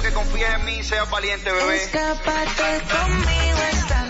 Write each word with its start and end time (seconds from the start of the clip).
quiero 0.00 0.02
que 0.02 0.12
confíes 0.14 0.54
en 0.54 0.64
mí 0.64 0.82
seas 0.82 1.08
valiente, 1.10 1.50
bebé. 1.50 1.76
Escápate 1.76 2.82
conmigo 2.90 3.58
esta 3.72 4.05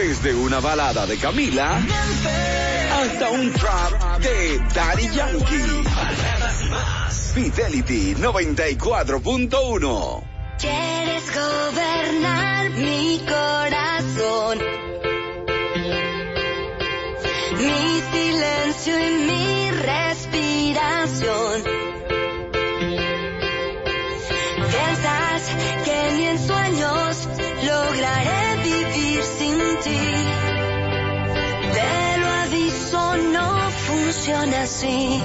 Desde 0.00 0.34
una 0.34 0.60
balada 0.60 1.06
de 1.06 1.18
Camila 1.18 1.78
hasta 2.90 3.28
un 3.28 3.52
trap 3.52 4.18
de 4.20 4.58
Daddy 4.74 5.10
Yankee. 5.10 5.84
Fidelity 7.34 8.14
94.1 8.14 10.09
funciona 34.20 34.62
así. 34.64 35.22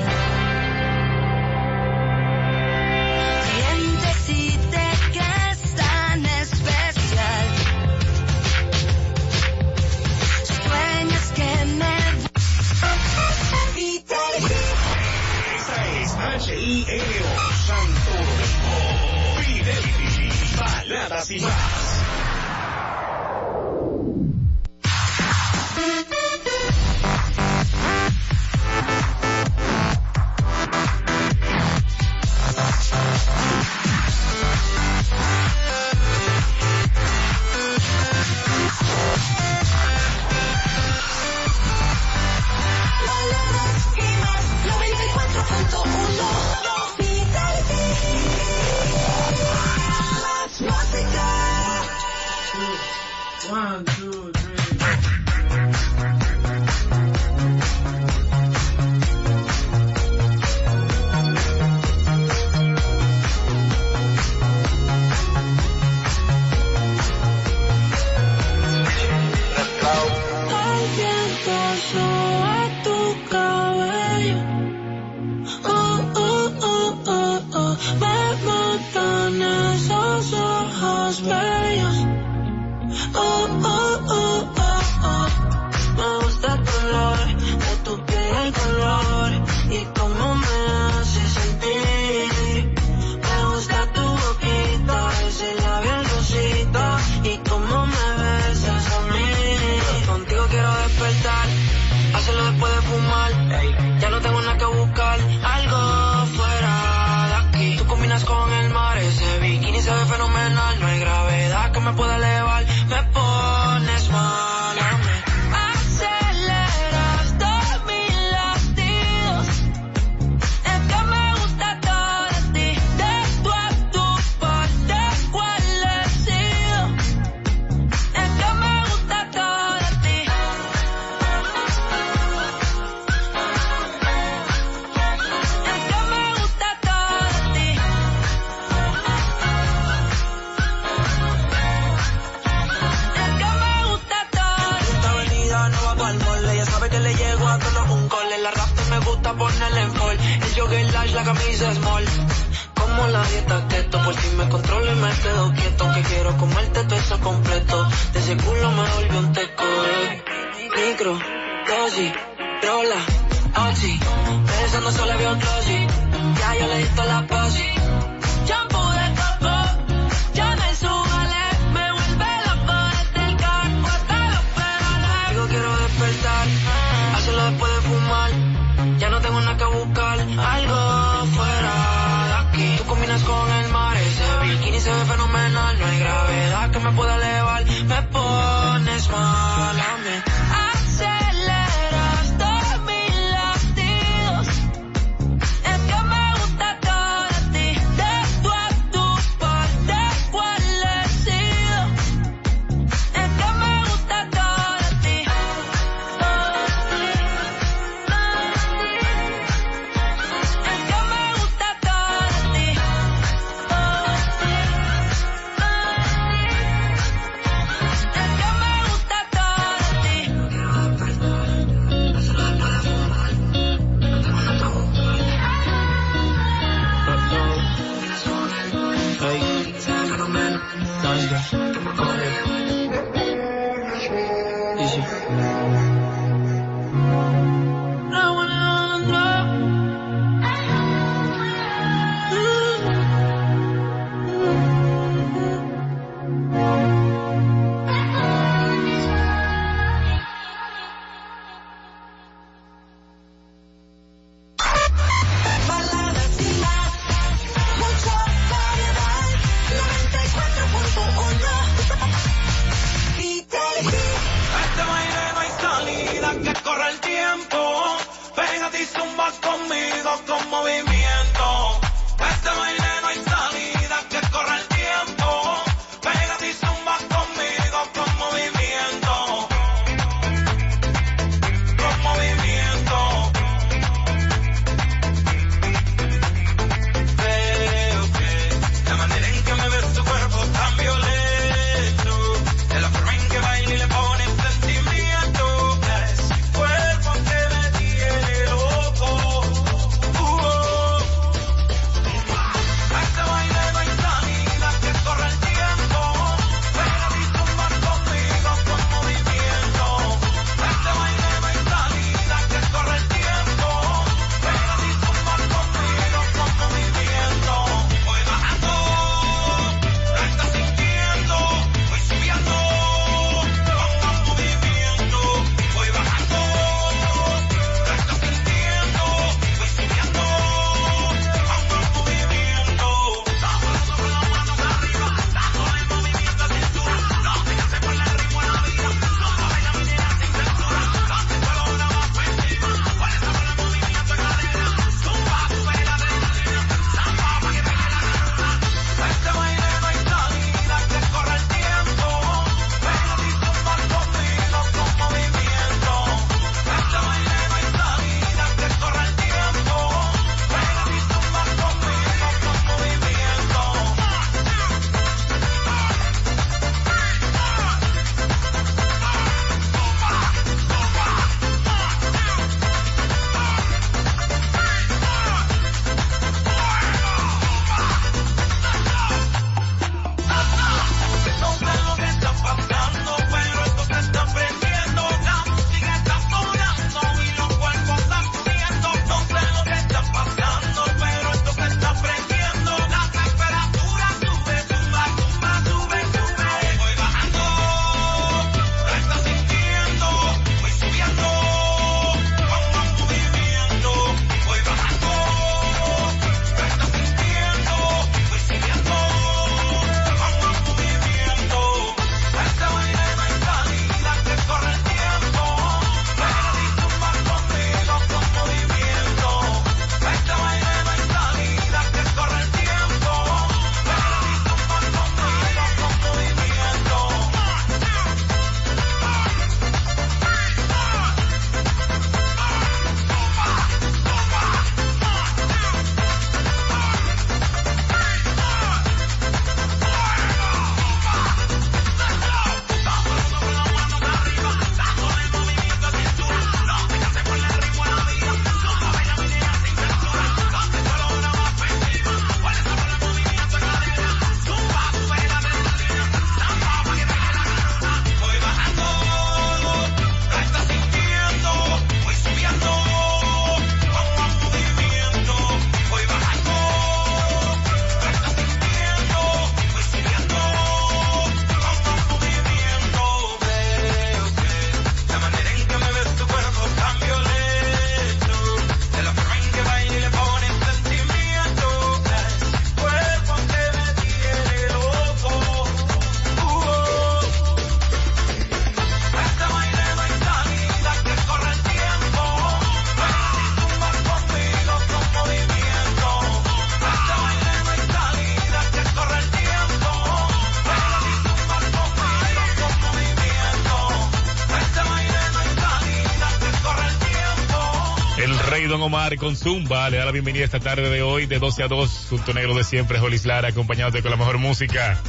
Con 509.13 509.35
Zumba 509.35 509.88
le 509.91 509.97
da 509.97 510.05
la 510.05 510.12
bienvenida 510.12 510.43
esta 510.43 510.59
tarde 510.59 510.89
de 510.89 511.03
hoy 511.03 511.27
de 511.27 511.38
12 511.38 511.62
a 511.62 511.67
2, 511.67 512.07
junto 512.09 512.33
negro 512.33 512.55
de 512.55 512.63
siempre, 512.63 512.97
Jolis 512.97 513.25
Lara, 513.25 513.50
acompañándote 513.50 514.01
con 514.01 514.09
la 514.09 514.17
mejor 514.17 514.39
música. 514.39 515.00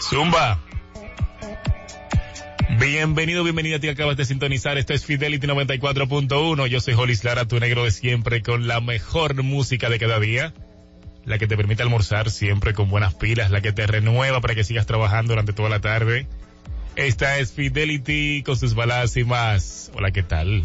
Zumba. 0.00 0.60
Bienvenido, 2.78 3.42
bienvenida 3.42 3.76
a 3.76 3.80
ti, 3.80 3.88
acabas 3.88 4.16
de 4.16 4.24
sintonizar. 4.24 4.78
Esto 4.78 4.94
es 4.94 5.04
Fidelity 5.04 5.48
94.1. 5.48 6.66
Yo 6.68 6.80
soy 6.80 6.94
Jolis 6.94 7.24
Lara, 7.24 7.46
tu 7.46 7.58
negro 7.58 7.82
de 7.82 7.90
siempre, 7.90 8.42
con 8.42 8.68
la 8.68 8.80
mejor 8.80 9.42
música 9.42 9.90
de 9.90 9.98
cada 9.98 10.20
día. 10.20 10.54
La 11.24 11.38
que 11.38 11.48
te 11.48 11.56
permite 11.56 11.82
almorzar 11.82 12.30
siempre 12.30 12.74
con 12.74 12.90
buenas 12.90 13.14
pilas, 13.14 13.50
la 13.50 13.60
que 13.60 13.72
te 13.72 13.88
renueva 13.88 14.40
para 14.40 14.54
que 14.54 14.62
sigas 14.62 14.86
trabajando 14.86 15.32
durante 15.32 15.52
toda 15.52 15.68
la 15.68 15.80
tarde. 15.80 16.28
Esta 16.96 17.38
es 17.38 17.52
Fidelity 17.52 18.42
con 18.42 18.56
sus 18.56 18.74
baladas 18.74 19.16
y 19.16 19.24
más. 19.24 19.90
Hola, 19.94 20.10
¿qué 20.10 20.22
tal? 20.22 20.62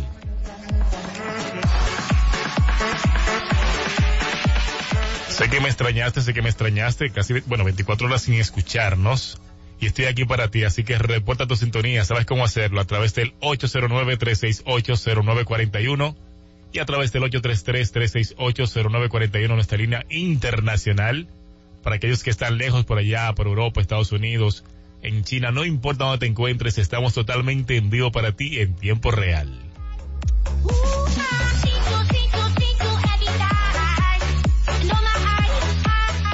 Sé 5.30 5.50
que 5.50 5.60
me 5.60 5.68
extrañaste, 5.68 6.22
sé 6.22 6.34
que 6.34 6.42
me 6.42 6.48
extrañaste, 6.50 7.12
casi, 7.12 7.42
bueno, 7.42 7.66
24 7.66 8.08
horas 8.08 8.22
sin 8.24 8.36
escucharnos. 8.36 9.42
Y 9.80 9.88
estoy 9.88 10.06
aquí 10.06 10.24
para 10.24 10.50
ti, 10.50 10.64
así 10.64 10.86
que 10.86 10.98
reporta 10.98 11.46
tu 11.46 11.58
sintonía. 11.58 12.06
Sabes 12.06 12.26
cómo 12.26 12.46
hacerlo 12.46 12.80
a 12.80 12.86
través 12.86 13.14
del 13.14 13.38
809-368-0941 13.40 16.16
y 16.72 16.80
a 16.80 16.86
través 16.86 17.12
del 17.12 17.24
833-368-0941, 17.24 19.48
nuestra 19.50 19.78
línea 19.78 20.06
internacional. 20.10 21.28
Para 21.84 21.98
aquellos 21.98 22.24
que 22.24 22.30
están 22.30 22.58
lejos 22.58 22.86
por 22.86 22.98
allá, 22.98 23.34
por 23.34 23.48
Europa, 23.48 23.82
Estados 23.82 24.14
Unidos, 24.14 24.64
en 25.06 25.24
China, 25.24 25.52
no 25.52 25.66
importa 25.66 26.06
dónde 26.06 26.20
te 26.20 26.26
encuentres, 26.26 26.78
estamos 26.78 27.14
totalmente 27.14 27.78
en 27.78 27.90
vivo 27.90 28.12
para 28.12 28.32
ti 28.32 28.60
en 28.60 28.76
tiempo 28.76 29.12
real. 29.12 29.62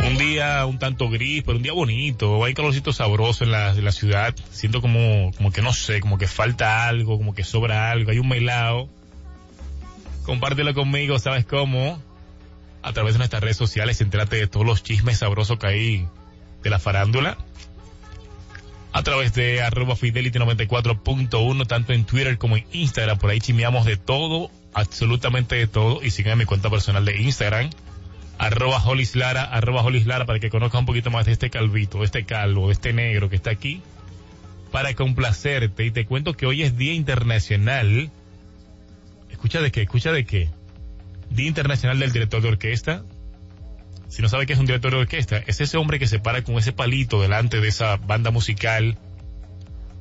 Un 0.08 0.18
día 0.18 0.66
un 0.66 0.80
tanto 0.80 1.10
gris, 1.10 1.44
pero 1.44 1.58
un 1.58 1.64
día 1.64 1.74
bonito, 1.74 2.44
hay 2.44 2.54
calorcito 2.54 2.94
sabroso 2.94 3.44
en 3.44 3.52
la, 3.52 3.92
ciudad, 3.92 4.34
siento 4.52 4.82
como, 4.82 5.32
como 5.36 5.52
que 5.52 5.62
no 5.62 5.74
sé, 5.74 6.00
como 6.00 6.18
que 6.18 6.28
falta 6.28 6.88
algo, 6.88 7.18
como 7.18 7.36
que 7.36 7.44
sobra 7.44 7.92
algo, 7.92 8.12
hay 8.12 8.20
un 8.20 8.30
melao. 8.30 8.90
Compártelo 10.24 10.74
conmigo, 10.74 11.20
¿sabes 11.20 11.46
cómo? 11.46 12.02
A 12.84 12.94
través 12.94 13.14
de 13.14 13.20
nuestras 13.20 13.42
redes 13.42 13.58
sociales, 13.58 14.00
entrate 14.02 14.38
de 14.38 14.48
todos 14.48 14.66
los 14.66 14.82
chismes 14.82 15.18
sabrosos 15.18 15.60
que 15.60 15.68
hay 15.68 16.08
de 16.64 16.70
la 16.70 16.80
farándula 16.80 17.38
a 18.94 19.04
través 19.04 19.34
de 19.34 19.62
arroba 19.62 19.96
fidelity 19.96 20.38
94.1, 20.38 21.68
tanto 21.68 21.94
en 21.94 22.06
Twitter 22.06 22.38
como 22.38 22.58
en 22.58 22.66
Instagram. 22.74 23.18
Por 23.18 23.30
ahí 23.30 23.40
chimeamos 23.40 23.86
de 23.86 23.98
todo, 23.98 24.52
absolutamente 24.74 25.56
de 25.56 25.68
todo. 25.68 26.04
Y 26.04 26.12
sigan 26.12 26.38
mi 26.38 26.46
cuenta 26.46 26.70
personal 26.70 27.06
de 27.06 27.22
Instagram, 27.22 27.70
arroba 28.38 28.84
holislara, 28.84 29.44
arroba 29.44 29.84
holislara, 29.84 30.26
para 30.26 30.40
que 30.40 30.50
conozcan 30.50 30.82
un 30.82 30.86
poquito 30.86 31.10
más 31.10 31.26
de 31.26 31.32
este 31.32 31.50
calvito, 31.50 32.00
de 32.00 32.06
este 32.06 32.26
calvo, 32.26 32.68
de 32.68 32.74
este 32.74 32.92
negro 32.92 33.30
que 33.30 33.38
está 33.38 33.52
aquí, 33.52 33.82
para 34.72 34.94
complacerte. 34.94 35.86
Y 35.86 35.92
te 35.92 36.06
cuento 36.06 36.34
que 36.34 36.46
hoy 36.46 36.64
es 36.64 36.78
Día 36.78 36.94
Internacional. 36.94 38.12
Escucha 39.30 39.62
de 39.62 39.72
qué, 39.72 39.84
escucha 39.84 40.12
de 40.12 40.26
qué. 40.26 40.50
Día 41.30 41.48
Internacional 41.48 41.98
del 42.00 42.12
Director 42.12 42.42
de 42.42 42.50
Orquesta. 42.50 43.04
Si 44.12 44.22
no 44.22 44.28
sabe 44.28 44.46
qué 44.46 44.52
es 44.52 44.60
un 44.60 44.66
director 44.66 44.92
de 44.92 44.98
orquesta, 44.98 45.38
es 45.38 45.62
ese 45.62 45.78
hombre 45.78 45.98
que 45.98 46.06
se 46.06 46.20
para 46.20 46.44
con 46.44 46.58
ese 46.58 46.74
palito 46.74 47.22
delante 47.22 47.62
de 47.62 47.70
esa 47.70 47.96
banda 47.96 48.30
musical 48.30 48.98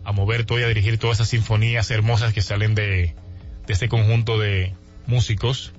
a 0.02 0.10
mover 0.10 0.44
todo 0.44 0.58
y 0.58 0.64
a 0.64 0.66
dirigir 0.66 0.98
todas 0.98 1.18
esas 1.18 1.28
sinfonías 1.28 1.92
hermosas 1.92 2.32
que 2.32 2.42
salen 2.42 2.74
de, 2.74 3.14
de 3.66 3.72
este 3.72 3.88
conjunto 3.88 4.36
de 4.36 4.74
músicos. 5.06 5.72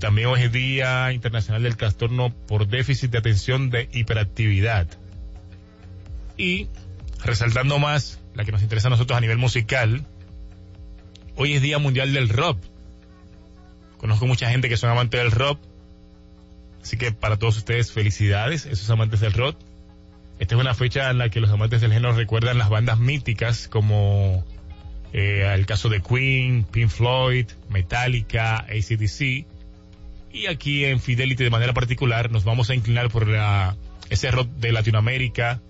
También 0.00 0.26
hoy 0.26 0.42
es 0.42 0.52
Día 0.52 1.12
Internacional 1.12 1.62
del 1.62 1.76
Trastorno 1.76 2.34
por 2.34 2.66
Déficit 2.66 3.12
de 3.12 3.18
Atención 3.18 3.70
de 3.70 3.88
Hiperactividad. 3.92 4.88
Y 6.36 6.66
resaltando 7.24 7.78
más 7.78 8.18
la 8.34 8.44
que 8.44 8.50
nos 8.50 8.62
interesa 8.62 8.88
a 8.88 8.90
nosotros 8.90 9.16
a 9.16 9.20
nivel 9.20 9.38
musical, 9.38 10.04
hoy 11.36 11.52
es 11.52 11.62
Día 11.62 11.78
Mundial 11.78 12.12
del 12.12 12.30
Rock. 12.30 12.58
Conozco 13.96 14.26
mucha 14.26 14.50
gente 14.50 14.68
que 14.68 14.76
son 14.76 14.90
amantes 14.90 15.20
del 15.20 15.30
rock 15.30 15.67
Así 16.82 16.96
que 16.96 17.12
para 17.12 17.36
todos 17.36 17.56
ustedes, 17.56 17.92
felicidades, 17.92 18.66
esos 18.66 18.88
amantes 18.90 19.20
del 19.20 19.32
rock. 19.32 19.58
Esta 20.38 20.54
es 20.54 20.60
una 20.60 20.74
fecha 20.74 21.10
en 21.10 21.18
la 21.18 21.30
que 21.30 21.40
los 21.40 21.50
amantes 21.50 21.80
del 21.80 21.92
género 21.92 22.12
recuerdan 22.14 22.58
las 22.58 22.68
bandas 22.68 22.98
míticas 22.98 23.66
como 23.66 24.44
eh, 25.12 25.50
el 25.52 25.66
caso 25.66 25.88
de 25.88 26.00
Queen, 26.00 26.64
Pink 26.64 26.88
Floyd, 26.88 27.46
Metallica, 27.68 28.58
ACDC. 28.58 29.46
Y 30.32 30.46
aquí 30.48 30.84
en 30.84 31.00
Fidelity 31.00 31.44
de 31.44 31.50
manera 31.50 31.72
particular 31.72 32.30
nos 32.30 32.44
vamos 32.44 32.70
a 32.70 32.74
inclinar 32.74 33.08
por 33.10 33.26
la, 33.26 33.76
ese 34.10 34.30
rock 34.30 34.48
de 34.48 34.72
Latinoamérica, 34.72 35.60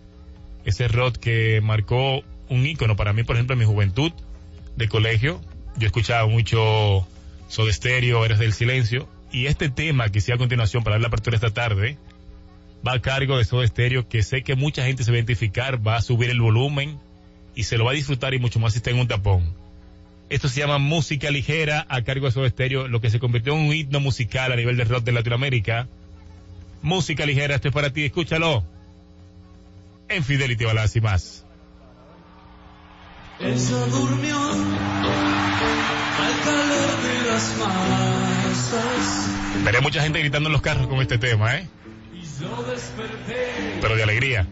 ese 0.64 0.88
rock 0.88 1.16
que 1.16 1.60
marcó 1.62 2.22
un 2.48 2.66
ícono 2.66 2.96
para 2.96 3.12
mí, 3.12 3.22
por 3.22 3.36
ejemplo, 3.36 3.54
en 3.54 3.60
mi 3.60 3.64
juventud 3.64 4.12
de 4.76 4.88
colegio. 4.88 5.40
Yo 5.76 5.86
escuchaba 5.86 6.26
mucho 6.26 7.06
Soda 7.48 7.72
Stereo, 7.72 8.24
Eres 8.24 8.38
del 8.38 8.52
Silencio, 8.52 9.08
y 9.32 9.46
este 9.46 9.68
tema 9.68 10.08
que 10.08 10.20
sigue 10.20 10.34
a 10.34 10.38
continuación 10.38 10.82
para 10.84 10.98
la 10.98 11.08
apertura 11.08 11.36
esta 11.36 11.50
tarde 11.50 11.98
va 12.86 12.92
a 12.94 13.00
cargo 13.00 13.36
de 13.36 13.44
Soda 13.44 13.66
Stereo, 13.66 14.08
que 14.08 14.22
sé 14.22 14.42
que 14.42 14.54
mucha 14.54 14.84
gente 14.84 15.04
se 15.04 15.10
va 15.10 15.16
a 15.16 15.18
identificar, 15.18 15.86
va 15.86 15.96
a 15.96 16.02
subir 16.02 16.30
el 16.30 16.40
volumen 16.40 16.98
y 17.54 17.64
se 17.64 17.76
lo 17.76 17.84
va 17.84 17.90
a 17.90 17.94
disfrutar 17.94 18.34
y 18.34 18.38
mucho 18.38 18.60
más 18.60 18.72
si 18.72 18.78
está 18.78 18.90
en 18.90 18.98
un 18.98 19.08
tapón. 19.08 19.52
Esto 20.30 20.48
se 20.48 20.60
llama 20.60 20.78
música 20.78 21.30
ligera 21.30 21.86
a 21.88 22.02
cargo 22.02 22.26
de 22.26 22.32
Soda 22.32 22.48
Stereo, 22.48 22.86
lo 22.88 23.00
que 23.00 23.10
se 23.10 23.18
convirtió 23.18 23.54
en 23.54 23.60
un 23.60 23.74
himno 23.74 24.00
musical 24.00 24.52
a 24.52 24.56
nivel 24.56 24.76
de 24.76 24.84
rock 24.84 25.04
de 25.04 25.12
Latinoamérica. 25.12 25.88
Música 26.82 27.26
ligera, 27.26 27.56
esto 27.56 27.68
es 27.68 27.74
para 27.74 27.92
ti, 27.92 28.04
escúchalo. 28.04 28.64
En 30.08 30.22
Fidelity 30.22 30.64
Balas 30.64 30.94
y 30.96 31.00
más. 31.00 31.44
Al 33.40 33.54
calor 36.44 37.02
de 37.02 37.30
las 37.30 37.56
masas 37.58 38.37
Veré 39.64 39.80
mucha 39.80 40.02
gente 40.02 40.18
gritando 40.20 40.48
en 40.48 40.52
los 40.52 40.62
carros 40.62 40.86
con 40.88 41.00
este 41.00 41.18
tema, 41.18 41.56
¿eh? 41.56 41.68
Pero 43.80 43.96
de 43.96 44.02
alegría. 44.02 44.46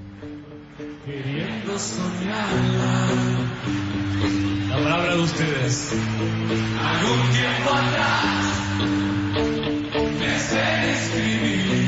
queriendo 1.04 1.78
soñarla. 1.78 3.08
La 4.68 4.76
palabra 4.76 5.14
de 5.16 5.20
ustedes. 5.22 5.92
Algún 5.92 7.30
tiempo 7.32 7.70
atrás 7.72 8.56
me 10.18 10.38
sé 10.40 10.92
escribir 10.92 11.85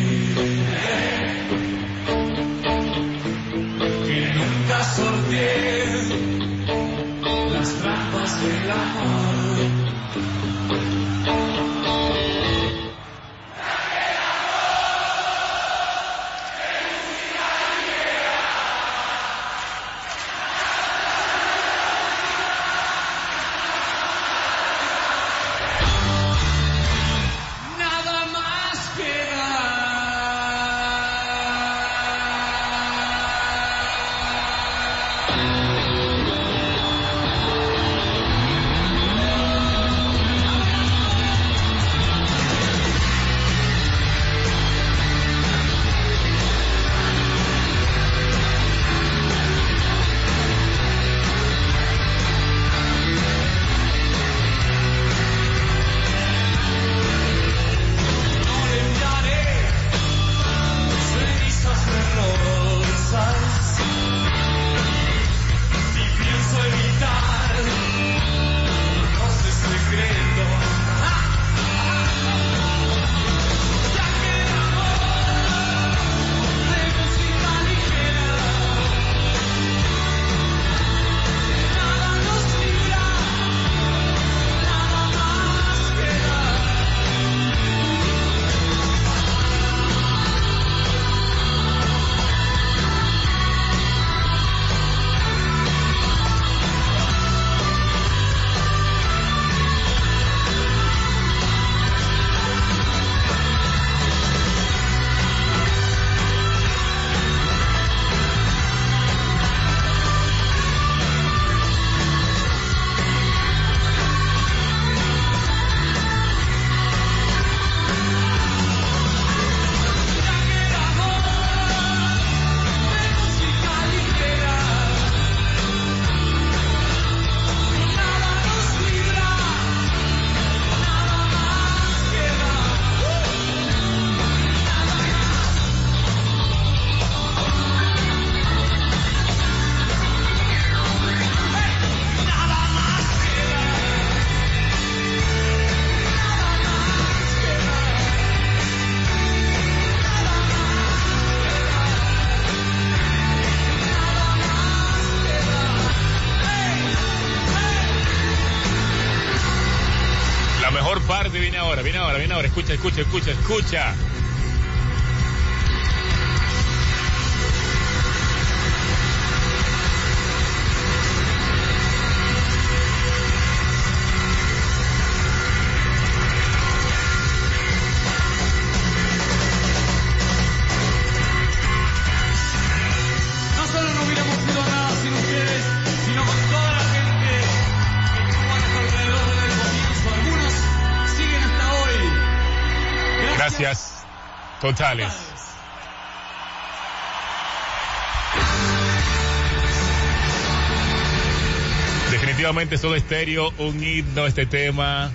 Definitivamente 202.11 202.79
Soda 202.79 202.97
Estéreo, 202.97 203.53
un 203.59 203.83
himno 203.83 204.27
este 204.27 204.47
tema, 204.47 205.11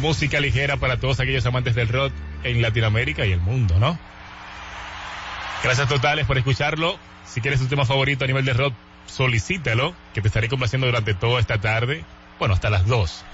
música 0.00 0.40
ligera 0.40 0.76
para 0.76 0.98
todos 0.98 1.20
aquellos 1.20 1.44
amantes 1.46 1.74
del 1.74 1.88
rock 1.88 2.12
en 2.44 2.62
Latinoamérica 2.62 3.26
y 3.26 3.32
el 3.32 3.40
mundo, 3.40 3.78
¿no? 3.78 3.98
Gracias 5.62 5.88
totales 5.88 6.26
por 6.26 6.38
escucharlo. 6.38 6.98
Si 7.24 7.40
quieres 7.40 7.60
un 7.60 7.68
tema 7.68 7.84
favorito 7.84 8.24
a 8.24 8.26
nivel 8.26 8.44
de 8.44 8.52
rock, 8.52 8.74
solicítalo, 9.06 9.94
que 10.14 10.20
te 10.20 10.28
estaré 10.28 10.48
complaciendo 10.48 10.86
durante 10.86 11.14
toda 11.14 11.40
esta 11.40 11.60
tarde. 11.60 12.04
Bueno, 12.38 12.54
hasta 12.54 12.70
las 12.70 12.86
2. 12.86 13.24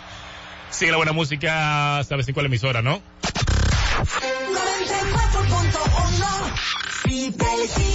Sigue 0.70 0.90
la 0.90 0.96
buena 0.96 1.12
música, 1.12 2.02
sabes 2.04 2.26
en 2.26 2.34
cuál 2.34 2.46
emisora, 2.46 2.82
¿no? 2.82 3.02
94.1 4.04 6.54
Fidelity. 7.04 7.92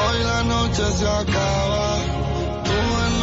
Hoy 0.00 0.18
la 0.24 0.42
noche 0.44 0.82
se 0.92 1.06
acaba, 1.06 1.98
tú 2.64 2.72
en 2.72 3.20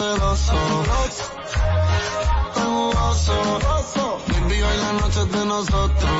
celoso. 0.00 0.52
Tan 2.54 2.68
jugoso. 2.74 4.18
Baby, 4.28 4.62
hoy 4.62 4.76
la 4.84 4.92
noche 4.94 5.20
es 5.20 5.32
de 5.32 5.44
nosotros. 5.44 6.12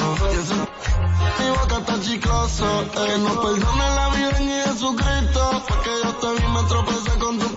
Y 1.39 1.43
mi 1.43 1.51
boca 1.51 1.79
está 1.79 2.01
chicloso. 2.01 2.67
Que 2.93 3.19
no 3.19 3.41
perdone 3.41 3.87
la 3.99 4.09
vida 4.11 4.39
ni 4.41 4.57
Jesucristo. 4.67 5.63
Porque 5.69 5.91
yo 6.03 6.35
vi 6.35 6.47
me 6.57 6.63
tropecé 6.69 7.19
con 7.19 7.39
tu. 7.39 7.49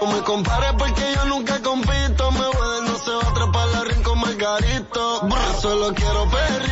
No 0.00 0.12
me 0.12 0.22
compares 0.22 0.72
porque 0.78 1.04
yo 1.14 1.24
nunca 1.26 1.60
compito. 1.62 2.30
Me 2.32 2.46
voy 2.46 2.88
no 2.88 2.98
se 3.04 3.10
va 3.10 3.28
a 3.28 3.34
trepar 3.34 3.68
la 3.68 3.84
rincón 3.84 4.18
margarito. 4.18 5.28
Yo 5.28 5.60
solo 5.60 5.94
quiero 5.94 6.26
perrearte 6.30 6.71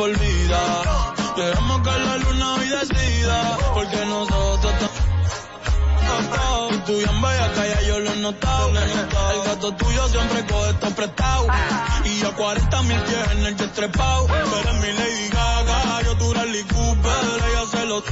por 0.00 0.18
vida. 0.18 0.60
Queremos 1.36 1.80
que 1.82 1.90
la 1.90 2.16
luna 2.16 2.54
hoy 2.54 2.68
decida. 2.68 3.58
Porque 3.74 4.06
nosotros 4.06 4.72
estamos. 4.72 6.72
Y 6.72 6.78
tú 6.86 6.96
bien 6.96 7.20
bella 7.20 7.52
que 7.52 7.68
ya 7.68 7.82
yo 7.82 8.00
lo 8.00 8.10
he 8.10 8.16
notado. 8.16 8.70
El 8.70 9.42
gato 9.44 9.74
tuyo 9.74 10.08
siempre 10.08 10.46
coge 10.46 10.70
esto 10.70 10.88
prestado. 10.90 11.48
Y 12.06 12.18
yo 12.18 12.34
40 12.34 12.82
mil 12.84 12.98
pies 12.98 13.30
en 13.32 13.44
el 13.44 13.56
jet 13.58 13.74
trepado. 13.74 14.26
Pero 14.26 14.72
mi 14.80 14.90
Lady 15.00 15.28
Gaga, 15.28 16.00
yo 16.04 16.16
tu 16.16 16.32
Rally 16.32 16.64
Cooper. 16.64 17.42
Ella 17.50 17.64
se 17.70 17.84
lo 17.84 18.02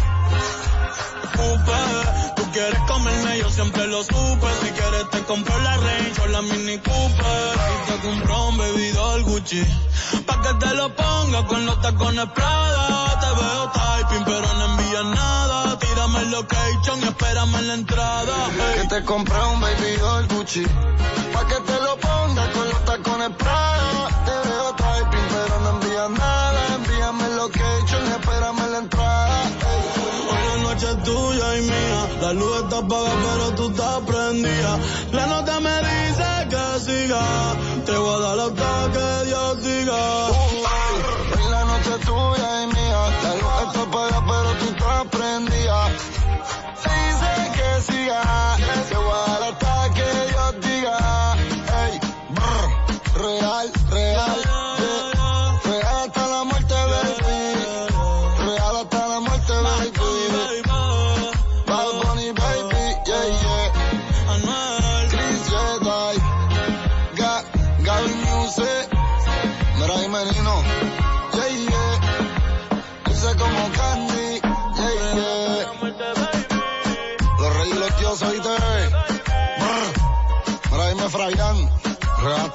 Cooper. 1.37 2.35
Tú 2.37 2.43
quieres 2.53 2.81
comerme, 2.87 3.39
yo 3.39 3.49
siempre 3.51 3.87
lo 3.87 4.03
supe. 4.03 4.49
Si 4.61 4.69
quieres 4.79 5.09
te 5.11 5.23
compro 5.23 5.59
la 5.61 5.75
Range 5.79 6.21
o 6.21 6.27
la 6.27 6.43
Mini 6.43 6.77
Cooper. 6.81 7.57
Y 7.73 7.77
te 7.91 7.97
compro 8.07 8.49
un 8.49 8.59
bebidor 8.59 9.08
Pa' 9.49 10.43
que 10.43 10.55
te 10.61 10.75
lo 10.75 10.95
ponga 10.95 11.47
con 11.47 11.65
los 11.65 11.81
tacones 11.81 12.27
Prada. 12.35 13.19
Te 13.19 13.27
veo 13.41 13.71
typing, 13.73 14.25
pero 14.27 14.47
no 14.53 14.65
envías 14.67 15.05
nada. 15.07 15.79
Tírame 15.79 16.21
el 16.21 16.31
location 16.33 17.01
y 17.01 17.05
espérame 17.05 17.55
en 17.55 17.69
la 17.69 17.75
entrada. 17.75 18.35
Que 18.75 18.89
te 18.89 19.05
compré 19.05 19.43
un 19.45 19.61
bebidor 19.61 20.29
Gucci. 20.29 20.65
Pa' 21.33 21.47
que 21.47 21.55
te 21.55 21.81
lo 21.81 21.97
ponga 21.97 22.53
con 22.53 22.69
los 22.69 22.85
tacones 22.85 23.31
Prada. 23.39 23.68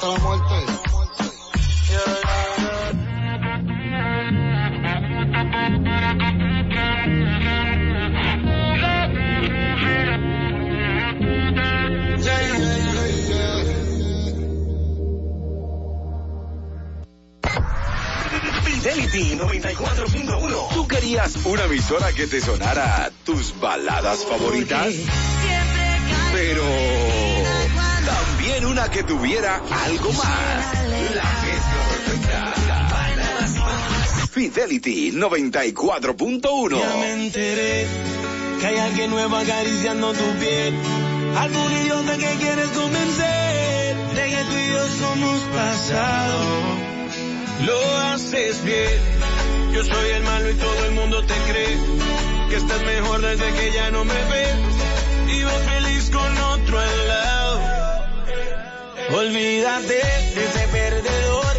hasta 0.04 0.08
la 0.08 0.20
muerte. 0.20 0.56
Fidelity 18.64 19.36
94.1. 19.38 20.74
¿Tú 20.74 20.88
querías 20.88 21.36
una 21.46 21.64
emisora 21.66 22.12
que 22.12 22.28
te 22.28 22.42
sonara 22.42 23.12
tus 23.26 23.58
baladas 23.60 24.26
favoritas? 24.26 24.94
Pero 26.34 27.03
que 28.92 29.02
tuviera 29.02 29.56
algo 29.86 30.12
más. 30.12 30.28
La 31.16 31.24
mezcla 31.42 31.82
perfecta. 31.90 32.54
Fidelity 34.30 35.12
94.1. 35.14 36.80
Ya 36.80 36.96
me 36.98 37.14
enteré 37.14 37.88
que 38.60 38.68
hay 38.68 38.78
alguien 38.78 39.10
nuevo 39.10 39.36
acariciando 39.38 40.12
tu 40.14 40.26
piel. 40.40 40.76
Algún 41.38 41.72
idiota 41.72 42.18
que 42.18 42.36
quieres 42.36 42.68
convencer 42.68 43.96
de 44.16 44.30
que 44.30 44.44
tú 44.44 44.58
y 44.58 44.68
yo 44.74 44.88
somos 45.00 45.42
pasado. 45.56 46.40
Lo 47.66 47.98
haces 48.12 48.64
bien. 48.64 49.02
Yo 49.74 49.84
soy 49.86 50.10
el 50.12 50.24
malo 50.24 50.52
y 50.52 50.54
todo 50.56 50.86
el 50.86 50.92
mundo 50.92 51.24
te 51.24 51.34
cree 51.52 51.78
que 52.50 52.56
estás 52.58 52.84
mejor 52.84 53.22
desde 53.22 53.54
que 53.54 53.72
ya 53.72 53.90
no 53.92 54.04
me 54.04 54.14
ves. 54.14 54.56
Y 55.30 55.42
feliz 55.70 56.10
con 56.12 56.38
otro 56.38 56.80
al 56.80 57.08
lado 57.08 57.43
Olvídate 59.14 60.02
de 60.34 60.44
ese 60.44 60.68
perdedor. 60.70 61.53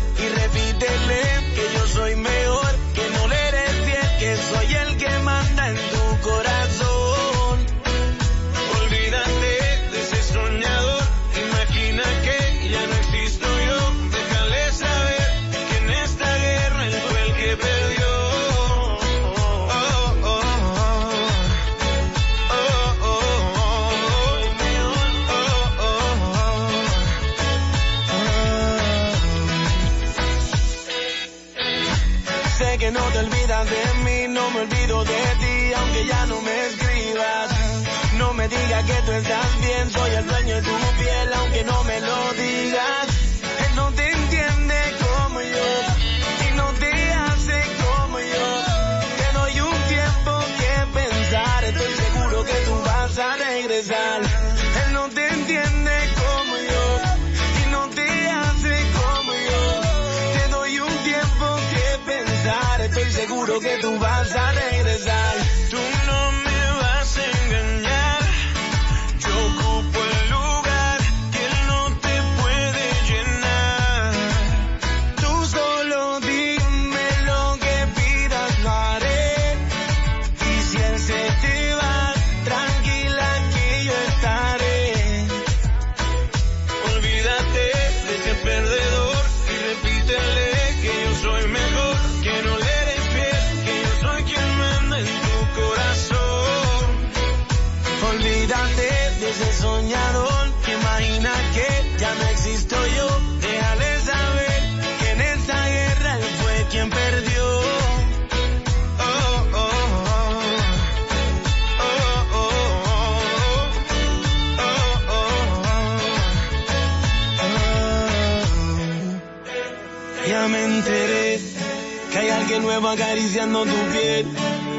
acariciando 122.95 123.65
tu 123.65 123.81
piel. 123.93 124.27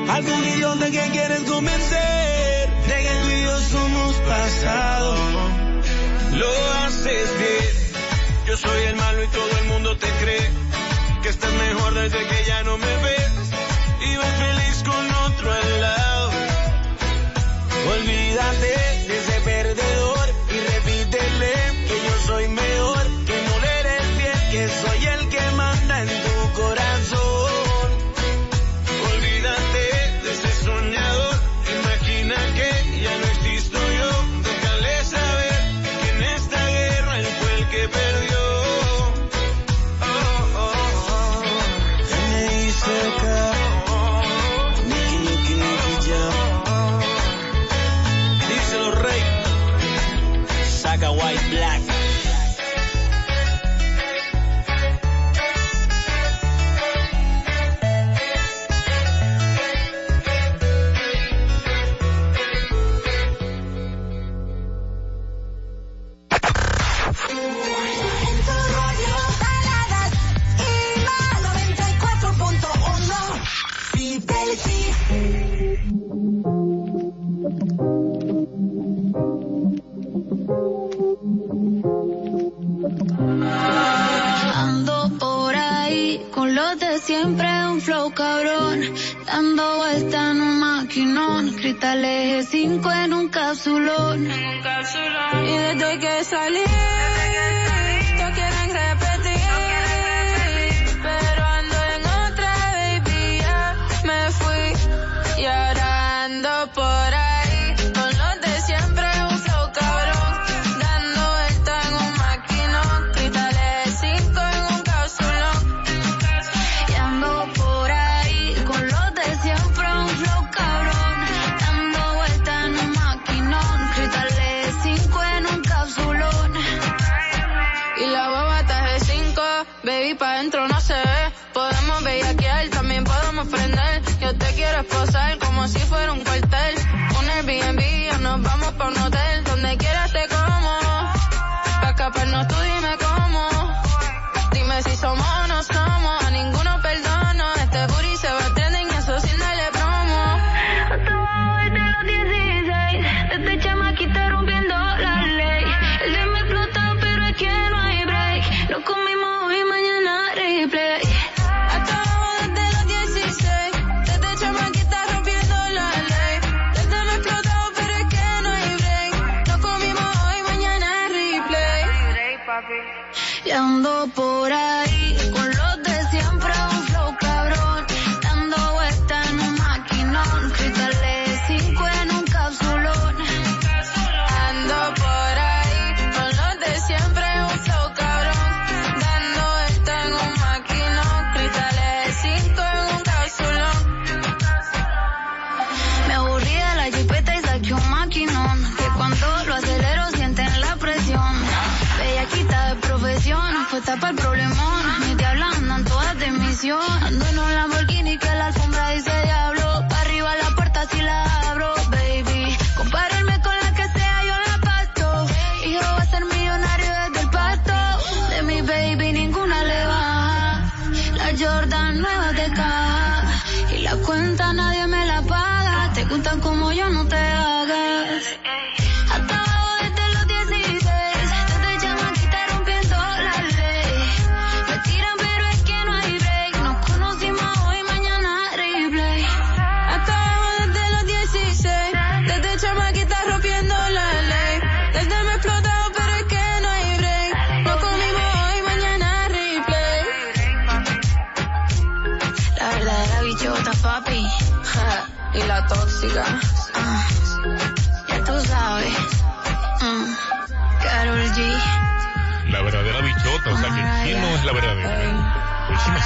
Algún 0.09 0.45
idiota 0.45 0.85
que 0.85 1.09
quieres 1.11 1.41
convencer 1.41 2.69
de 2.87 2.95
que 3.03 3.13
tú 3.21 3.29
y 3.29 3.43
yo 3.43 3.59
somos 3.59 4.15
pasado. 4.17 5.15
Lo 6.33 6.51
haces 6.83 7.29
bien. 7.39 7.75
Yo 8.47 8.57
soy 8.57 8.83
el 8.83 8.95
malo 8.95 9.23
y 9.23 9.27
todo 9.27 9.57
el 9.59 9.65
mundo 9.65 9.97
te 9.97 10.09
cree 10.21 10.49
que 11.23 11.29
estás 11.29 11.51
mejor 11.53 11.93
desde 11.93 12.19
que 12.27 12.43
ya 12.47 12.63
no 12.63 12.77
me 12.77 12.97
ves. 13.05 13.31
Y 14.07 14.15
ves 14.15 14.35
feliz 14.45 14.83
con 14.85 15.05
otro 15.27 15.51
al 15.51 15.81
lado. 15.81 16.31
Olvídate 17.95 18.84
siempre 87.05 87.47
un 87.67 87.79
flow 87.81 88.11
cabrón, 88.15 88.81
dando 89.27 89.77
vuelta 89.77 90.31
en 90.31 90.41
un 90.41 90.59
maquinón, 90.59 91.51
cristal 91.53 92.03
eje 92.03 92.41
5 92.43 92.91
en 92.91 93.13
un 93.13 93.29
capsulón. 93.29 94.25
Y 94.25 95.57
desde 95.57 95.99
que 95.99 96.23
salí 96.23 96.63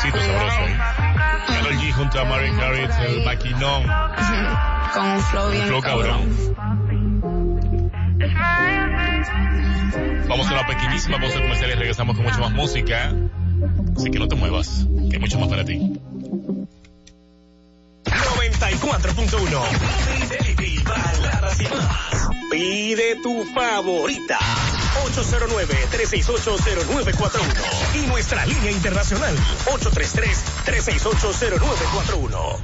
chismecito 0.01 0.19
sabroso, 0.25 0.61
¿eh? 0.61 0.77
G 1.69 1.93
junto 1.93 2.19
a 2.19 2.25
Mariah 2.25 2.57
Carey, 2.57 2.87
el 3.07 3.23
maquinón, 3.25 3.83
Con 4.93 5.05
un 5.05 5.21
flow 5.21 5.45
un 5.45 5.51
bien 5.51 5.67
flow 5.67 5.81
cabrón. 5.81 6.55
Vamos 10.27 10.47
a 10.47 10.53
una 10.53 10.67
pequeñísima 10.67 11.19
pausa 11.19 11.41
comercial 11.41 11.69
y 11.71 11.73
regresamos 11.73 12.15
con 12.15 12.25
mucho 12.25 12.39
más 12.39 12.51
música. 12.51 13.13
Así 13.95 14.09
que 14.09 14.19
no 14.19 14.27
te 14.27 14.35
muevas, 14.35 14.87
que 15.09 15.15
hay 15.15 15.19
mucho 15.19 15.39
más 15.39 15.49
para 15.49 15.65
ti. 15.65 15.93
94.1 18.05 19.61
Baby, 20.29 20.83
baladas 20.83 21.59
y 21.59 21.63
más. 21.63 22.29
Pide 22.51 23.15
tu 23.21 23.43
favorita. 23.53 24.39
809-368-0941. 25.05 27.95
Y 27.95 28.01
nuestra 28.07 28.45
línea 28.45 28.71
internacional. 28.71 29.35
833-368-0941. 29.65 32.57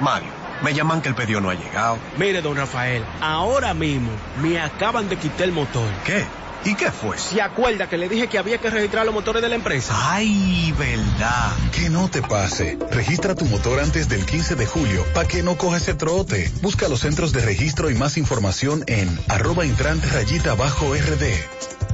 Mario, 0.00 0.28
me 0.62 0.74
llaman 0.74 1.00
que 1.00 1.08
el 1.08 1.14
pedido 1.14 1.40
no 1.40 1.48
ha 1.50 1.54
llegado. 1.54 1.96
Mire, 2.18 2.42
don 2.42 2.56
Rafael, 2.56 3.04
ahora 3.20 3.72
mismo 3.74 4.10
me 4.40 4.60
acaban 4.60 5.08
de 5.08 5.16
quitar 5.16 5.42
el 5.42 5.52
motor. 5.52 5.88
¿Qué? 6.04 6.24
¿Y 6.64 6.76
qué 6.76 6.92
fue? 6.92 7.18
¿Se 7.18 7.42
acuerda 7.42 7.88
que 7.88 7.98
le 7.98 8.08
dije 8.08 8.28
que 8.28 8.38
había 8.38 8.58
que 8.58 8.70
registrar 8.70 9.04
los 9.04 9.14
motores 9.14 9.42
de 9.42 9.48
la 9.48 9.56
empresa? 9.56 9.92
Ay, 9.96 10.72
verdad. 10.78 11.52
Que 11.72 11.90
no 11.90 12.08
te 12.08 12.22
pase. 12.22 12.78
Registra 12.90 13.34
tu 13.34 13.46
motor 13.46 13.80
antes 13.80 14.08
del 14.08 14.24
15 14.24 14.54
de 14.54 14.66
julio 14.66 15.04
para 15.12 15.26
que 15.26 15.42
no 15.42 15.56
coja 15.56 15.78
ese 15.78 15.94
trote. 15.94 16.52
Busca 16.62 16.88
los 16.88 17.00
centros 17.00 17.32
de 17.32 17.40
registro 17.40 17.90
y 17.90 17.94
más 17.94 18.16
información 18.16 18.84
en 18.86 19.18
arroba 19.28 19.66
intrante 19.66 20.06
rayita 20.08 20.54
bajo 20.54 20.94
RD. 20.94 21.32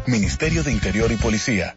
Ministerio 0.07 0.63
de 0.63 0.73
Interior 0.73 1.11
y 1.13 1.17
Policía. 1.17 1.77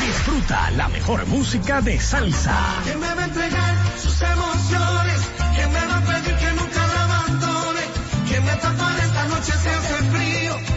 Disfruta 0.00 0.70
la 0.72 0.88
mejor 0.88 1.26
música 1.26 1.80
de 1.80 2.00
salsa. 2.00 2.56
¿Quién 2.84 2.98
me 2.98 3.14
va 3.14 3.22
a 3.22 3.24
entregar 3.24 3.74
sus 4.02 4.20
emociones? 4.20 5.20
¿Quién 5.54 5.72
me 5.72 5.86
va 5.86 5.96
a 5.96 6.00
pedir 6.00 6.36
que 6.36 6.50
nunca 6.52 6.86
la 6.86 7.04
abandone? 7.04 7.80
¿Quién 8.28 8.44
me 8.44 8.52
esta 8.52 9.24
noche 9.28 9.52
si 9.52 9.68
hace 9.68 9.94
frío? 10.10 10.73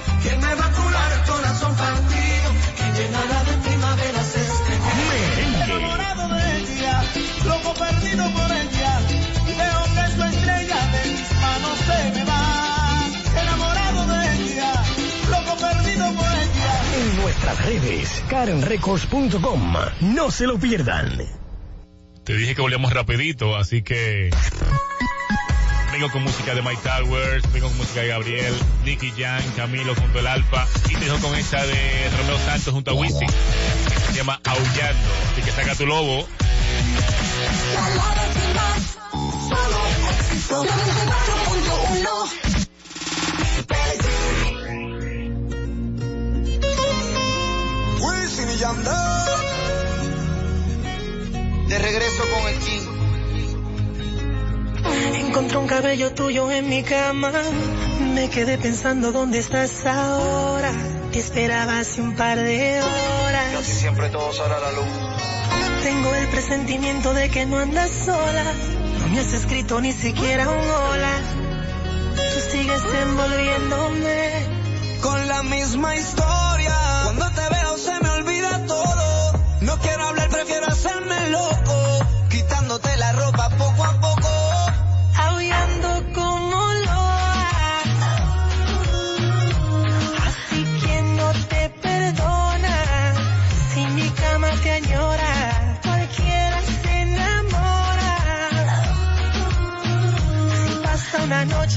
Nuestras 17.47 17.65
redes, 17.65 18.23
karenrecords.com. 18.29 19.73
No 20.01 20.31
se 20.31 20.47
lo 20.47 20.59
pierdan. 20.59 21.17
Te 22.25 22.35
dije 22.35 22.55
que 22.55 22.61
volvíamos 22.61 22.91
rapidito, 22.91 23.55
así 23.55 23.83
que 23.83 24.29
vengo 25.93 26.11
con 26.11 26.23
música 26.23 26.53
de 26.53 26.61
Mike 26.61 26.81
Towers, 26.83 27.51
vengo 27.53 27.69
con 27.69 27.77
música 27.77 28.01
de 28.01 28.07
Gabriel, 28.09 28.53
Nicky 28.83 29.13
Jam, 29.17 29.41
Camilo 29.55 29.95
junto 29.95 30.19
al 30.19 30.27
Alfa 30.27 30.67
y 30.89 30.95
te 30.95 31.05
dejo 31.05 31.19
con 31.19 31.35
esta 31.35 31.65
de 31.65 32.09
Romeo 32.17 32.37
Santos 32.39 32.73
junto 32.73 32.91
a 32.91 32.93
Wisin. 32.95 33.29
Se 34.07 34.13
llama 34.13 34.41
Aullando. 34.43 35.09
Así 35.31 35.41
que 35.41 35.51
saca 35.51 35.75
tu 35.75 35.85
lobo. 35.85 36.27
Y 48.57 48.59
Yandel. 48.59 48.93
De 51.67 51.79
regreso 51.79 52.23
con 52.33 52.47
el 52.47 52.59
King. 52.59 52.87
Encontré 55.27 55.57
un 55.57 55.67
cabello 55.67 56.13
tuyo 56.13 56.49
en 56.51 56.69
mi 56.69 56.83
cama. 56.83 57.31
Me 58.13 58.29
quedé 58.29 58.57
pensando 58.57 59.11
dónde 59.11 59.39
estás 59.39 59.85
ahora. 59.85 60.71
Te 61.11 61.19
esperaba 61.19 61.79
hace 61.79 62.01
un 62.01 62.15
par 62.15 62.37
de 62.37 62.81
horas. 62.81 63.53
Casi 63.53 63.73
siempre 63.73 64.09
todo 64.09 64.31
sale 64.33 64.55
a 64.55 64.59
la 64.59 64.71
luz. 64.71 64.87
Tengo 65.83 66.15
el 66.15 66.27
presentimiento 66.29 67.13
de 67.13 67.29
que 67.29 67.45
no 67.45 67.57
andas 67.57 67.91
sola. 68.05 68.43
No 68.99 69.07
me 69.09 69.19
has 69.19 69.33
escrito 69.33 69.81
ni 69.81 69.91
siquiera 69.93 70.49
un 70.49 70.57
hola. 70.57 71.21
Tú 72.15 72.51
sigues 72.51 72.81
envolviéndome. 73.01 74.57
Con 75.01 75.27
la 75.27 75.43
misma 75.43 75.95
historia. 75.95 76.75
Cuando 77.03 77.29
te 77.31 77.56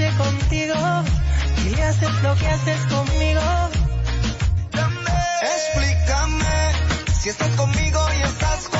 noche 0.01 0.16
contigo. 0.16 0.74
Y 1.68 1.80
haces 1.80 2.22
lo 2.22 2.34
que 2.36 2.46
haces 2.46 2.80
conmigo. 2.86 3.40
Explícame 5.42 6.72
si 7.20 7.28
estás 7.28 7.51
conmigo 7.57 8.01
y 8.18 8.22
estás 8.22 8.64
conmigo. 8.64 8.80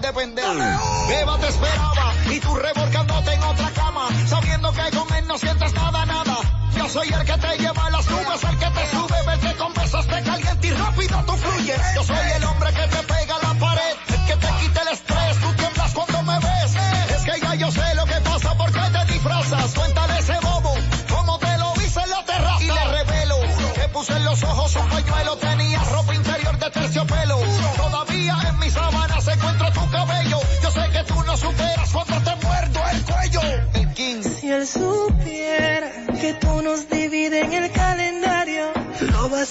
de 0.00 0.12
pendeja. 0.12 0.80
Beba 1.08 1.38
te 1.38 1.48
esperaba 1.48 2.14
y 2.30 2.40
tú 2.40 2.54
revolcándote 2.54 3.32
en 3.32 3.42
otra 3.42 3.70
cama, 3.70 4.08
sabiendo 4.26 4.72
que 4.72 4.96
con 4.96 5.14
él 5.14 5.26
no 5.26 5.38
sientes 5.38 5.72
nada, 5.74 6.06
nada. 6.06 6.36
Yo 6.76 6.88
soy 6.88 7.08
el 7.08 7.24
que 7.24 7.38
te 7.38 7.58
lleva 7.58 7.86
a 7.86 7.90
las 7.90 8.10
nubes, 8.10 8.44
el 8.44 8.58
que 8.58 8.70
te 8.70 8.90
sube, 8.90 9.22
verte 9.26 9.54
con 9.56 9.72
besos 9.74 10.06
te 10.06 10.22
caliente 10.22 10.66
y 10.66 10.70
rápido 10.72 11.24
tú 11.26 11.32
fluyes. 11.32 11.80
Yo 11.94 12.04
soy 12.04 12.30
el 12.36 12.44
hombre 12.44 12.72
que 12.72 12.88
te 12.88 13.02
pega 13.02 13.38
la 13.42 13.45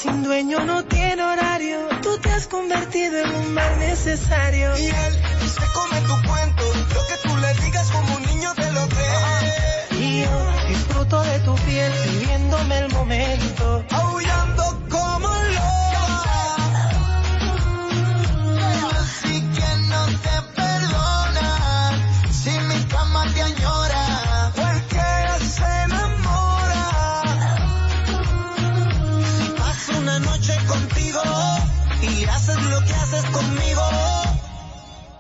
sin 0.06 0.24
dueño 0.24 0.60
no 0.66 0.86
tiene 0.86 1.24
horario. 1.24 1.78
Tú 2.02 2.18
te 2.20 2.30
has 2.30 2.48
convertido 2.48 3.18
en 3.24 3.36
un 3.36 3.54
mal 3.54 3.80
necesario. 3.80 4.78
Y 4.78 4.86
él 4.86 5.14
se 5.56 5.66
come 5.74 6.00
tu 6.02 6.16
cuento. 6.30 6.64
Lo 6.96 7.02
que 7.10 7.18
tú 7.28 7.38
le 7.38 7.54
digas 7.66 7.90
como 7.92 8.16
un 8.16 8.24
niño 8.24 8.54
te 8.56 8.72
lo 8.72 8.88
cree. 8.88 10.00
Y 10.00 10.24
yo 10.24 10.68
disfruto 10.68 11.22
de 11.24 11.40
tu 11.40 11.56
piel, 11.66 11.92
viviéndome 12.10 12.78
el 12.80 12.94
momento. 12.94 13.86
Aullando 13.90 14.26
como 14.26 14.45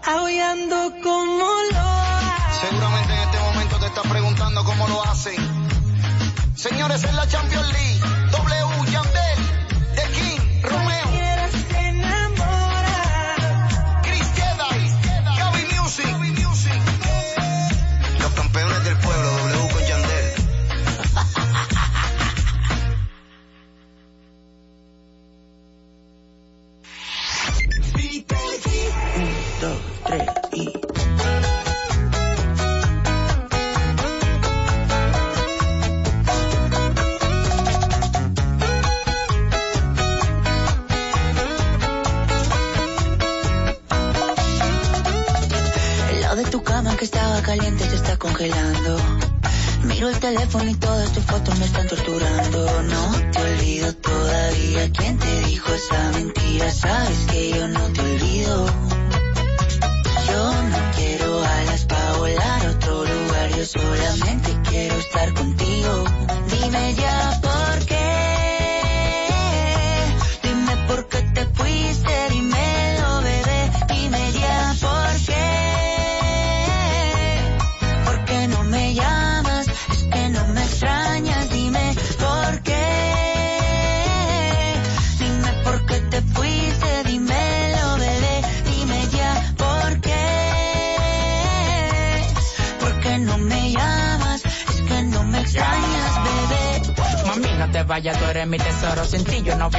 Aullando 0.08 0.94
como 1.02 1.46
loa. 1.72 2.52
Seguramente 2.62 3.14
en 3.14 3.20
este 3.22 3.40
momento 3.40 3.80
te 3.80 3.88
estás 3.88 4.08
preguntando 4.08 4.64
cómo 4.64 4.88
lo 4.88 5.04
hacen. 5.04 5.36
Señores, 6.56 7.04
en 7.04 7.16
la 7.16 7.28
Champions 7.28 7.68
League, 7.74 8.02
Miro 50.58 50.85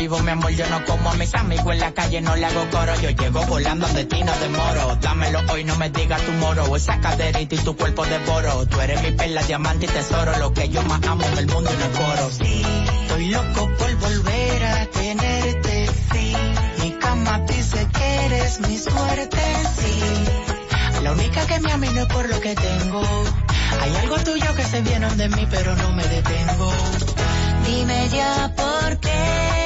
vivo, 0.07 0.21
mi 0.21 0.31
amor, 0.31 0.53
yo 0.53 0.69
no 0.69 0.85
como 0.85 1.11
a 1.11 1.15
mis 1.15 1.35
amigos 1.35 1.73
en 1.73 1.81
la 1.81 1.93
calle, 1.93 2.21
no 2.21 2.37
le 2.37 2.47
hago 2.47 2.65
coro. 2.71 2.95
Yo 3.01 3.11
llego 3.11 3.45
volando 3.47 3.89
de 3.89 4.05
ti, 4.05 4.23
no 4.23 4.33
demoro. 4.39 4.97
Dámelo 5.01 5.41
hoy, 5.51 5.65
no 5.65 5.75
me 5.77 5.91
digas 5.91 6.23
tu 6.23 6.33
moro. 6.33 6.77
Esa 6.77 7.01
caderita 7.01 7.55
y 7.55 7.59
tu 7.59 7.77
cuerpo 7.77 8.05
devoro. 8.07 8.67
Tú 8.67 8.81
eres 8.81 9.03
mi 9.03 9.11
perla, 9.13 9.43
diamante 9.43 9.87
y 9.87 9.89
tesoro. 9.89 10.39
Lo 10.39 10.53
que 10.53 10.69
yo 10.69 10.83
más 10.83 11.03
amo 11.09 11.25
en 11.25 11.39
el 11.39 11.47
mundo 11.49 11.71
y 11.73 11.77
no 11.77 11.89
coro. 11.99 12.31
Sí, 12.31 12.63
estoy 13.03 13.29
loco 13.31 13.69
por 13.79 13.97
volver 13.97 14.65
a 14.65 14.87
tenerte, 14.87 15.87
sí. 16.13 16.37
Mi 16.83 16.91
cama 16.93 17.41
dice 17.41 17.89
que 17.93 18.27
eres 18.27 18.61
mi 18.61 18.79
suerte, 18.79 19.43
sí. 19.77 21.03
La 21.03 21.13
única 21.13 21.47
que 21.47 21.59
me 21.61 21.73
ama 21.73 21.87
es 21.87 22.07
por 22.07 22.29
lo 22.29 22.41
que 22.41 22.55
tengo. 22.55 23.03
Hay 23.81 23.97
algo 23.97 24.17
tuyo 24.19 24.55
que 24.55 24.63
se 24.63 24.83
viene 24.83 25.09
de 25.17 25.29
mí, 25.31 25.49
pero 25.51 25.75
no 25.75 25.93
me 25.93 26.05
detengo. 26.05 26.73
Dime 27.67 28.09
ya 28.11 28.53
por 28.57 28.99
qué. 29.01 29.66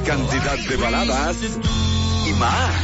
Cantidad 0.00 0.56
de 0.56 0.76
baladas 0.76 1.36
y 2.26 2.32
más. 2.32 2.74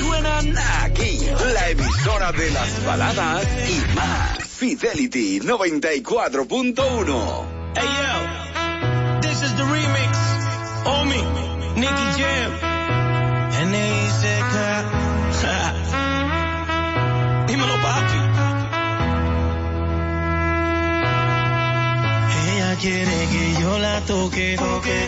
Suenan 0.00 0.52
aquí, 0.82 1.20
la 1.54 1.68
emisora 1.70 2.32
de 2.32 2.50
las 2.50 2.84
baladas 2.84 3.46
y 3.68 3.80
más. 3.94 4.38
Fidelity 4.48 5.38
94.1. 5.40 7.44
Hey 7.76 7.88
yo, 8.02 9.20
this 9.20 9.42
is 9.42 9.54
the 9.54 9.62
remix. 9.62 10.18
Omi, 10.86 11.22
Nicky 11.80 12.12
Jam. 12.18 12.52
N.I.C.K. 13.68 14.54
Dímelo, 17.46 17.76
papi. 17.82 18.18
Ella 22.50 22.70
quiere 22.80 23.18
que 23.30 23.44
yo 23.60 23.78
la 23.78 24.00
toque, 24.00 24.56
toque. 24.58 24.98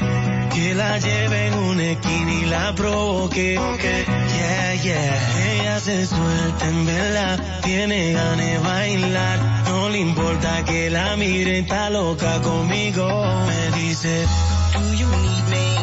Que 0.55 0.75
la 0.75 0.99
lleve 0.99 1.47
en 1.47 1.55
una 1.55 1.83
esquina 1.93 2.33
y 2.33 2.45
la 2.45 2.75
provoque. 2.75 3.55
Yeah, 3.55 4.75
yeah. 4.83 5.53
Ella 5.53 5.81
se 5.81 6.07
suelta 6.07 6.69
en 6.69 6.87
verdad. 6.87 7.61
Tiene 7.63 8.13
ganas 8.13 8.47
de 8.47 8.59
bailar. 8.59 9.39
No 9.69 9.89
le 9.89 9.99
importa 9.99 10.65
que 10.65 10.91
la 10.91 11.17
mire, 11.17 11.61
está 11.61 11.89
loca 11.91 12.41
conmigo. 12.43 13.07
Me 13.47 13.79
dice, 13.79 14.27
Do 14.75 14.95
you 14.95 15.07
need 15.07 15.45
me? 15.49 15.77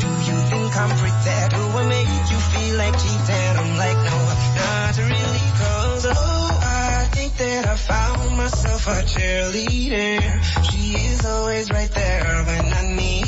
Do 0.00 0.08
you 0.28 0.38
think 0.50 0.76
I'm 0.76 0.90
pretend? 0.98 1.52
Do 1.52 1.78
I 1.78 1.84
make 1.88 2.30
you 2.30 2.38
feel 2.50 2.76
like 2.78 2.98
cheating? 2.98 3.56
I'm 3.60 3.76
like, 3.76 3.96
no, 4.08 4.18
not 4.58 4.98
really. 4.98 5.46
Cause, 5.60 6.06
oh, 6.06 6.60
I 6.62 7.08
think 7.12 7.36
that 7.36 7.66
I 7.66 7.76
found 7.76 8.36
myself 8.36 8.86
a 8.88 9.02
cheerleader. 9.04 10.20
She 10.64 10.96
is 10.96 11.24
always 11.24 11.70
right 11.70 11.90
there 11.92 12.44
when 12.44 12.72
I 12.72 12.94
need 12.94 13.25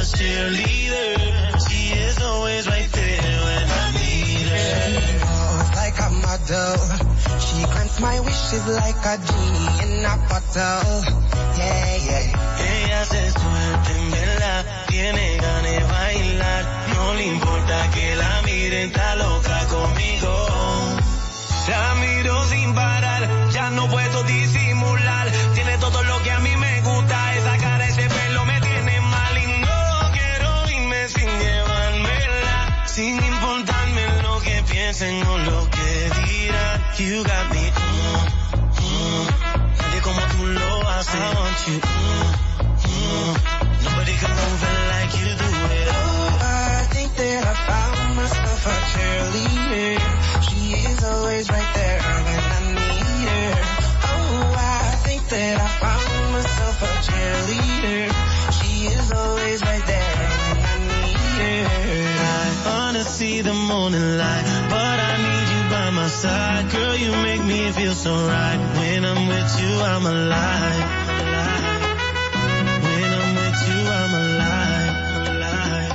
a 0.00 0.02
cheerleader. 0.02 1.68
She 1.68 1.92
is 1.92 2.16
always 2.22 2.66
right 2.66 2.90
there 2.90 3.38
when 3.46 3.66
I 3.68 3.86
need 4.00 4.46
her. 4.48 5.20
Oh, 5.28 5.72
like 5.76 5.98
a 6.00 6.10
model. 6.24 6.76
She 7.44 7.58
grants 7.72 8.00
my 8.00 8.16
wishes 8.20 8.64
like 8.80 9.02
a 9.12 9.16
genie 9.26 9.72
in 9.84 10.04
a 10.12 10.16
bottle. 10.28 11.04
Yeah, 11.60 11.96
yeah. 12.08 12.64
Ella 12.70 13.04
se 13.04 13.30
suelta 13.30 13.90
en 13.98 14.10
verdad. 14.10 14.64
Tiene 14.88 15.36
ganas 15.36 15.70
de 15.70 15.84
bailar. 15.92 16.62
No 16.94 17.14
le 17.14 17.26
importa 17.26 17.90
que 17.94 18.16
la 18.16 18.42
miren, 18.46 18.88
está 18.88 19.16
loca 19.16 19.58
conmigo. 19.68 20.32
La 21.68 21.94
miro 21.96 22.44
sin 22.48 22.74
parar, 22.74 23.50
ya 23.52 23.70
no 23.70 23.86
puedo 23.88 24.22
disimular. 24.22 25.28
Tiene 25.54 25.76
todo 25.76 26.02
lo 26.04 26.22
que 26.22 26.30
a 26.30 26.38
mí 26.40 26.56
me 26.56 26.69
piensen 34.90 35.20
lo 35.20 35.70
que 35.70 36.10
dirán. 36.26 36.80
You 36.98 37.22
got 37.22 37.50
me, 37.50 37.70
mm, 37.70 38.26
mm. 38.82 39.26
nadie 39.78 40.00
como 40.02 40.20
tú 40.32 40.46
lo 40.46 40.88
haces. 40.90 41.14
I 41.14 41.34
want 41.34 41.68
you, 41.68 41.78
mm, 41.78 42.32
mm. 42.90 43.32
nobody 43.84 44.14
can 44.20 44.30
move 44.30 44.62
it 44.70 44.80
like 44.92 45.12
you 45.18 45.28
do 45.42 45.50
it. 45.78 45.88
Oh, 45.94 46.38
I 46.42 46.86
think 46.90 47.14
that 47.14 47.42
I 47.46 47.54
found 47.70 48.16
myself 48.16 48.66
a 48.66 48.76
cheerleader. 48.90 49.94
She 50.42 50.60
is 50.74 51.04
always 51.04 51.48
right 51.48 51.70
there 51.74 52.00
when 52.26 52.42
I 52.50 52.60
need 52.74 53.28
her. 53.30 53.52
Oh, 54.10 54.54
I 54.56 54.96
think 55.06 55.22
that 55.28 55.60
I 55.60 55.68
found 55.84 56.32
myself 56.32 56.82
a 56.82 56.92
cheerleader. 57.06 58.10
She 58.58 58.86
is 58.86 59.12
always 59.12 59.62
right 59.62 59.86
there 59.86 60.16
when 60.18 60.64
I 60.66 60.76
need 60.82 61.16
her. 61.38 61.68
I 62.18 62.66
wanna 62.66 63.04
see 63.04 63.40
the 63.40 63.54
morning 63.54 64.18
light, 64.18 64.49
side. 66.10 66.70
Girl, 66.70 66.96
you 66.96 67.12
make 67.12 67.42
me 67.44 67.70
feel 67.72 67.94
so 67.94 68.12
right. 68.12 68.60
When 68.78 69.04
I'm 69.04 69.28
with 69.28 69.50
you, 69.60 69.72
I'm 69.92 70.04
alive. 70.06 70.88
When 72.84 73.10
I'm 73.20 73.30
with 73.40 73.60
you, 73.68 73.80
I'm 74.00 74.12
alive. 74.24 74.96
alive. 75.30 75.94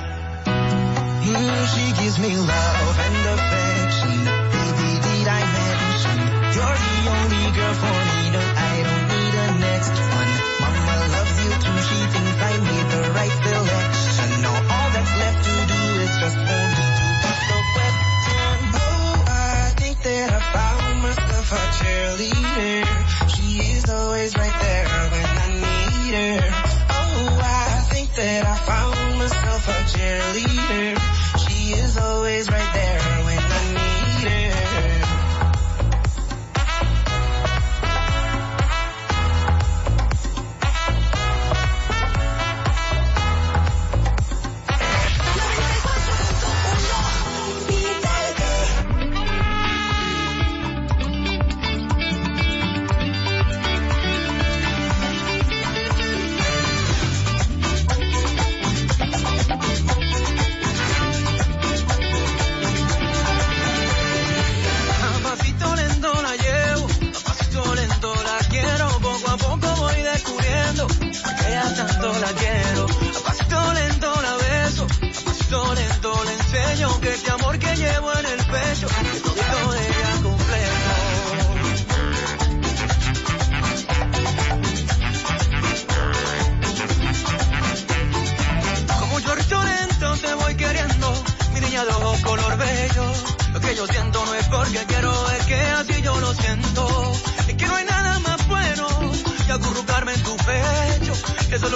Mm, 1.28 1.66
she 1.74 1.86
gives 2.02 2.18
me 2.20 2.32
love 2.38 2.98
and 3.06 3.18
affection. 3.36 4.18
Baby, 4.56 4.90
did 5.06 5.28
I 5.28 5.42
mention 5.60 6.18
you're 6.56 6.78
the 6.86 6.98
only 7.16 7.46
girl 7.58 7.74
for 7.82 8.05
a 22.16 22.18
cheerleader. 22.18 23.30
She 23.30 23.60
is 23.60 23.90
always 23.90 24.36
right 24.38 24.62
there 24.62 24.85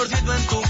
perdit 0.10 0.26
même 0.26 0.42
ton 0.50 0.62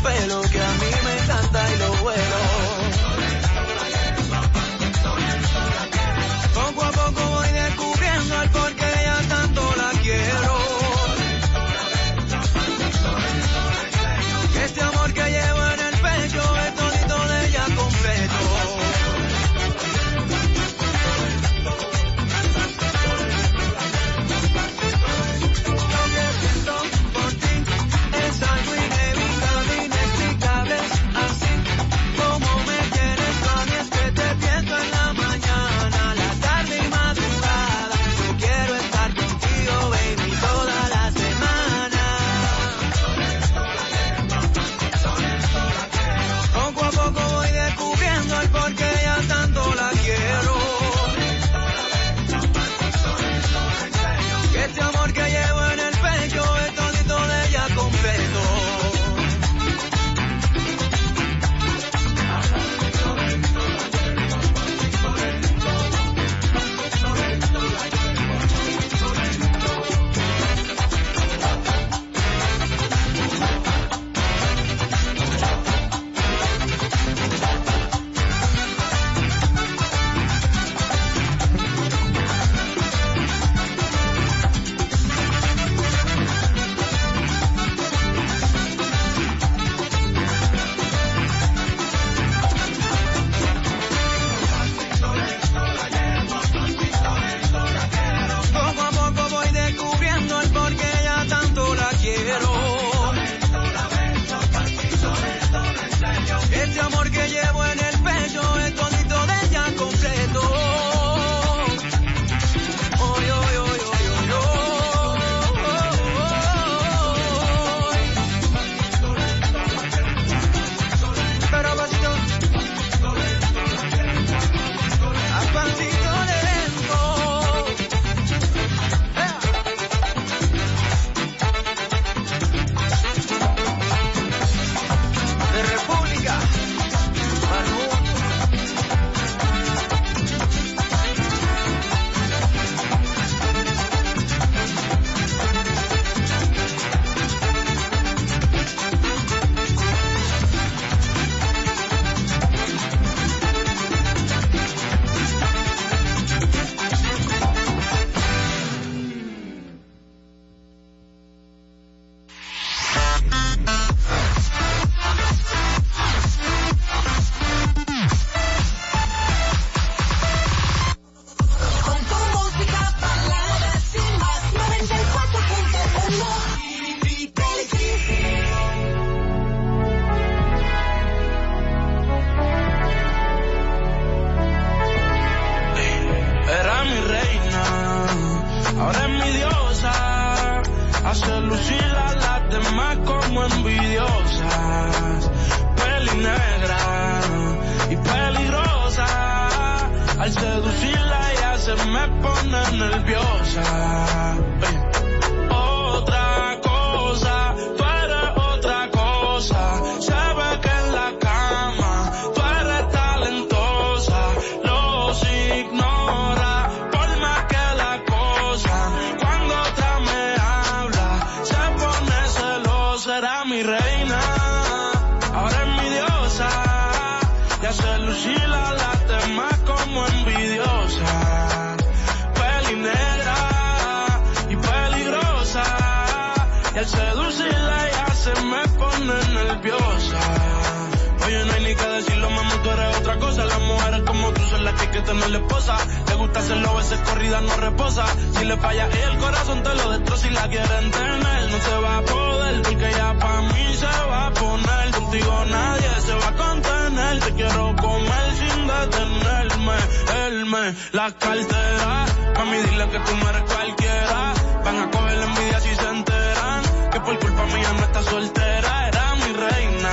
otra 242.99 243.17
cosa. 243.17 243.45
Las 243.45 243.59
mujeres 243.61 244.01
como 244.05 244.31
tú 244.31 244.41
son 244.45 244.63
las 244.63 244.73
que 244.75 244.81
hay 244.81 244.87
que 244.89 244.99
esposa. 244.99 245.77
Te 246.05 246.13
gusta 246.15 246.39
hacerlo, 246.39 246.69
a 246.69 246.73
veces 246.75 246.99
corrida 246.99 247.41
no 247.41 247.55
reposa. 247.57 248.05
Si 248.37 248.45
le 248.45 248.57
falla 248.57 248.87
el 248.87 249.17
corazón 249.17 249.63
te 249.63 249.75
lo 249.75 249.89
destroza 249.91 250.27
y 250.27 250.31
la 250.31 250.47
quieren 250.47 250.91
tener. 250.91 251.49
No 251.51 251.57
se 251.59 251.75
va 251.83 251.97
a 251.97 252.01
poder 252.01 252.61
porque 252.61 252.91
ya 252.91 253.13
pa' 253.19 253.41
mí 253.41 253.75
se 253.75 253.85
va 253.85 254.27
a 254.27 254.31
poner. 254.31 254.91
Contigo 254.91 255.45
nadie 255.49 255.89
se 256.05 256.13
va 256.13 256.27
a 256.27 256.35
contener. 256.35 257.19
Te 257.19 257.33
quiero 257.33 257.75
comer 257.75 258.27
sin 258.39 258.67
detenerme. 258.67 259.77
Él 260.25 260.45
me 260.45 260.75
la 260.91 261.11
cartera. 261.11 262.05
Mami, 262.37 262.57
dile 262.57 262.89
que 262.89 262.99
tú 262.99 263.15
no 263.17 263.29
eres 263.29 263.43
cualquiera. 263.53 264.33
Van 264.63 264.79
a 264.79 264.91
coger 264.91 265.17
la 265.17 265.25
envidia 265.25 265.59
si 265.59 265.75
se 265.75 265.89
enteran. 265.89 266.61
Que 266.91 266.99
por 267.01 267.19
culpa 267.19 267.45
mía 267.45 267.73
no 267.77 267.83
está 267.83 268.03
soltera. 268.03 268.87
Era 268.87 269.15
mi 269.15 269.33
reina. 269.33 269.91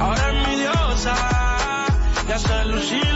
Ahora 0.00 0.30
es 0.30 0.48
mi 0.48 0.56
diosa. 0.56 1.33
gastar 2.34 2.66
no. 2.66 3.13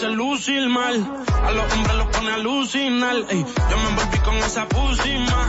Hace 0.00 0.08
lucir 0.08 0.66
mal. 0.68 0.96
A 1.46 1.50
los 1.50 1.72
hombres 1.74 1.96
los 1.96 2.06
pone 2.06 2.30
a 2.30 2.34
alucinar. 2.34 3.16
Ey, 3.28 3.44
yo 3.70 3.76
me 3.76 3.88
envolví 3.90 4.18
con 4.20 4.36
esa 4.36 4.66
pusima. 4.66 5.40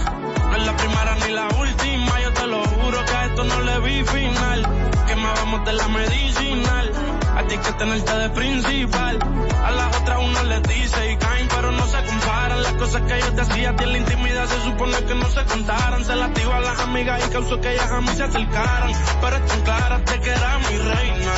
No 0.50 0.56
es 0.58 0.66
la 0.66 0.76
primera 0.76 1.16
ni 1.26 1.32
la 1.32 1.48
última. 1.58 2.20
Yo 2.22 2.34
te 2.34 2.48
lo 2.48 2.64
juro 2.66 3.06
que 3.06 3.12
a 3.14 3.26
esto 3.28 3.44
no 3.46 3.62
le 3.62 3.80
vi 3.80 4.04
final. 4.04 4.62
Que 5.08 5.16
me 5.16 5.28
vamos 5.40 5.66
de 5.66 5.74
la 5.74 5.88
medicinal. 5.88 6.92
A 7.38 7.44
ti 7.44 7.58
que 7.58 7.72
tenerte 7.72 8.14
de 8.14 8.30
principal. 8.32 9.20
A 9.64 9.72
las 9.72 10.02
otras 10.02 10.20
uno 10.22 10.44
les 10.44 10.64
dice 10.64 11.12
y 11.14 11.16
caen, 11.16 11.48
pero 11.48 11.72
no 11.72 11.86
se 11.88 12.04
comparan. 12.04 12.64
Las 12.64 12.74
cosas 12.74 13.02
que 13.04 13.20
yo 13.22 13.34
te 13.34 13.42
hacía 13.42 13.70
a 13.70 13.76
ti 13.78 13.84
en 13.86 13.92
la 13.94 13.98
intimidad 14.00 14.48
se 14.48 14.62
supone 14.64 14.98
que 15.06 15.16
no 15.16 15.30
se 15.30 15.46
contaran. 15.46 16.04
Se 16.04 16.16
las 16.16 16.30
a 16.30 16.60
las 16.60 16.80
amigas 16.80 17.26
y 17.26 17.32
causó 17.32 17.62
que 17.62 17.72
ellas 17.72 17.90
a 17.90 18.02
mí 18.02 18.10
se 18.10 18.24
acercaran. 18.24 18.92
Pero 19.22 19.36
están 19.38 19.62
claras 19.62 20.06
de 20.06 20.20
que 20.20 20.30
era 20.30 20.58
mi 20.58 20.78
reina. 20.78 21.32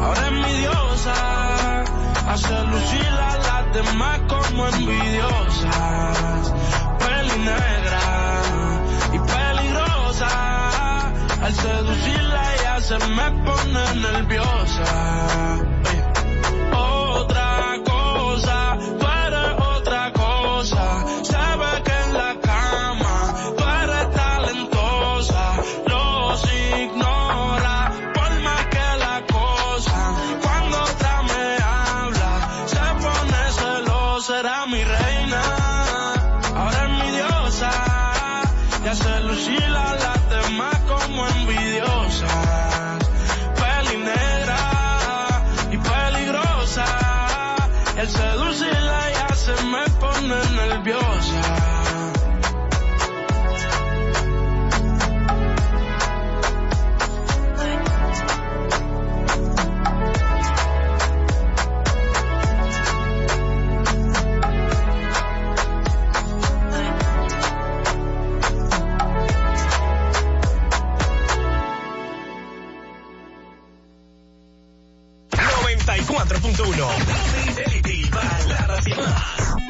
Ahora 0.00 0.26
es 0.26 0.32
mi 0.32 0.52
diosa. 0.58 1.61
Hace 2.28 2.64
lucir 2.64 3.06
a 3.06 3.36
las 3.36 3.74
demás 3.74 4.20
como 4.28 4.66
envidiosas. 4.68 6.52
Peli 6.98 7.38
negra 7.44 8.00
y 9.12 9.18
peligrosa. 9.18 11.08
Al 11.42 11.54
seducirla 11.54 12.54
ella 12.54 12.80
se 12.80 12.98
me 12.98 13.30
pone 13.44 13.94
nerviosa. 14.00 15.71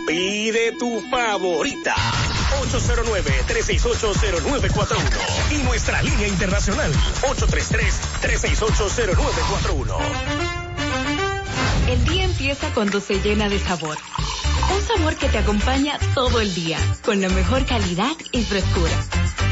Pide 0.06 0.72
tu 0.78 1.02
favorita. 1.10 1.96
809-368-0941. 2.70 5.52
Y 5.52 5.62
nuestra 5.62 6.02
línea 6.02 6.28
internacional. 6.28 6.92
833-368-0941. 7.22 9.96
El 11.88 12.04
día 12.04 12.24
empieza 12.24 12.74
cuando 12.74 13.00
se 13.00 13.20
llena 13.20 13.48
de 13.48 13.58
sabor. 13.58 13.96
Un 14.74 14.82
sabor 14.82 15.16
que 15.16 15.28
te 15.28 15.38
acompaña 15.38 15.98
todo 16.14 16.40
el 16.40 16.54
día, 16.54 16.78
con 17.04 17.20
la 17.20 17.28
mejor 17.28 17.66
calidad 17.66 18.12
y 18.30 18.42
frescura. 18.42 18.92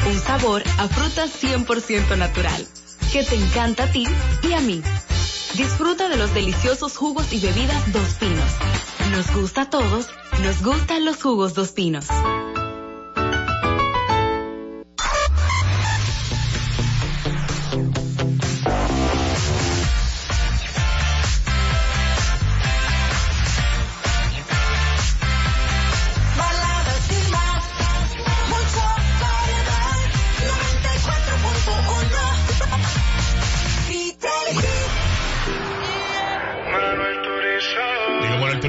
Un 0.09 0.17
sabor 0.19 0.63
a 0.79 0.87
fruta 0.87 1.25
100% 1.25 2.17
natural, 2.17 2.65
que 3.11 3.23
te 3.23 3.35
encanta 3.35 3.83
a 3.83 3.91
ti 3.91 4.07
y 4.43 4.53
a 4.53 4.61
mí. 4.61 4.81
Disfruta 5.55 6.07
de 6.07 6.15
los 6.15 6.33
deliciosos 6.33 6.95
jugos 6.95 7.33
y 7.33 7.39
bebidas 7.39 7.91
Dos 7.91 8.13
Pinos. 8.19 8.51
Nos 9.11 9.35
gusta 9.35 9.63
a 9.63 9.69
todos, 9.69 10.09
nos 10.41 10.63
gustan 10.63 11.03
los 11.03 11.21
jugos 11.21 11.53
Dos 11.53 11.71
Pinos. 11.71 12.07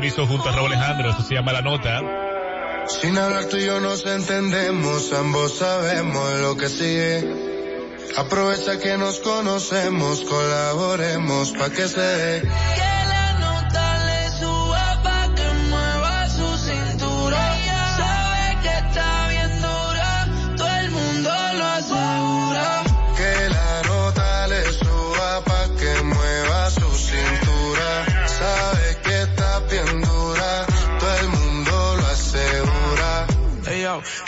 Raúl 0.02 0.72
Alejandro, 0.72 1.10
esto 1.10 1.22
se 1.22 1.34
llama 1.34 1.52
La 1.52 1.62
Nota. 1.62 2.00
Sin 2.88 3.16
hablar 3.16 3.44
tú 3.44 3.56
y 3.56 3.66
yo 3.66 3.78
nos 3.78 4.04
entendemos, 4.04 5.12
ambos 5.12 5.58
sabemos 5.58 6.40
lo 6.40 6.56
que 6.56 6.68
sigue. 6.68 7.24
Aprovecha 8.16 8.80
que 8.80 8.98
nos 8.98 9.20
conocemos, 9.20 10.22
colaboremos 10.22 11.52
pa' 11.52 11.70
que 11.70 11.86
se 11.86 12.00
dé. 12.00 12.91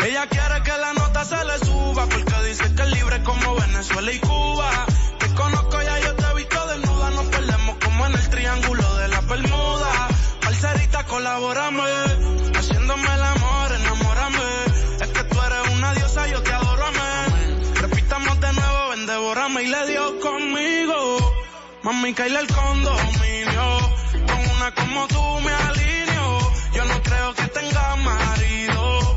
Ella, 0.05 0.27
quiere 0.27 0.63
que 0.63 0.79
la 0.79 0.93
nota 0.93 1.25
se 1.25 1.45
le 1.45 1.59
suba 1.59 2.07
porque 2.07 2.49
dice 2.49 2.75
que 2.75 2.83
es 2.83 2.91
libre 2.91 3.23
como 3.23 3.55
Venezuela 3.55 4.13
y 4.13 4.19
Cuba. 4.19 4.87
Te 5.19 5.29
conozco 5.35 5.83
ya, 5.83 5.99
yo 6.01 6.15
te 6.15 6.25
he 6.25 6.35
visto 6.35 6.67
desnuda, 6.67 7.11
nos 7.11 7.27
perdemos 7.27 7.77
como 7.85 8.07
en 8.07 8.13
el 8.15 8.31
triángulo 8.31 8.95
de 8.97 9.09
la 9.09 9.21
Bermuda. 9.23 10.09
Parcerita, 10.41 11.05
colaborame, 11.07 11.83
haciéndome 12.55 13.15
el 13.15 13.23
amor, 13.23 13.73
enamórame. 13.81 14.45
Es 15.01 15.09
que 15.09 15.25
tú 15.25 15.41
eres 15.43 15.75
una 15.75 15.95
diosa, 15.95 16.27
yo 16.29 16.43
te 16.43 16.53
adoro, 16.53 16.87
amén. 16.87 17.75
Repitamos 17.81 18.41
de 18.41 18.53
nuevo, 18.53 18.89
ven, 18.91 19.07
devórame 19.07 19.63
y 19.63 19.67
le 19.67 19.87
dio 19.87 20.21
conmigo. 20.21 21.35
Mami, 21.83 22.15
caíle 22.15 22.41
el 22.41 22.47
condominio, 22.47 23.79
con 24.27 24.57
una 24.57 24.75
como 24.75 25.07
tú 25.09 25.41
me 25.41 25.53
alineo. 25.53 26.53
Yo 26.73 26.85
no 26.87 27.03
creo 27.03 27.35
que 27.35 27.47
tenga 27.49 27.97
marido, 27.97 29.17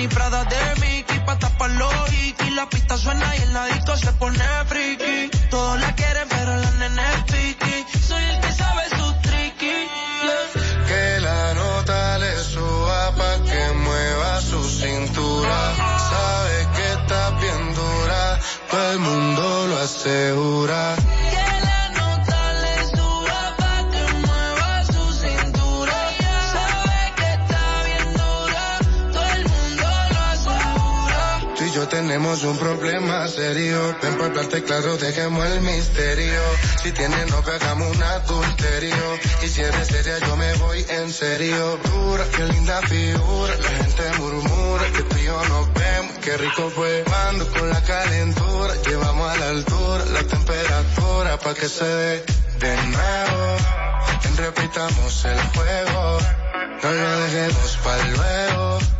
Vini 0.00 0.14
Prada 0.14 0.44
de 0.44 0.80
Mickey 0.80 1.18
pa' 1.26 1.38
tapar 1.38 1.70
los 1.72 1.92
y 2.14 2.50
La 2.54 2.66
pista 2.70 2.96
suena 2.96 3.36
y 3.36 3.42
en 3.42 3.52
la 3.52 3.66
disco 3.66 3.94
se 3.98 4.12
pone 4.12 4.38
friki. 4.66 5.30
Todos 5.50 5.78
la 5.78 5.94
quieren, 5.94 6.26
pero 6.26 6.56
la 6.56 6.70
nena 6.70 7.02
es 7.12 7.22
piqui. 7.24 7.86
Soy 8.08 8.22
el 8.22 8.40
que 8.40 8.52
sabe 8.52 8.82
su 8.96 9.06
yeah. 9.60 10.86
Que 10.88 11.20
la 11.20 11.52
nota 11.52 12.18
le 12.18 12.34
suba 12.38 13.14
pa' 13.14 13.42
que 13.44 13.72
mueva 13.74 14.40
su 14.40 14.62
cintura. 14.64 15.60
Sabe 16.10 16.56
que 16.76 16.86
está 16.92 17.30
bien 17.42 17.74
dura, 17.74 18.40
todo 18.70 18.92
el 18.92 18.98
mundo 19.00 19.66
lo 19.66 19.78
asegura. 19.80 20.96
Tenemos 32.30 32.44
un 32.44 32.58
problema 32.58 33.26
serio. 33.26 33.96
Ven 34.02 34.14
para 34.14 34.26
hablarte 34.26 34.62
claro, 34.62 34.96
dejemos 34.96 35.44
el 35.46 35.60
misterio. 35.62 36.40
Si 36.82 36.92
tienes 36.92 37.28
novia, 37.30 37.54
hagamos 37.54 37.96
un 37.96 38.02
adulterio. 38.02 39.18
Y 39.42 39.48
si 39.48 39.60
eres 39.60 39.88
seria, 39.88 40.18
yo 40.18 40.36
me 40.36 40.52
voy 40.54 40.84
en 40.88 41.10
serio. 41.10 41.78
Dura, 41.82 42.24
qué 42.36 42.44
linda 42.44 42.80
figura. 42.82 43.56
La 43.56 43.68
gente 43.68 44.18
murmura 44.18 44.84
que 44.92 45.02
tú 45.02 45.16
y 45.16 45.24
yo 45.24 45.44
nos 45.48 45.74
vemos. 45.74 46.18
Qué 46.22 46.36
rico 46.36 46.70
fue. 46.70 47.04
Mando 47.10 47.48
con 47.48 47.68
la 47.68 47.82
calentura. 47.82 48.74
Llevamos 48.86 49.30
a 49.30 49.36
la 49.36 49.48
altura 49.48 50.04
la 50.06 50.22
temperatura 50.22 51.38
pa' 51.38 51.54
que 51.54 51.68
se 51.68 51.84
dé 51.84 52.24
de 52.60 52.76
nuevo. 52.76 53.56
Repitamos 54.36 55.24
el 55.24 55.40
juego. 55.54 56.18
No 56.82 56.92
lo 56.92 57.20
dejemos 57.20 57.78
para 57.82 58.04
luego. 58.06 58.99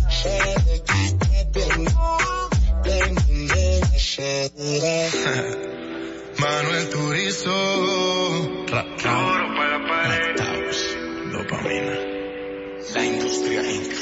Manuel 6.37 6.89
Turizo. 6.89 7.51
Oro 7.51 8.65
para 9.55 9.77
la 9.77 9.87
pared. 9.87 10.35
Dopamina. 11.31 11.95
La 12.93 13.01
industria 13.03 13.63
Inc. 13.63 13.93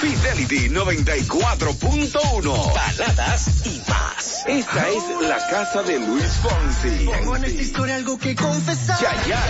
Fidelity 0.00 0.70
94.1. 0.70 2.74
Baladas 2.74 3.66
y 3.66 3.80
más. 3.88 4.44
Esta 4.48 4.88
es 4.88 5.02
la 5.28 5.38
casa 5.48 5.82
de 5.84 6.00
Luis 6.00 6.32
Fonsi. 6.42 7.06
Tengo 7.06 7.36
en 7.36 7.44
esta 7.44 7.62
historia 7.62 7.94
algo 7.96 8.18
que 8.18 8.34
confesar. 8.34 8.98
Yaya. 9.00 9.40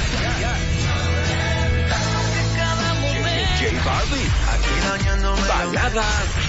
J 3.63 3.71
Balvin. 3.85 4.29
Baladas 5.49 6.05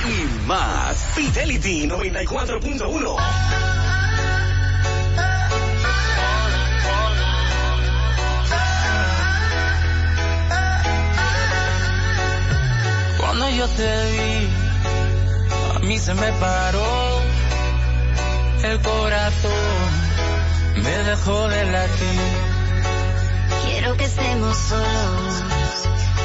y 0.07 0.47
más. 0.47 0.97
Fidelity 1.13 1.87
94.1. 1.87 3.17
Cuando 13.19 13.49
yo 13.49 13.67
te 13.67 14.11
vi, 14.11 14.49
a 15.75 15.79
mí 15.79 15.99
se 15.99 16.13
me 16.15 16.31
paró 16.33 17.21
el 18.63 18.81
corazón, 18.81 19.51
me 20.77 20.97
dejó 21.09 21.47
de 21.47 21.65
latir. 21.65 22.21
Quiero 23.65 23.97
que 23.97 24.05
estemos 24.05 24.57
solos, 24.57 25.52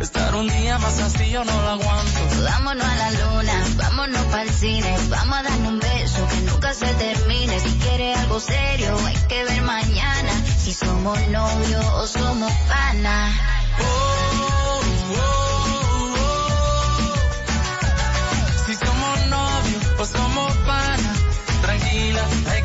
Estar 0.00 0.34
un 0.34 0.48
día 0.48 0.78
más 0.78 0.98
así 1.00 1.30
yo 1.30 1.44
no 1.44 1.62
lo 1.62 1.68
aguanto. 1.70 2.42
Vámonos 2.42 2.84
a 2.84 2.96
la 2.96 3.10
luna, 3.12 3.64
vámonos 3.76 4.24
para 4.26 4.42
el 4.42 4.50
cine, 4.50 4.96
vamos 5.08 5.38
a 5.38 5.42
darnos 5.44 5.68
un 5.68 5.78
beso 5.78 6.28
que 6.28 6.40
nunca 6.42 6.74
se 6.74 6.86
termine. 6.94 7.60
Si 7.60 7.78
quieres 7.78 8.18
algo 8.18 8.40
serio, 8.40 8.98
hay 9.06 9.16
que 9.28 9.44
ver 9.44 9.62
mañana 9.62 10.32
si 10.58 10.74
somos 10.74 11.18
novios 11.28 11.86
o 11.86 12.06
somos 12.06 12.52
pana. 12.68 13.32
Si 18.66 18.74
somos 18.74 19.26
novios 19.26 19.84
o 20.00 20.06
somos 20.06 20.52
pana, 20.66 21.14
tranquila, 21.62 22.26
hay 22.50 22.62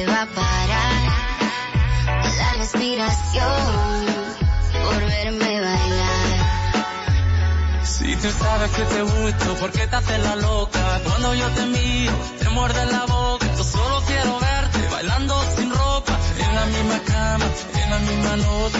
te 0.00 0.06
va 0.06 0.22
a 0.22 0.26
parar 0.26 1.02
la 2.38 2.52
respiración 2.54 4.06
por 4.84 5.04
verme 5.04 5.60
bailar. 5.60 6.36
Si 7.82 8.16
tú 8.16 8.30
sabes 8.30 8.70
que 8.70 8.82
te 8.82 9.02
gusto, 9.02 9.54
¿por 9.60 9.70
qué 9.72 9.86
te 9.86 9.96
haces 9.96 10.22
la 10.22 10.36
loca? 10.36 11.00
Cuando 11.04 11.34
yo 11.34 11.48
te 11.48 11.66
miro, 11.66 12.14
te 12.38 12.48
muerde 12.48 12.86
la 12.86 13.04
boca. 13.04 13.46
Yo 13.58 13.64
solo 13.64 14.02
quiero 14.06 14.38
verte 14.40 14.88
bailando 14.90 15.34
sin 15.56 15.69
la 16.60 16.66
misma 16.66 16.98
cama, 17.06 17.46
en 17.82 17.90
la 17.90 17.98
misma 17.98 18.36
nota. 18.36 18.78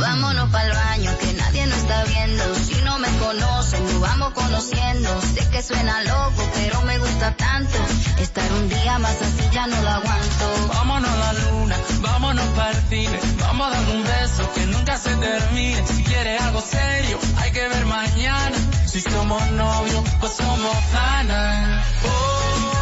Vámonos 0.00 0.50
para 0.50 0.66
el 0.66 0.74
baño 0.74 1.10
que 1.20 1.32
nadie 1.34 1.66
nos 1.66 1.78
está 1.78 2.04
viendo. 2.04 2.54
Si 2.54 2.74
no 2.82 2.98
me 2.98 3.08
conocen, 3.24 3.82
nos 3.84 4.00
vamos 4.00 4.32
conociendo. 4.34 5.08
Sé 5.34 5.48
que 5.50 5.62
suena 5.62 6.02
loco, 6.02 6.42
pero 6.54 6.82
me 6.82 6.98
gusta 6.98 7.34
tanto. 7.36 7.78
Estar 8.18 8.52
un 8.52 8.68
día 8.68 8.98
más 8.98 9.16
así 9.26 9.44
ya 9.52 9.66
no 9.66 9.80
lo 9.80 9.88
aguanto. 9.88 10.44
Vámonos 10.68 11.10
a 11.10 11.16
la 11.16 11.32
luna, 11.32 11.76
vámonos 12.00 12.46
para 12.56 12.70
el 12.70 12.82
cine, 12.90 13.18
vamos 13.40 13.66
a 13.66 13.70
dar 13.70 13.96
un 13.96 14.02
beso 14.04 14.52
que 14.54 14.66
nunca 14.66 14.98
se 14.98 15.14
termine. 15.16 15.86
Si 15.86 16.02
quieres 16.04 16.42
algo 16.42 16.60
serio, 16.60 17.18
hay 17.38 17.52
que 17.52 17.68
ver 17.68 17.86
mañana. 17.86 18.56
Si 18.86 19.00
somos 19.00 19.42
novios 19.52 20.04
o 20.20 20.28
somos 20.28 20.76
pana. 20.92 21.82
Oh, 22.04 22.08
oh, 22.08 22.81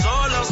calientas 0.00 0.51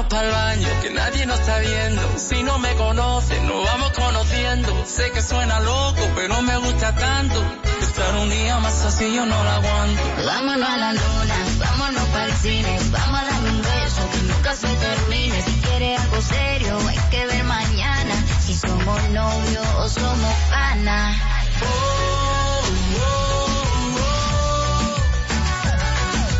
Vámonos 0.00 0.18
para 0.18 0.28
el 0.28 0.32
baño, 0.32 0.80
que 0.80 0.90
nadie 0.90 1.26
nos 1.26 1.40
está 1.40 1.58
viendo. 1.58 2.02
Si 2.16 2.42
no 2.42 2.58
me 2.58 2.74
conocen, 2.74 3.46
nos 3.46 3.64
vamos 3.66 3.90
conociendo. 3.90 4.86
Sé 4.86 5.10
que 5.12 5.20
suena 5.20 5.60
loco, 5.60 6.08
pero 6.14 6.40
me 6.40 6.56
gusta 6.56 6.94
tanto. 6.94 7.44
Estar 7.82 8.14
un 8.16 8.30
día 8.30 8.58
más 8.60 8.82
así 8.86 9.14
yo 9.14 9.26
no 9.26 9.44
lo 9.44 9.50
aguanto. 9.50 10.02
Vámonos 10.24 10.68
a 10.68 10.76
la 10.78 10.92
luna, 10.94 11.34
vámonos 11.58 12.04
para 12.08 12.24
el 12.24 12.32
cine, 12.32 12.78
vamos 12.90 13.20
a 13.20 13.24
darle 13.24 13.50
un 13.50 13.62
beso 13.62 14.10
que 14.12 14.22
nunca 14.32 14.54
se 14.54 14.68
termine. 14.68 15.42
Si 15.42 15.52
quieres 15.60 16.00
algo 16.00 16.22
serio, 16.22 16.78
hay 16.88 16.98
que 17.10 17.26
ver 17.26 17.44
mañana 17.44 18.14
si 18.46 18.54
somos 18.54 19.02
novios 19.10 19.66
o 19.76 19.88
somos 19.88 20.34
pana. 20.50 21.14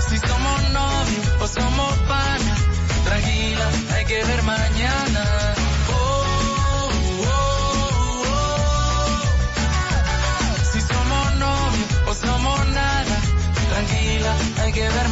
Si 0.09 0.19
somos 0.19 0.61
Nicky 1.11 2.10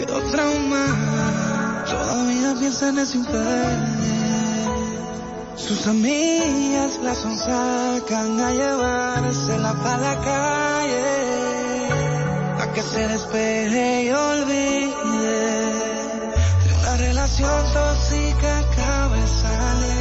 quedó 0.00 0.20
trauma. 0.30 1.84
Todavía 1.86 2.54
piensa 2.58 2.88
en 2.88 2.98
ese 2.98 3.18
infierno. 3.18 4.00
Sus 5.56 5.86
amigas 5.86 6.98
la 7.02 7.14
son 7.14 7.36
sacan 7.36 8.40
a 8.40 8.50
llevársela 8.52 9.74
pa' 9.82 9.98
la 9.98 10.14
calle. 10.30 11.04
A 12.62 12.72
que 12.72 12.82
se 12.82 13.08
despeje 13.08 14.04
y 14.04 14.10
olvide. 14.10 14.90
De 16.64 16.70
una 16.80 16.96
relación 16.96 17.72
tóxica 17.72 18.58
acaba 18.58 19.16
de. 19.16 20.00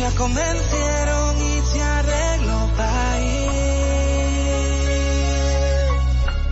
La 0.00 0.10
convencieron 0.16 1.36
y 1.42 1.60
se 1.70 1.82
arregló 1.82 2.70
para 2.76 3.20
ir. 3.20 3.48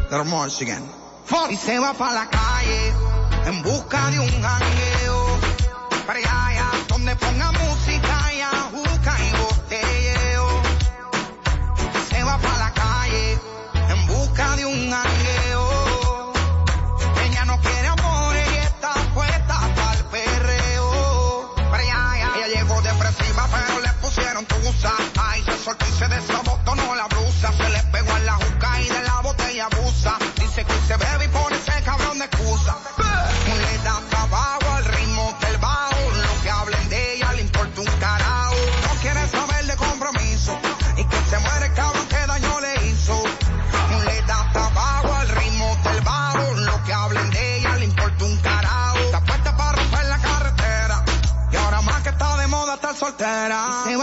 that 0.08 0.20
are 0.20 0.24
Mars 0.24 0.60
again 0.60 0.88
y 1.50 1.56
se 1.56 1.78
va 1.78 1.92
para 1.92 2.12
la 2.14 2.28
calle 2.28 2.92
en 3.46 3.62
busca 3.62 4.10
de 4.10 4.20
un 4.20 4.28
jangueo. 4.42 5.40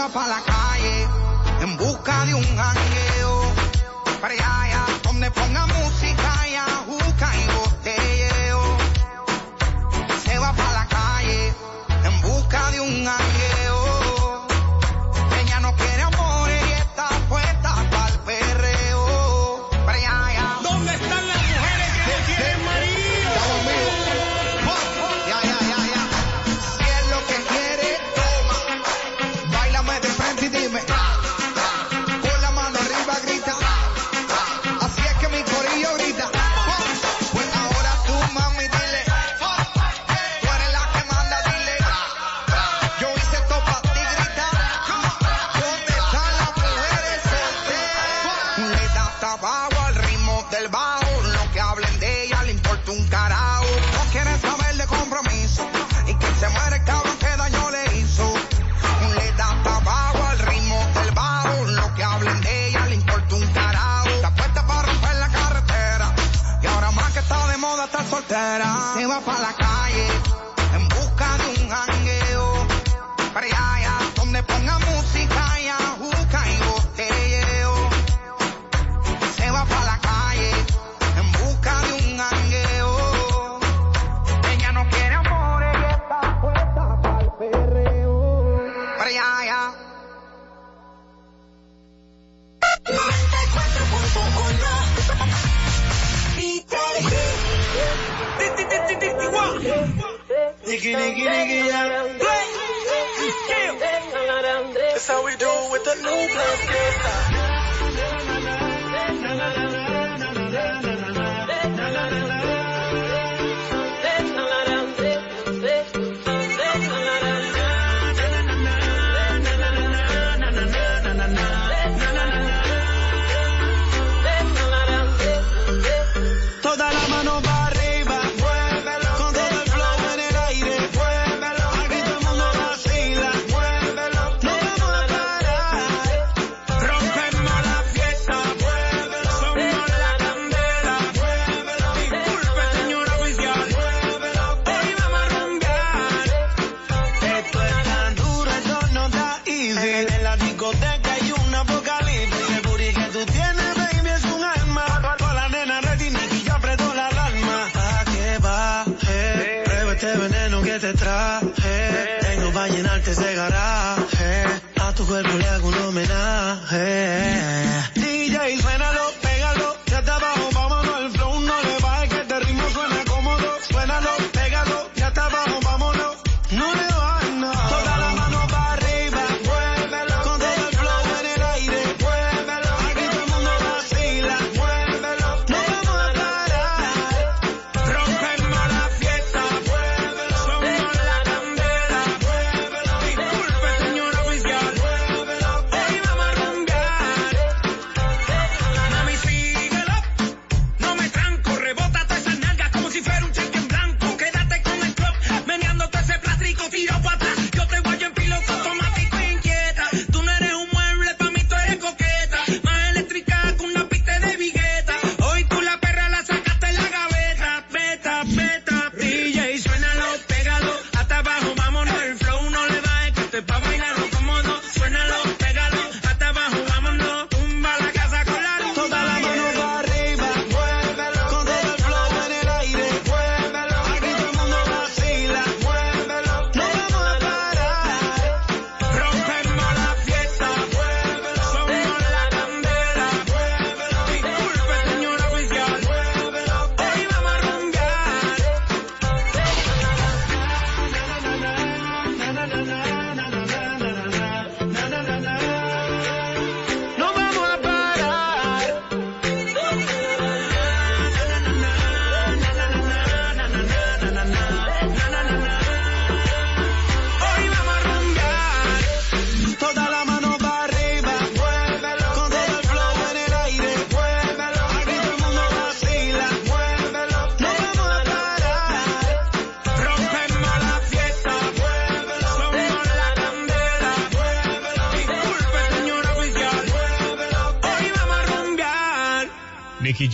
pa' 0.08 0.26
la 0.26 0.42
calle 0.42 1.08
en 1.60 1.76
busca 1.76 2.24
de 2.26 2.34
un 2.34 2.42
jangueo. 2.42 3.43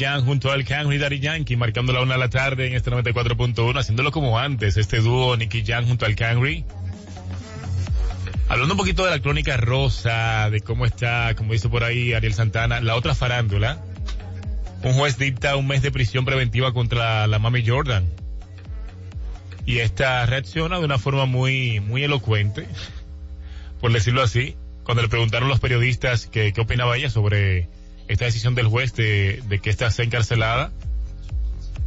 Jam 0.01 0.25
junto 0.25 0.51
al 0.51 0.65
Camry 0.65 0.97
Daddy 0.97 1.21
Yankee, 1.21 1.57
marcando 1.57 1.93
la 1.93 2.01
una 2.01 2.15
de 2.15 2.21
la 2.21 2.31
tarde 2.31 2.67
en 2.67 2.75
este 2.75 2.91
94.1, 2.91 3.79
haciéndolo 3.79 4.11
como 4.11 4.39
antes, 4.39 4.79
este 4.79 5.01
dúo 5.01 5.37
Nicky 5.37 5.63
Jam 5.63 5.87
junto 5.87 6.07
al 6.07 6.17
Camry. 6.17 6.65
Hablando 8.49 8.73
un 8.73 8.79
poquito 8.79 9.05
de 9.05 9.11
la 9.11 9.21
crónica 9.21 9.59
rosa, 9.59 10.49
de 10.49 10.61
cómo 10.63 10.87
está, 10.87 11.35
como 11.35 11.53
dice 11.53 11.69
por 11.69 11.85
ahí 11.85 12.15
Ariel 12.15 12.33
Santana, 12.33 12.81
la 12.81 12.97
otra 12.97 13.15
farándula. 13.15 13.79
Un 14.83 14.95
juez 14.95 15.19
dicta 15.19 15.57
un 15.57 15.67
mes 15.67 15.83
de 15.83 15.91
prisión 15.91 16.25
preventiva 16.25 16.73
contra 16.73 17.27
la 17.27 17.39
mami 17.39 17.65
Jordan. 17.67 18.09
Y 19.67 19.81
esta 19.81 20.25
reacciona 20.25 20.79
de 20.79 20.87
una 20.87 20.99
forma 20.99 21.27
muy, 21.27 21.81
muy 21.81 22.03
elocuente, 22.05 22.67
por 23.83 23.93
decirlo 23.93 24.23
así, 24.23 24.57
cuando 24.83 25.03
le 25.03 25.09
preguntaron 25.09 25.51
los 25.51 25.61
periodistas 25.61 26.27
qué 26.27 26.55
opinaba 26.59 26.97
ella 26.97 27.11
sobre 27.11 27.69
esta 28.11 28.25
decisión 28.25 28.57
del 28.57 28.67
juez 28.67 28.93
de, 28.95 29.61
que 29.63 29.71
esta 29.71 29.89
sea 29.93 30.05
encarcelada, 30.05 30.73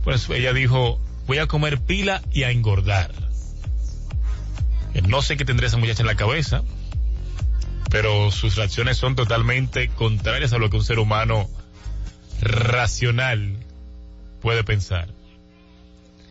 pues 0.05 0.29
ella 0.29 0.53
dijo, 0.53 0.97
voy 1.27 1.39
a 1.39 1.47
comer 1.47 1.79
pila 1.79 2.21
y 2.31 2.43
a 2.43 2.51
engordar. 2.51 3.11
Eh, 4.93 5.01
No 5.01 5.21
sé 5.21 5.35
qué 5.35 5.43
tendría 5.43 5.67
esa 5.67 5.75
muchacha 5.75 6.01
en 6.01 6.07
la 6.07 6.15
cabeza, 6.15 6.63
pero 7.89 8.31
sus 8.31 8.55
reacciones 8.55 8.97
son 8.97 9.15
totalmente 9.15 9.89
contrarias 9.89 10.53
a 10.53 10.59
lo 10.59 10.69
que 10.69 10.77
un 10.77 10.85
ser 10.85 10.97
humano 10.97 11.49
racional 12.39 13.57
puede 14.41 14.63
pensar. 14.63 15.09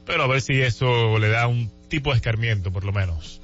Pero 0.07 0.23
a 0.23 0.27
ver 0.27 0.41
si 0.41 0.55
eso 0.63 1.19
le 1.19 1.29
da 1.29 1.49
un 1.49 1.71
tipo 1.89 2.13
de 2.13 2.17
escarmiento, 2.17 2.73
por 2.73 2.85
lo 2.85 2.93
menos. 2.93 3.43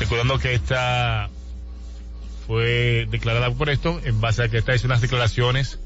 Recordando 0.00 0.40
que 0.40 0.54
esta 0.54 1.30
fue 2.50 3.06
declarada 3.08 3.48
por 3.52 3.70
esto 3.70 4.00
en 4.04 4.20
base 4.20 4.42
a 4.42 4.48
que 4.48 4.58
esta 4.58 4.74
hizo 4.74 4.88
unas 4.88 5.00
declaraciones 5.00 5.78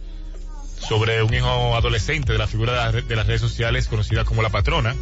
sobre 0.80 1.22
un 1.22 1.34
hijo 1.34 1.76
adolescente 1.76 2.32
de 2.32 2.38
la 2.38 2.46
figura 2.46 2.72
de, 2.72 2.78
la- 3.02 3.06
de 3.06 3.16
las 3.16 3.26
redes 3.26 3.42
sociales 3.42 3.86
conocida 3.86 4.24
como 4.24 4.40
la 4.40 4.48
patrona. 4.48 4.96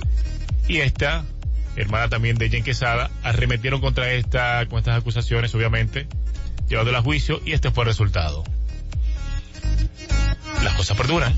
Y 0.66 0.78
esta, 0.78 1.24
hermana 1.76 2.08
también 2.08 2.36
de 2.36 2.50
Jen 2.50 2.64
Quesada, 2.64 3.12
arremetieron 3.22 3.80
contra 3.80 4.10
esta, 4.10 4.66
con 4.66 4.80
estas 4.80 4.98
acusaciones, 4.98 5.54
obviamente, 5.54 6.08
llevándola 6.68 6.98
a 6.98 7.02
juicio 7.02 7.40
y 7.44 7.52
este 7.52 7.70
fue 7.70 7.84
el 7.84 7.90
resultado. 7.90 8.42
Las 10.64 10.74
cosas 10.74 10.96
perduran. 10.96 11.32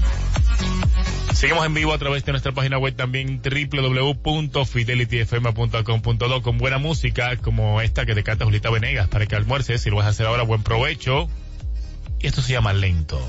Seguimos 1.35 1.67
en 1.67 1.75
vivo 1.75 1.93
a 1.93 1.99
través 1.99 2.25
de 2.25 2.33
nuestra 2.33 2.53
página 2.53 2.79
web 2.79 2.95
también 2.95 3.43
www.fidelityfm.com.do 3.43 6.43
con 6.43 6.59
buena 6.59 6.79
música 6.79 7.37
como 7.39 7.81
esta 7.81 8.07
que 8.07 8.15
te 8.15 8.23
canta 8.23 8.45
Julita 8.45 8.71
Venegas 8.71 9.09
para 9.09 9.27
que 9.27 9.35
almuerces. 9.35 9.83
Si 9.83 9.91
lo 9.91 9.97
vas 9.97 10.07
a 10.07 10.11
hacer 10.11 10.27
ahora, 10.27 10.45
buen 10.45 10.63
provecho. 10.63 11.29
Y 12.21 12.29
esto 12.29 12.41
se 12.41 12.53
llama 12.53 12.73
lento. 12.73 13.21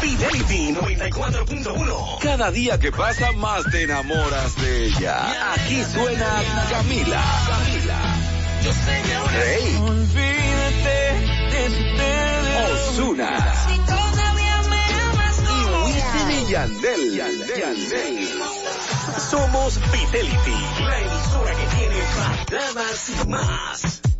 Fidelity 0.00 0.74
94.1. 0.74 2.18
Cada 2.20 2.50
día 2.50 2.78
que 2.78 2.92
pasa 2.92 3.32
más 3.32 3.64
te 3.70 3.84
enamoras 3.84 4.54
de 4.60 4.84
ella. 4.86 5.54
Aquí 5.54 5.82
suena 5.82 6.42
Camila. 6.70 7.24
Yo 8.62 8.70
sé 8.72 9.00
que 9.02 9.14
ahora 9.14 9.32
Rey. 9.32 9.76
olvídate 9.76 11.16
de 11.50 11.68
su 12.94 13.02
Osuna. 13.02 13.54
Y 16.48 16.54
Wisin 16.54 17.12
y 17.12 17.16
Yandel. 17.16 17.58
Yandel. 17.58 18.28
Somos 19.18 19.78
Fidelity, 19.78 20.84
la 20.84 20.98
emisora 21.00 21.54
que 21.54 21.66
tiene 21.76 22.02
baladas 22.16 23.08
y 23.08 23.28
más. 23.28 24.15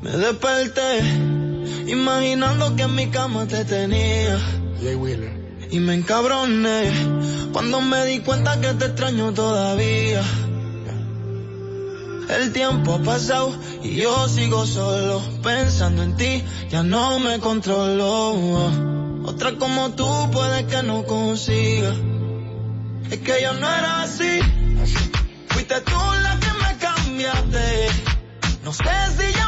Me 0.00 0.10
desperté 0.10 1.00
imaginando 1.88 2.74
que 2.74 2.84
en 2.84 2.94
mi 2.94 3.08
cama 3.08 3.46
te 3.46 3.66
tenía. 3.66 4.38
Y 5.70 5.80
me 5.80 5.94
encabroné 5.94 6.90
cuando 7.52 7.82
me 7.82 8.06
di 8.06 8.20
cuenta 8.20 8.58
que 8.58 8.72
te 8.72 8.86
extraño 8.86 9.34
todavía. 9.34 10.22
El 12.30 12.52
tiempo 12.52 12.94
ha 12.94 13.02
pasado 13.02 13.54
y 13.82 13.96
yo 13.96 14.26
sigo 14.28 14.64
solo 14.64 15.20
pensando 15.42 16.02
en 16.02 16.16
ti, 16.16 16.42
ya 16.70 16.82
no 16.82 17.18
me 17.18 17.40
controlo. 17.40 18.70
Otra 19.26 19.52
como 19.58 19.90
tú 19.90 20.08
puede 20.32 20.64
que 20.64 20.82
no 20.82 21.04
consiga. 21.04 21.94
Es 23.10 23.18
que 23.20 23.42
yo 23.42 23.52
no 23.54 23.68
era 23.68 24.02
así. 24.02 24.40
Fuiste 25.48 25.80
tú 25.80 25.98
la 26.22 26.38
que 26.40 26.52
me 26.62 26.76
cambiaste. 26.78 27.88
No 28.64 28.72
sé 28.72 28.84
si 29.16 29.32
ya 29.32 29.47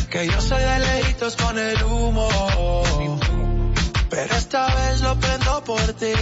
que 0.11 0.27
yo 0.27 0.41
soy 0.41 0.61
de 0.61 0.79
lejitos 0.79 1.35
con 1.37 1.57
el 1.57 1.83
humo. 1.83 2.27
Pero 4.09 4.35
esta 4.35 4.67
vez 4.75 5.01
lo 5.01 5.17
prendo 5.17 5.63
por 5.63 5.93
ti, 5.93 6.13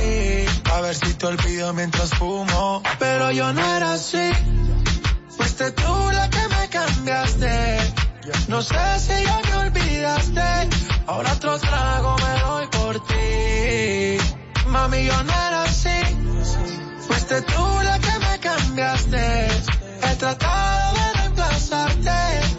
a 0.72 0.82
ver 0.82 0.95
si 0.95 1.14
te 1.16 1.26
olvido 1.26 1.74
mientras 1.74 2.11
fumo. 2.11 2.84
Pero 2.99 3.32
yo 3.32 3.52
no 3.52 3.76
era 3.76 3.94
así, 3.94 4.32
fuiste 5.36 5.72
tú 5.72 6.10
la 6.14 6.30
que 6.30 6.48
me 6.56 6.70
cambiaste. 6.70 7.94
No 8.48 8.61
sé 8.61 8.99
si 8.99 9.24
ya 9.24 9.41
me 9.48 9.56
olvidaste, 9.68 10.70
ahora 11.07 11.34
otro 11.34 11.57
trago 11.57 12.16
me 12.18 12.41
doy 12.41 12.68
por 12.68 13.07
ti. 13.07 14.18
Mami, 14.68 15.03
yo 15.03 15.24
no 15.24 15.34
era 15.34 15.64
así, 15.64 15.99
fuiste 17.07 17.41
tú 17.41 17.80
la 17.84 17.98
que 17.98 18.20
me 18.20 18.40
cambiaste. 18.40 19.48
He 20.03 20.16
tratado 20.16 20.94
de 20.94 21.14
reemplazarte, 21.22 22.59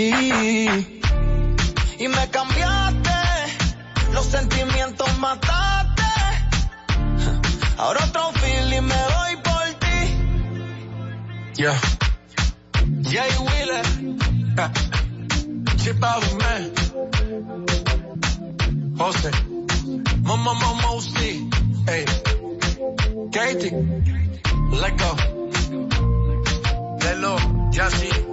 Y, 0.00 0.10
y 1.98 2.06
me 2.06 2.30
cambiaste, 2.30 3.10
los 4.12 4.26
sentimientos 4.26 5.18
mataste. 5.18 6.04
Ahora 7.76 8.04
otro 8.04 8.30
feeling 8.34 8.82
me 8.82 8.94
doy 8.94 9.36
por 9.42 9.74
ti. 9.80 9.98
Yeah. 11.56 11.80
Jay 13.02 13.32
Wheeler. 13.40 13.84
Chip 15.78 16.04
out 16.04 16.24
man. 16.38 16.72
José. 18.98 19.30
Momo 20.22 20.54
Momo 20.54 21.00
C. 21.00 21.50
Hey. 21.88 22.04
Katie. 23.32 23.72
Let 24.80 24.96
go. 24.96 25.16
Lelo. 27.00 27.36
Jassy. 27.72 28.27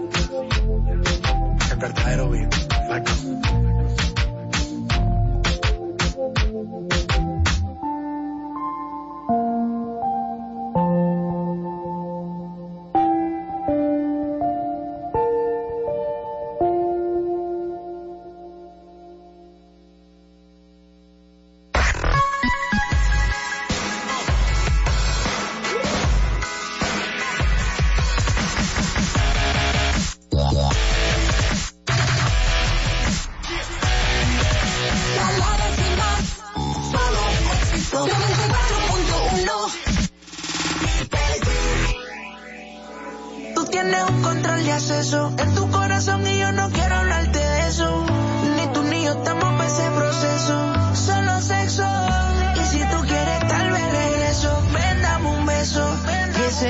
El 1.85 1.93
verdadero 1.93 2.29
beat. 2.29 2.55
Let 2.89 3.64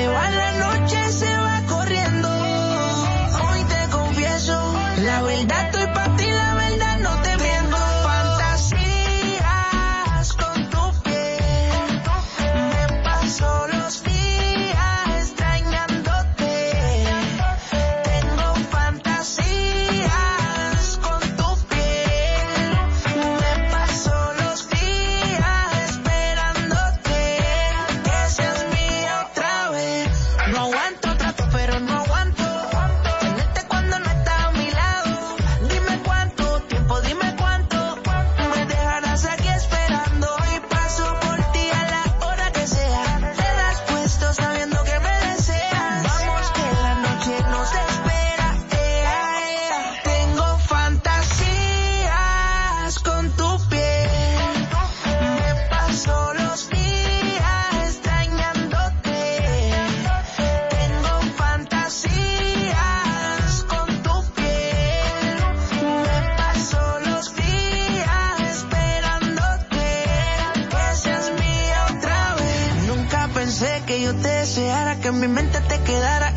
va 0.08 0.30
la 0.30 0.50
noche, 0.62 1.10
se 1.10 1.36
va 1.36 1.65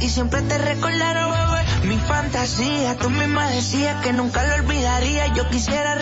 siempre 0.09 0.41
te 0.41 0.57
recordaron. 0.57 1.29
Mi 1.83 1.97
fantasía, 1.97 2.97
tú 2.97 3.09
misma 3.09 3.47
decías 3.49 4.03
que 4.03 4.11
nunca 4.11 4.43
lo 4.43 4.55
olvidaría. 4.55 5.27
Yo 5.33 5.47
quisiera 5.49 5.95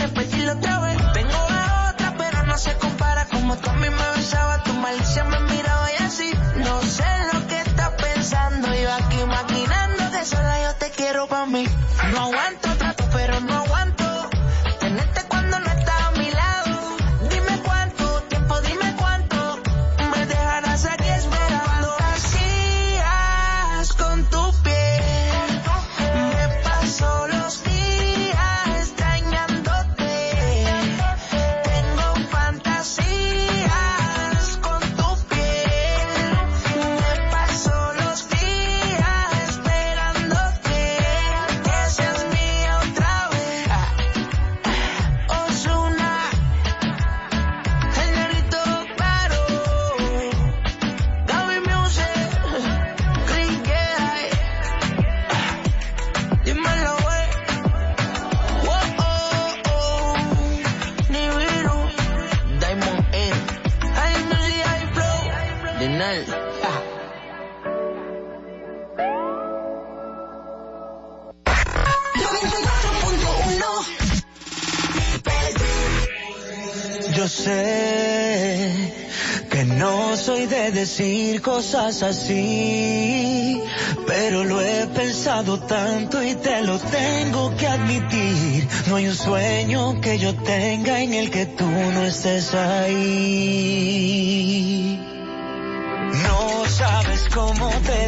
cosas 81.57 82.03
así, 82.03 83.59
pero 84.05 84.43
lo 84.43 84.61
he 84.61 84.85
pensado 84.93 85.57
tanto 85.57 86.21
y 86.21 86.35
te 86.35 86.61
lo 86.61 86.77
tengo 86.77 87.55
que 87.57 87.65
admitir. 87.65 88.67
No 88.85 88.97
hay 88.97 89.07
un 89.07 89.15
sueño 89.15 89.99
que 89.99 90.19
yo 90.19 90.35
tenga 90.35 91.01
en 91.01 91.15
el 91.15 91.31
que 91.31 91.47
tú 91.47 91.65
no 91.65 92.05
estés 92.05 92.53
ahí. 92.53 93.39
No 96.27 96.65
sabes 96.69 97.27
cómo 97.34 97.71
te 97.88 98.07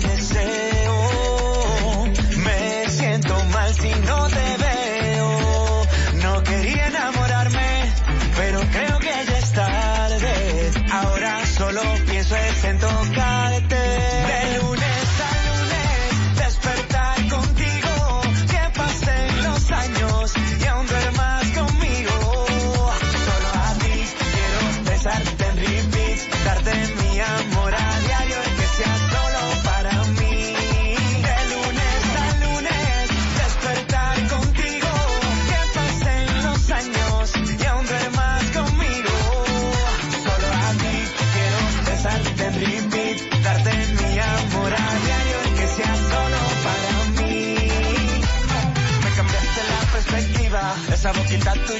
that 51.45 51.65
the 51.67 51.78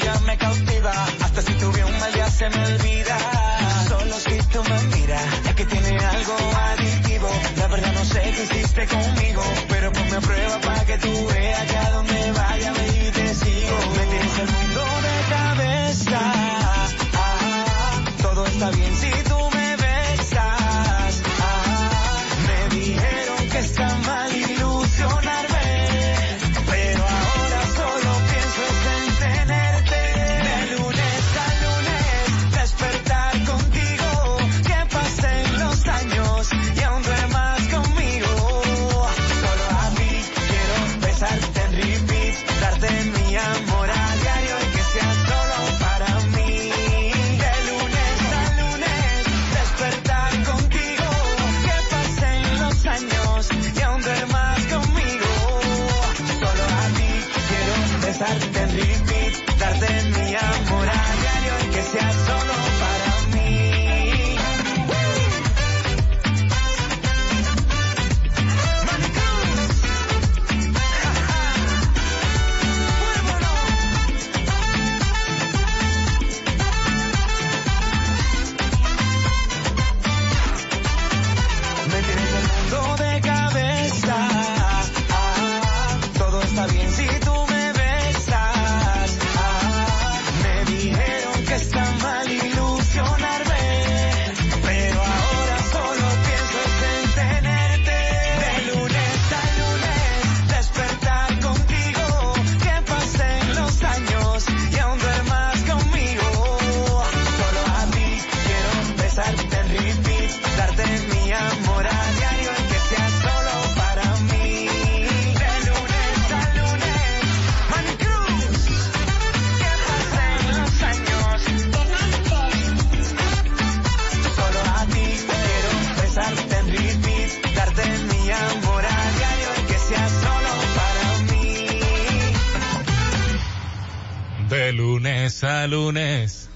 lunes. 135.70 136.50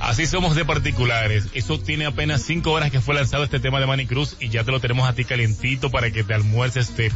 Así 0.00 0.26
somos 0.26 0.54
de 0.54 0.64
particulares. 0.64 1.48
Eso 1.54 1.80
tiene 1.80 2.06
apenas 2.06 2.42
cinco 2.42 2.72
horas 2.72 2.90
que 2.90 3.00
fue 3.00 3.14
lanzado 3.14 3.44
este 3.44 3.60
tema 3.60 3.80
de 3.80 3.86
Manicruz 3.86 4.36
y 4.40 4.48
ya 4.48 4.64
te 4.64 4.70
lo 4.70 4.80
tenemos 4.80 5.08
a 5.08 5.14
ti 5.14 5.24
calientito 5.24 5.90
para 5.90 6.10
que 6.10 6.24
te 6.24 6.34
almuerces, 6.34 6.90
te, 6.90 7.10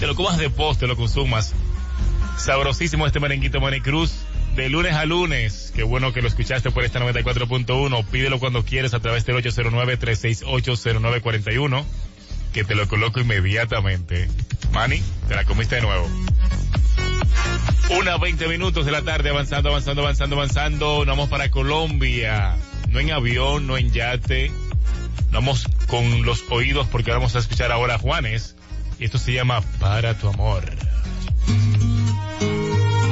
lo 0.00 0.14
comas 0.14 0.38
de 0.38 0.50
post, 0.50 0.80
te 0.80 0.86
lo 0.86 0.96
consumas. 0.96 1.54
Sabrosísimo 2.36 3.06
este 3.06 3.20
merenguito 3.20 3.60
Manicruz. 3.60 4.12
De 4.56 4.68
lunes 4.70 4.94
a 4.94 5.04
lunes, 5.04 5.70
qué 5.76 5.82
bueno 5.82 6.14
que 6.14 6.22
lo 6.22 6.28
escuchaste 6.28 6.70
por 6.70 6.82
esta 6.82 6.98
94.1. 6.98 8.06
Pídelo 8.06 8.38
cuando 8.38 8.64
quieres 8.64 8.94
a 8.94 9.00
través 9.00 9.26
del 9.26 9.36
809-368-0941, 9.36 11.84
que 12.54 12.64
te 12.64 12.74
lo 12.74 12.88
coloco 12.88 13.20
inmediatamente. 13.20 14.28
Mani, 14.72 15.02
te 15.28 15.34
la 15.34 15.44
comiste 15.44 15.74
de 15.74 15.82
nuevo. 15.82 16.08
Una 17.90 18.18
20 18.18 18.48
minutos 18.48 18.84
de 18.84 18.90
la 18.90 19.02
tarde 19.02 19.30
avanzando, 19.30 19.68
avanzando, 19.68 20.02
avanzando, 20.02 20.36
avanzando. 20.36 20.98
Nos 20.98 21.06
vamos 21.06 21.28
para 21.28 21.50
Colombia. 21.50 22.56
No 22.88 22.98
en 22.98 23.12
avión, 23.12 23.66
no 23.66 23.76
en 23.76 23.92
yate. 23.92 24.50
Nos 25.30 25.32
vamos 25.32 25.66
con 25.86 26.24
los 26.24 26.44
oídos 26.50 26.88
porque 26.88 27.12
vamos 27.12 27.36
a 27.36 27.38
escuchar 27.38 27.70
ahora 27.70 27.94
a 27.94 27.98
Juanes. 27.98 28.56
Y 28.98 29.04
esto 29.04 29.18
se 29.18 29.32
llama 29.32 29.60
Para 29.78 30.18
tu 30.18 30.28
amor. 30.28 30.64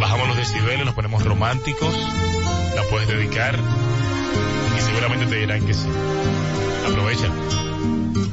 Bajamos 0.01 0.29
los 0.29 0.37
decibeles, 0.37 0.85
nos 0.85 0.95
ponemos 0.95 1.23
románticos. 1.25 1.95
La 2.75 2.83
puedes 2.91 3.07
dedicar. 3.07 3.59
Y 4.77 4.81
seguramente 4.83 5.27
te 5.27 5.37
dirán 5.37 5.65
que 5.65 5.75
sí. 5.75 5.87
Aprovecha. 6.89 7.31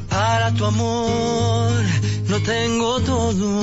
Para 0.08 0.52
tu 0.52 0.64
amor 0.64 1.72
no 2.28 2.40
tengo 2.40 3.00
todo, 3.00 3.62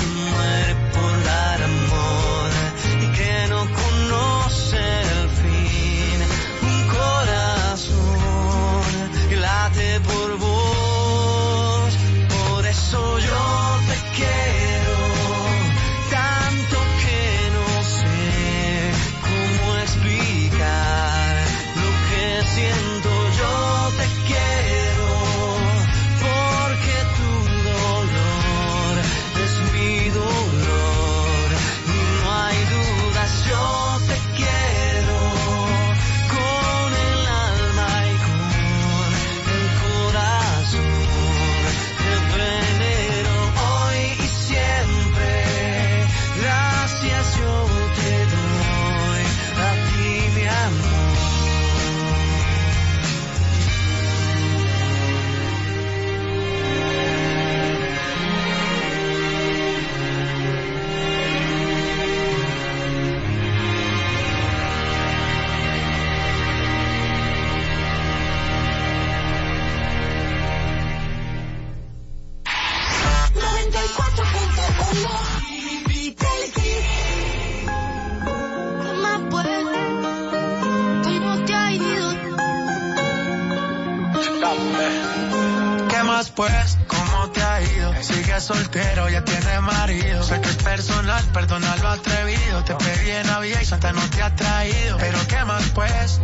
pues? 86.41 86.77
¿Cómo 86.87 87.29
te 87.29 87.43
ha 87.43 87.61
ido? 87.61 87.93
Sigue 88.01 88.41
soltero, 88.41 89.07
ya 89.09 89.23
tiene 89.23 89.59
marido. 89.61 90.23
Sé 90.23 90.41
que 90.41 90.49
es 90.49 90.55
personal, 90.55 91.23
perdona 91.33 91.75
lo 91.75 91.89
atrevido. 91.89 92.63
Te 92.63 92.73
pedí 92.73 93.11
en 93.11 93.27
Navidad 93.27 93.61
y 93.61 93.65
Santa 93.65 93.93
no 93.93 94.01
te 94.09 94.23
ha 94.23 94.35
traído. 94.35 94.97
Pero 94.97 95.19
¿qué 95.27 95.45
más 95.45 95.63
pues? 95.75 96.19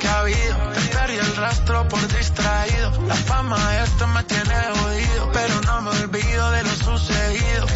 ¿Qué 0.00 0.08
ha 0.08 0.20
habido? 0.20 0.56
Te 0.74 0.80
perdí 0.96 1.16
el 1.16 1.36
rastro 1.36 1.86
por 1.86 2.00
distraído. 2.08 3.02
La 3.08 3.14
fama 3.14 3.58
esto 3.84 4.06
me 4.06 4.22
tiene 4.24 4.54
jodido. 4.74 5.32
Pero 5.34 5.60
no 5.60 5.82
me 5.82 5.90
olvido 5.90 6.50
de 6.50 6.62
lo 6.62 6.74
sucedido. 6.86 7.66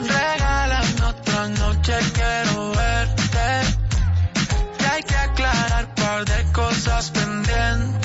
Regálame 0.00 1.02
otra 1.04 1.48
noche, 1.48 1.94
quiero 2.14 2.70
verte. 2.70 3.46
Y 4.80 4.84
hay 4.84 5.02
que 5.02 5.16
aclarar 5.16 5.94
par 5.94 6.24
de 6.24 6.52
cosas 6.52 7.10
pendientes. 7.10 8.01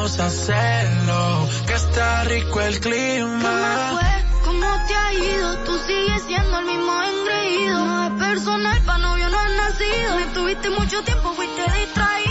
Vamos 0.00 0.18
a 0.18 0.26
hacerlo, 0.28 1.46
que 1.66 1.74
está 1.74 2.24
rico 2.24 2.58
el 2.62 2.80
clima. 2.80 3.90
fue? 3.90 4.24
¿Cómo 4.46 4.66
te 4.88 4.94
ha 4.94 5.12
ido? 5.12 5.58
Tú 5.64 5.78
sigues 5.86 6.22
siendo 6.22 6.58
el 6.58 6.64
mismo 6.64 7.02
engreído. 7.02 7.84
No 7.84 8.06
es 8.06 8.12
personal, 8.12 8.80
pa' 8.86 8.96
novio 8.96 9.28
no 9.28 9.38
has 9.38 9.50
nacido. 9.50 10.16
Me 10.16 10.24
tuviste 10.32 10.70
mucho 10.70 11.02
tiempo, 11.02 11.34
fuiste 11.34 11.62
distraído. 11.78 12.29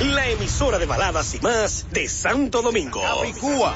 la 0.00 0.28
emisora 0.28 0.78
de 0.78 0.84
baladas 0.84 1.34
y 1.34 1.40
más 1.40 1.86
de 1.92 2.06
Santo 2.08 2.60
Domingo. 2.60 3.00
Capicúa. 3.00 3.74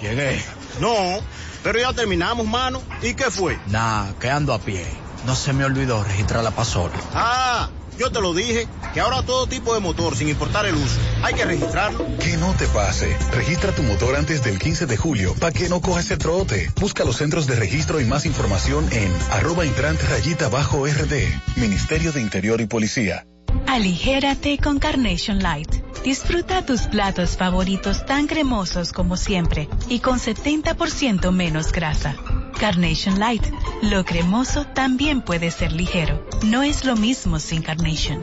Llegué. 0.00 0.42
No, 0.80 1.20
pero 1.62 1.78
ya 1.78 1.92
terminamos, 1.92 2.46
mano. 2.46 2.80
¿Y 3.02 3.12
qué 3.12 3.30
fue? 3.30 3.58
Nah, 3.66 4.12
quedando 4.18 4.54
a 4.54 4.58
pie. 4.58 4.86
No 5.26 5.36
se 5.36 5.52
me 5.52 5.66
olvidó 5.66 6.02
registrar 6.02 6.42
la 6.42 6.50
pasola. 6.50 6.94
Ah, 7.12 7.68
yo 7.98 8.10
te 8.10 8.22
lo 8.22 8.32
dije, 8.32 8.66
que 8.94 9.00
ahora 9.00 9.22
todo 9.22 9.46
tipo 9.48 9.74
de 9.74 9.80
motor, 9.80 10.16
sin 10.16 10.30
importar 10.30 10.64
el 10.64 10.76
uso, 10.76 10.98
hay 11.22 11.34
que 11.34 11.44
registrarlo. 11.44 12.06
Que 12.18 12.38
no 12.38 12.54
te 12.54 12.66
pase. 12.68 13.14
Registra 13.32 13.72
tu 13.72 13.82
motor 13.82 14.16
antes 14.16 14.42
del 14.42 14.58
15 14.58 14.86
de 14.86 14.96
julio 14.96 15.34
para 15.38 15.52
que 15.52 15.68
no 15.68 15.82
cojas 15.82 16.10
el 16.10 16.18
trote. 16.18 16.72
Busca 16.80 17.04
los 17.04 17.16
centros 17.16 17.46
de 17.46 17.56
registro 17.56 18.00
y 18.00 18.06
más 18.06 18.24
información 18.24 18.88
en 18.92 19.14
arroba 19.30 19.64
rayita 19.64 20.48
bajo 20.48 20.86
RD, 20.86 21.56
Ministerio 21.56 22.12
de 22.12 22.22
Interior 22.22 22.62
y 22.62 22.66
Policía. 22.66 23.26
Aligérate 23.68 24.56
con 24.56 24.78
Carnation 24.78 25.40
Light. 25.40 25.68
Disfruta 26.02 26.64
tus 26.64 26.86
platos 26.86 27.36
favoritos 27.36 28.06
tan 28.06 28.26
cremosos 28.26 28.94
como 28.94 29.18
siempre 29.18 29.68
y 29.90 30.00
con 30.00 30.18
70% 30.18 31.30
menos 31.32 31.70
grasa. 31.70 32.16
Carnation 32.58 33.20
Light. 33.20 33.44
Lo 33.82 34.06
cremoso 34.06 34.64
también 34.64 35.20
puede 35.20 35.50
ser 35.50 35.72
ligero. 35.72 36.26
No 36.44 36.62
es 36.62 36.86
lo 36.86 36.96
mismo 36.96 37.38
sin 37.40 37.60
Carnation. 37.60 38.22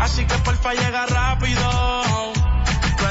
Así 0.00 0.24
que 0.26 0.38
porfa 0.38 0.74
llega 0.74 1.06
rápido. 1.06 2.45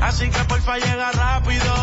Así 0.00 0.30
que 0.30 0.44
porfa 0.44 0.78
llega 0.78 1.10
rápido. 1.12 1.74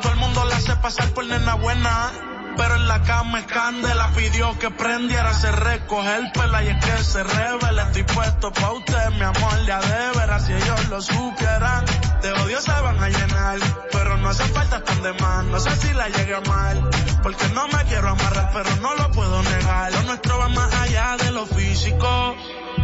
Todo 0.00 0.12
el 0.12 0.18
mundo 0.18 0.44
la 0.44 0.56
hace 0.56 0.76
pasar 0.76 1.08
por 1.10 1.24
nena 1.24 1.54
buena. 1.54 2.10
Pero 2.56 2.76
en 2.76 2.86
la 2.86 3.00
cama 3.02 3.40
es 3.40 3.46
candela, 3.46 4.10
pidió 4.14 4.58
que 4.58 4.70
prendiera, 4.70 5.32
se 5.32 5.50
recoge 5.50 6.16
el 6.16 6.32
pela 6.32 6.62
y 6.62 6.68
es 6.68 6.84
que 6.84 7.02
se 7.02 7.22
revela. 7.22 7.84
Estoy 7.84 8.02
puesto 8.02 8.52
pa' 8.52 8.72
usted, 8.72 9.10
mi 9.12 9.22
amor, 9.22 9.64
ya 9.66 9.80
de 9.80 10.18
veras, 10.18 10.44
si 10.44 10.52
ellos 10.52 10.88
lo 10.90 11.00
supieran. 11.00 11.84
De 12.20 12.32
odio 12.32 12.60
se 12.60 12.70
van 12.70 13.02
a 13.02 13.08
llenar, 13.08 13.58
pero 13.90 14.18
no 14.18 14.28
hace 14.28 14.44
falta 14.44 14.84
tan 14.84 15.02
de 15.02 15.14
más. 15.14 15.44
No 15.46 15.58
sé 15.60 15.74
si 15.76 15.94
la 15.94 16.08
llegue 16.08 16.34
a 16.34 16.40
mal, 16.42 16.90
porque 17.22 17.48
no 17.54 17.68
me 17.68 17.84
quiero 17.84 18.10
amarrar, 18.10 18.50
pero 18.52 18.76
no 18.76 18.94
lo 18.96 19.10
puedo 19.12 19.42
negar. 19.42 19.92
Lo 19.92 20.02
nuestro 20.02 20.38
va 20.38 20.48
más 20.48 20.74
allá 20.74 21.16
de 21.16 21.30
lo 21.30 21.46
físico. 21.46 22.36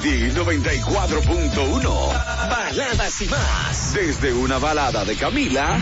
City 0.00 0.30
94.1. 0.30 2.48
Baladas 2.48 3.20
y 3.20 3.26
más. 3.26 3.92
Desde 3.92 4.32
una 4.32 4.56
balada 4.58 5.04
de 5.04 5.14
Camila 5.14 5.78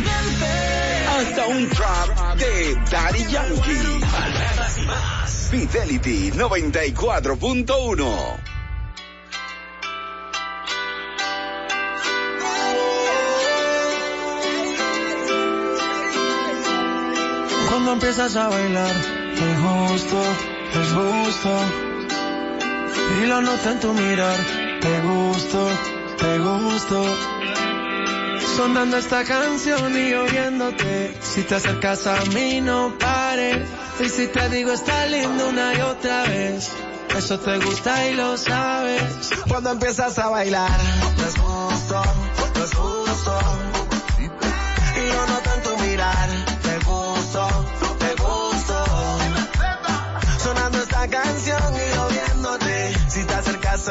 hasta 1.08 1.46
un 1.46 1.68
trap 1.68 2.34
de 2.36 2.74
Daddy 2.90 3.24
Yankee. 3.30 4.00
Baladas 4.00 4.78
y 4.78 4.86
más. 4.86 5.48
Fidelity 5.50 6.32
94.1. 6.32 8.40
Cuando 17.68 17.92
empiezas 17.92 18.34
a 18.34 18.48
bailar, 18.48 18.96
es 19.36 19.60
gusto, 19.60 20.20
es 20.74 20.92
gusto 20.92 21.87
y 23.16 23.26
lo 23.26 23.40
noto 23.40 23.70
en 23.70 23.80
tu 23.80 23.92
mirar, 23.92 24.36
te 24.80 25.00
gusto, 25.00 25.68
te 26.18 26.38
gusto. 26.38 27.04
Sonando 28.56 28.96
esta 28.96 29.24
canción 29.24 29.96
y 29.96 30.14
oyéndote. 30.14 31.14
Si 31.20 31.42
te 31.42 31.54
acercas 31.54 32.06
a 32.06 32.24
mí, 32.34 32.60
no 32.60 32.96
pares. 32.98 33.66
Y 34.00 34.08
si 34.08 34.26
te 34.28 34.48
digo 34.48 34.72
está 34.72 35.06
lindo 35.06 35.48
una 35.48 35.74
y 35.74 35.80
otra 35.80 36.24
vez. 36.24 36.72
Eso 37.16 37.38
te 37.38 37.58
gusta 37.58 38.08
y 38.08 38.14
lo 38.14 38.36
sabes. 38.36 39.30
Cuando 39.48 39.70
empiezas 39.70 40.18
a 40.18 40.28
bailar, 40.28 40.78
es 41.26 41.38
justo, 41.38 42.02
es 42.62 42.67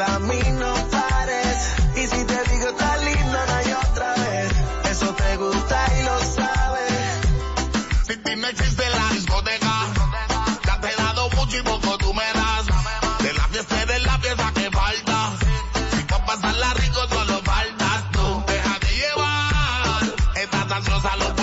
a 0.00 0.18
mí, 0.20 0.40
no 0.52 0.74
pares. 0.90 1.74
Y 1.96 2.06
si 2.06 2.24
te 2.24 2.42
digo 2.50 2.68
está 2.68 2.96
lindo 2.98 3.38
una 3.44 3.62
y 3.64 3.72
otra 3.72 4.14
vez. 4.14 4.52
Eso 4.90 5.14
te 5.14 5.36
gusta 5.36 5.86
y 5.98 6.02
lo 6.02 6.18
sabes. 6.20 6.92
Si 8.06 8.16
ti 8.16 8.36
no 8.36 8.46
existe 8.48 8.84
la 8.90 9.08
discoteca, 9.14 9.74
ya 10.66 10.80
te 10.80 10.88
he 10.88 10.96
dado 10.96 11.30
mucho 11.30 11.58
y 11.58 11.62
poco 11.62 11.98
tú 11.98 12.14
me 12.14 12.24
das. 12.34 12.66
De 13.22 13.32
la 13.32 13.48
fiesta 13.48 13.86
de 13.86 13.98
la 14.00 14.18
pieza 14.18 14.52
que 14.52 14.70
falta. 14.70 15.32
Si 15.90 16.02
pa' 16.04 16.24
pasarla 16.26 16.74
rico 16.74 17.00
solo 17.08 17.42
faltas 17.42 18.10
tú. 18.12 18.44
Déjate 18.46 18.88
llevar. 18.96 20.02
Estás 20.36 20.72
ansiosa 20.72 21.16
lo 21.16 21.37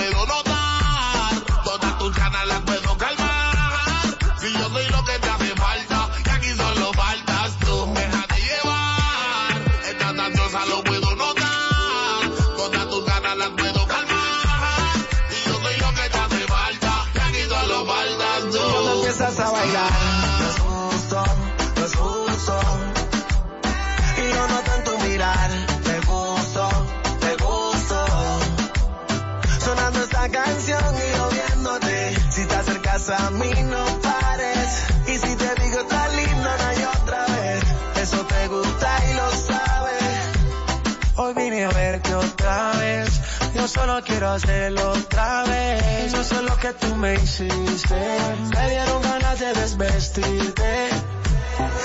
quiero 44.25 44.31
hacerlo 44.31 44.91
otra 44.91 45.43
vez. 45.43 46.11
Yo 46.11 46.23
sé 46.23 46.41
lo 46.41 46.57
que 46.57 46.73
tú 46.73 46.95
me 46.95 47.13
hiciste. 47.13 48.17
Me 48.55 48.69
dieron 48.69 49.01
ganas 49.03 49.39
de 49.39 49.53
desvestirte. 49.53 50.89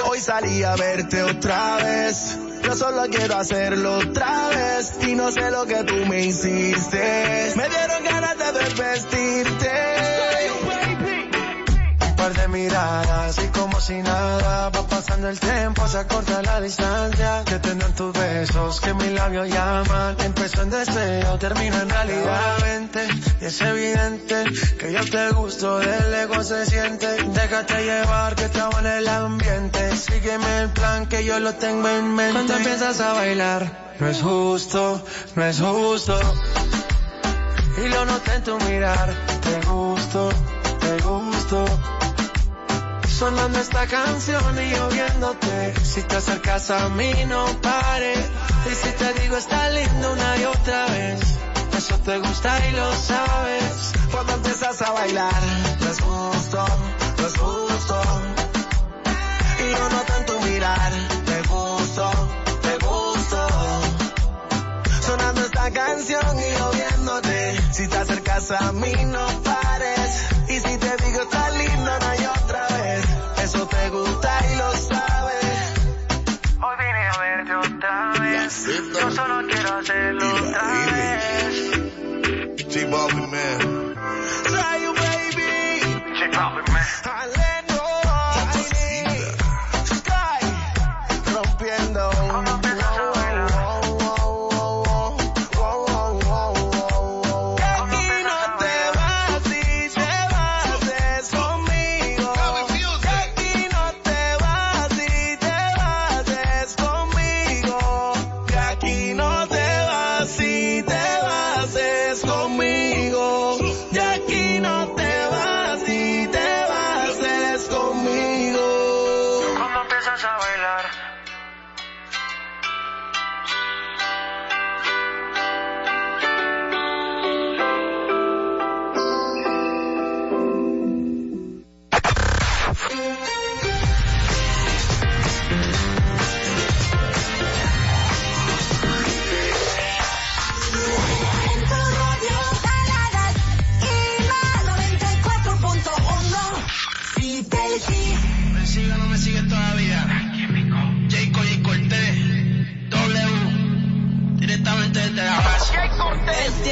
Hoy 0.07 0.21
salí 0.21 0.62
a 0.62 0.75
verte 0.77 1.23
otra 1.23 1.77
vez. 1.77 2.39
Yo 2.62 2.75
solo 2.77 3.03
quiero 3.11 3.37
hacerlo 3.37 3.99
otra 3.99 4.49
vez. 4.49 4.93
Y 5.07 5.15
no 5.15 5.31
sé 5.31 5.51
lo 5.51 5.67
que 5.67 5.85
tú 5.85 6.07
me 6.07 6.25
hiciste. 6.25 7.53
Me 7.57 7.69
dieron 7.69 8.05
ganas 8.05 8.39
de 8.39 8.53
desvestirte. 8.53 9.49
Par 12.31 12.43
de 12.43 12.48
miradas 12.48 13.39
y 13.43 13.48
como 13.48 13.81
si 13.81 13.94
nada 14.02 14.69
va 14.69 14.86
pasando 14.86 15.28
el 15.28 15.40
tiempo, 15.40 15.89
se 15.89 15.98
acorta 15.98 16.40
la 16.43 16.61
distancia. 16.61 17.43
Que 17.44 17.59
tendrán 17.59 17.93
tus 17.94 18.12
besos, 18.12 18.81
que 18.81 18.94
mis 18.94 19.11
labios 19.11 19.48
llaman. 19.48 20.16
Empezó 20.20 20.62
en 20.62 20.70
deseo, 20.70 21.39
termina 21.39 21.82
en 21.82 21.90
realidad. 21.90 22.59
Vente, 22.62 23.09
y 23.40 23.44
es 23.47 23.61
evidente 23.61 24.44
que 24.78 24.93
yo 24.93 25.05
te 25.11 25.31
gusto, 25.31 25.78
del 25.78 26.15
ego 26.15 26.44
se 26.44 26.66
siente. 26.66 27.09
Déjate 27.24 27.85
llevar, 27.85 28.36
que 28.36 28.44
estaba 28.44 28.78
en 28.78 28.86
el 28.86 29.09
ambiente. 29.09 29.97
Sígueme 29.97 30.59
el 30.59 30.69
plan, 30.69 31.07
que 31.07 31.24
yo 31.24 31.40
lo 31.40 31.55
tengo 31.55 31.89
en 31.89 32.15
mente. 32.15 32.32
Cuando 32.35 32.57
empiezas 32.59 33.01
a 33.01 33.12
bailar, 33.15 33.94
no 33.98 34.09
es 34.09 34.23
justo, 34.23 35.05
no 35.35 35.44
es 35.44 35.61
justo. 35.61 36.16
Y 37.85 37.89
lo 37.89 38.05
noté 38.05 38.35
en 38.35 38.44
tu 38.44 38.57
mirar, 38.61 39.12
te 39.43 39.69
gusto, 39.69 40.28
te 40.81 41.02
gusto. 41.02 41.65
Sonando 43.21 43.59
esta 43.59 43.87
canción 43.87 44.59
y 44.59 44.71
yo 44.71 44.89
viéndote. 44.89 45.75
Si 45.85 46.03
te 46.05 46.17
acercas 46.17 46.71
a 46.71 46.89
mí, 46.89 47.13
no 47.29 47.45
pares. 47.61 48.19
Y 48.65 48.75
si 48.75 48.91
te 48.93 49.13
digo 49.21 49.37
está 49.37 49.69
lindo 49.69 50.13
una 50.15 50.39
y 50.39 50.45
otra 50.47 50.87
vez. 50.87 51.21
Eso 51.77 51.99
te 51.99 52.17
gusta 52.17 52.67
y 52.67 52.73
lo 52.73 52.91
sabes. 52.95 53.93
Cuando 54.11 54.33
empiezas 54.33 54.81
a 54.81 54.93
bailar, 54.93 55.43
no 55.81 55.91
es 55.91 56.01
justo, 56.01 56.65
no 57.19 57.27
es 57.27 57.37
justo. 57.37 58.03
Y 59.67 59.71
lo 59.71 59.91
noto 59.91 60.13
en 60.17 60.25
tu 60.25 60.41
mirar, 60.41 60.93
te 61.27 61.43
gusto, 61.43 62.11
te 62.63 62.87
gusto. 62.87 63.49
Sonando 65.03 65.43
esta 65.43 65.71
canción 65.71 66.39
y 66.39 66.59
yo 66.59 66.71
viéndote. 66.71 67.61
Si 67.71 67.87
te 67.87 67.99
acercas 67.99 68.51
a 68.51 68.73
mí, 68.73 68.95
no 69.05 69.27
pares. 69.43 70.25
Y 70.49 70.59
si 70.59 70.79
te 70.79 70.97
digo 71.05 71.21
está 71.21 71.51
lindo, 71.51 71.99
no 72.01 72.07
hay 72.09 72.25
otra 72.25 72.49
hacerlo 79.81 80.27
otra 80.35 80.86
vez. 80.93 82.70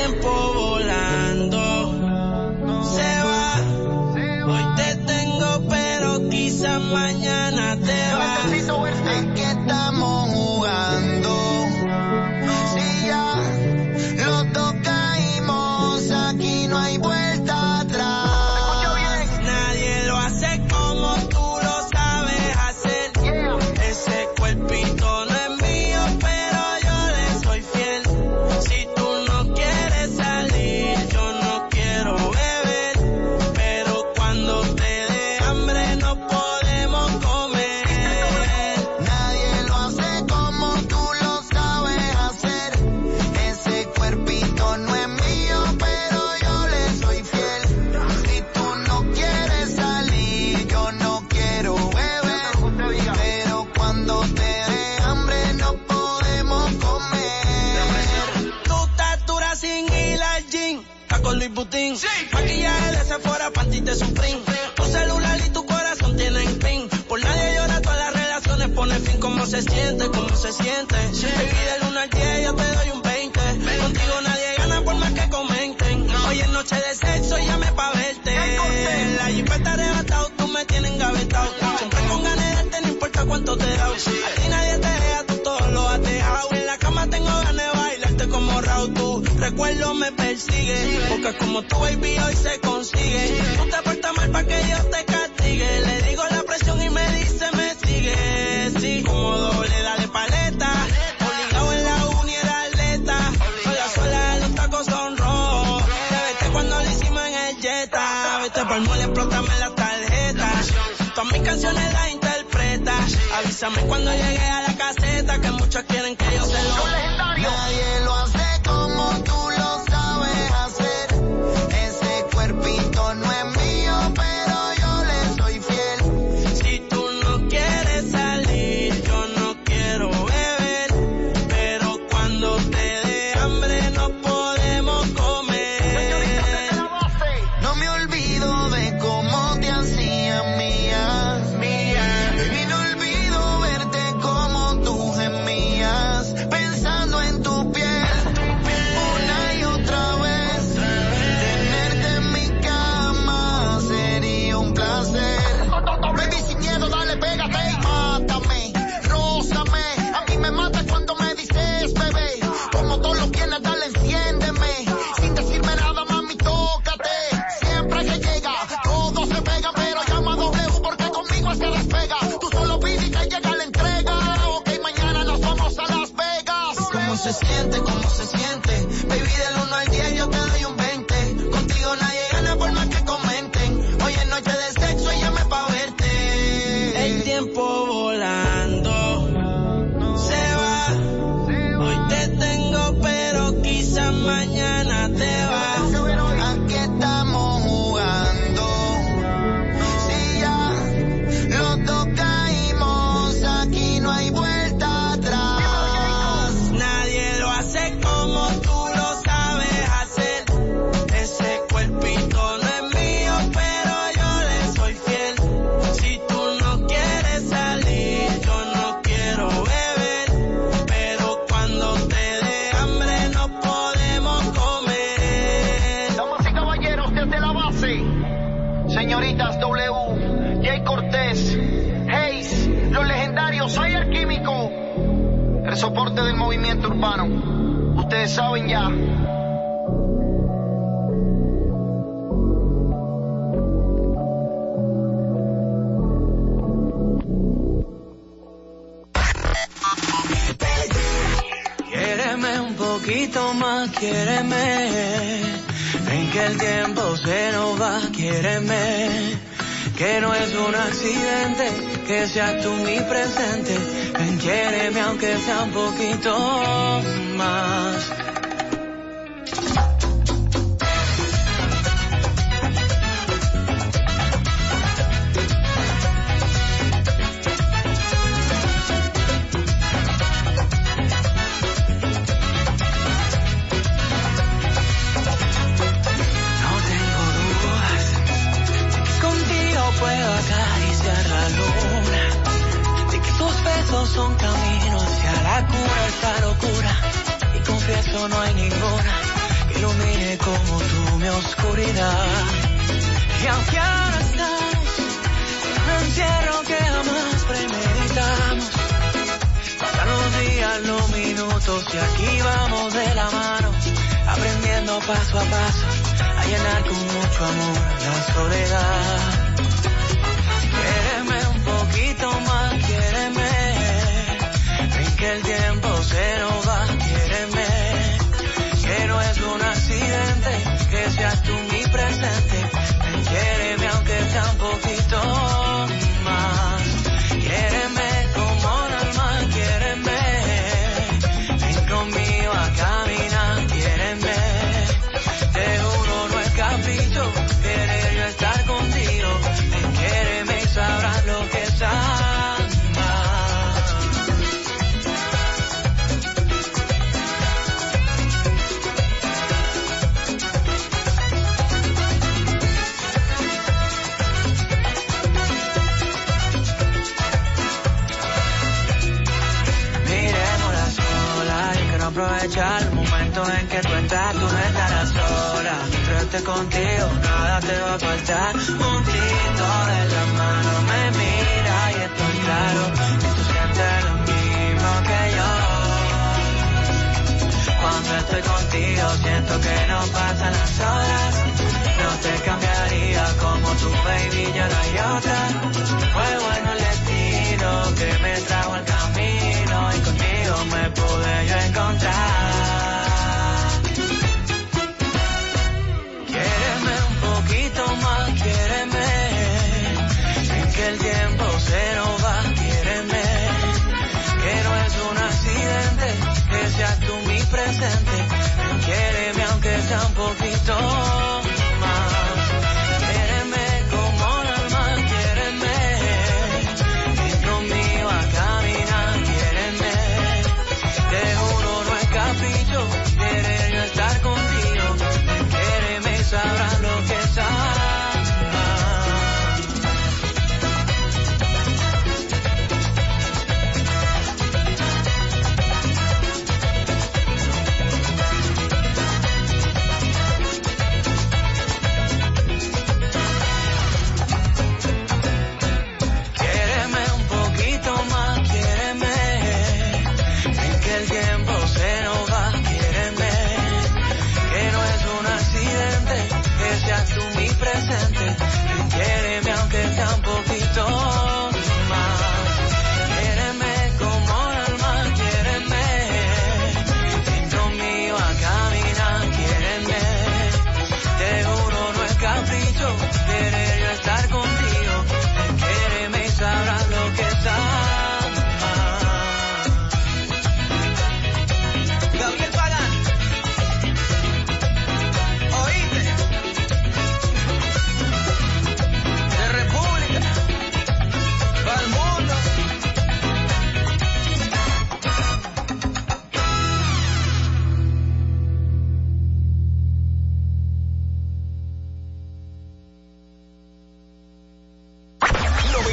Tiempo 0.09 0.48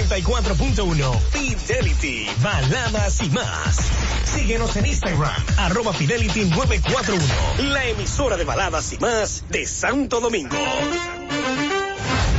94.1. 0.08 1.20
Fidelity, 1.32 2.28
baladas 2.42 3.22
y 3.24 3.30
más. 3.30 3.78
Síguenos 4.24 4.76
en 4.76 4.86
Instagram, 4.86 5.34
arroba 5.58 5.94
Fidelity 5.94 6.46
941. 6.46 7.72
La 7.72 7.86
emisora 7.86 8.38
de 8.38 8.44
baladas 8.44 8.94
y 8.94 8.98
más 9.00 9.46
de 9.50 9.66
Santo 9.66 10.20
Domingo. 10.20 10.56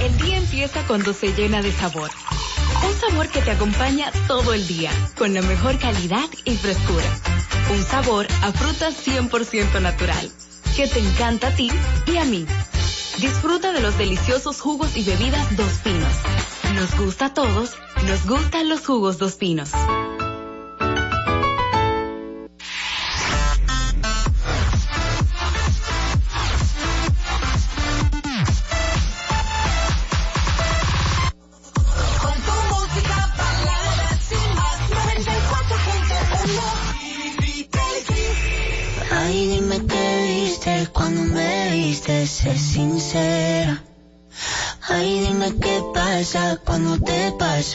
El 0.00 0.16
día 0.18 0.36
empieza 0.36 0.86
cuando 0.86 1.12
se 1.12 1.32
llena 1.32 1.60
de 1.60 1.72
sabor. 1.72 2.10
Un 2.86 3.00
sabor 3.00 3.28
que 3.28 3.42
te 3.42 3.50
acompaña 3.50 4.12
todo 4.28 4.54
el 4.54 4.66
día, 4.68 4.90
con 5.16 5.34
la 5.34 5.42
mejor 5.42 5.78
calidad 5.78 6.28
y 6.44 6.56
frescura. 6.56 7.04
Un 7.72 7.82
sabor 7.82 8.26
a 8.42 8.52
fruta 8.52 8.90
100% 8.90 9.80
natural, 9.80 10.30
que 10.76 10.86
te 10.86 11.00
encanta 11.00 11.48
a 11.48 11.50
ti 11.50 11.70
y 12.06 12.16
a 12.16 12.24
mí. 12.24 12.46
Disfruta 13.18 13.72
de 13.72 13.80
los 13.80 13.98
deliciosos 13.98 14.60
jugos 14.60 14.96
y 14.96 15.02
bebidas 15.02 15.56
Dos 15.56 15.72
Pinos 15.82 16.35
nos 16.74 16.98
gusta 16.98 17.26
a 17.26 17.34
todos, 17.34 17.74
nos 18.06 18.26
gustan 18.26 18.68
los 18.68 18.86
jugos 18.86 19.18
Dos 19.18 19.36
Pinos. 19.36 19.70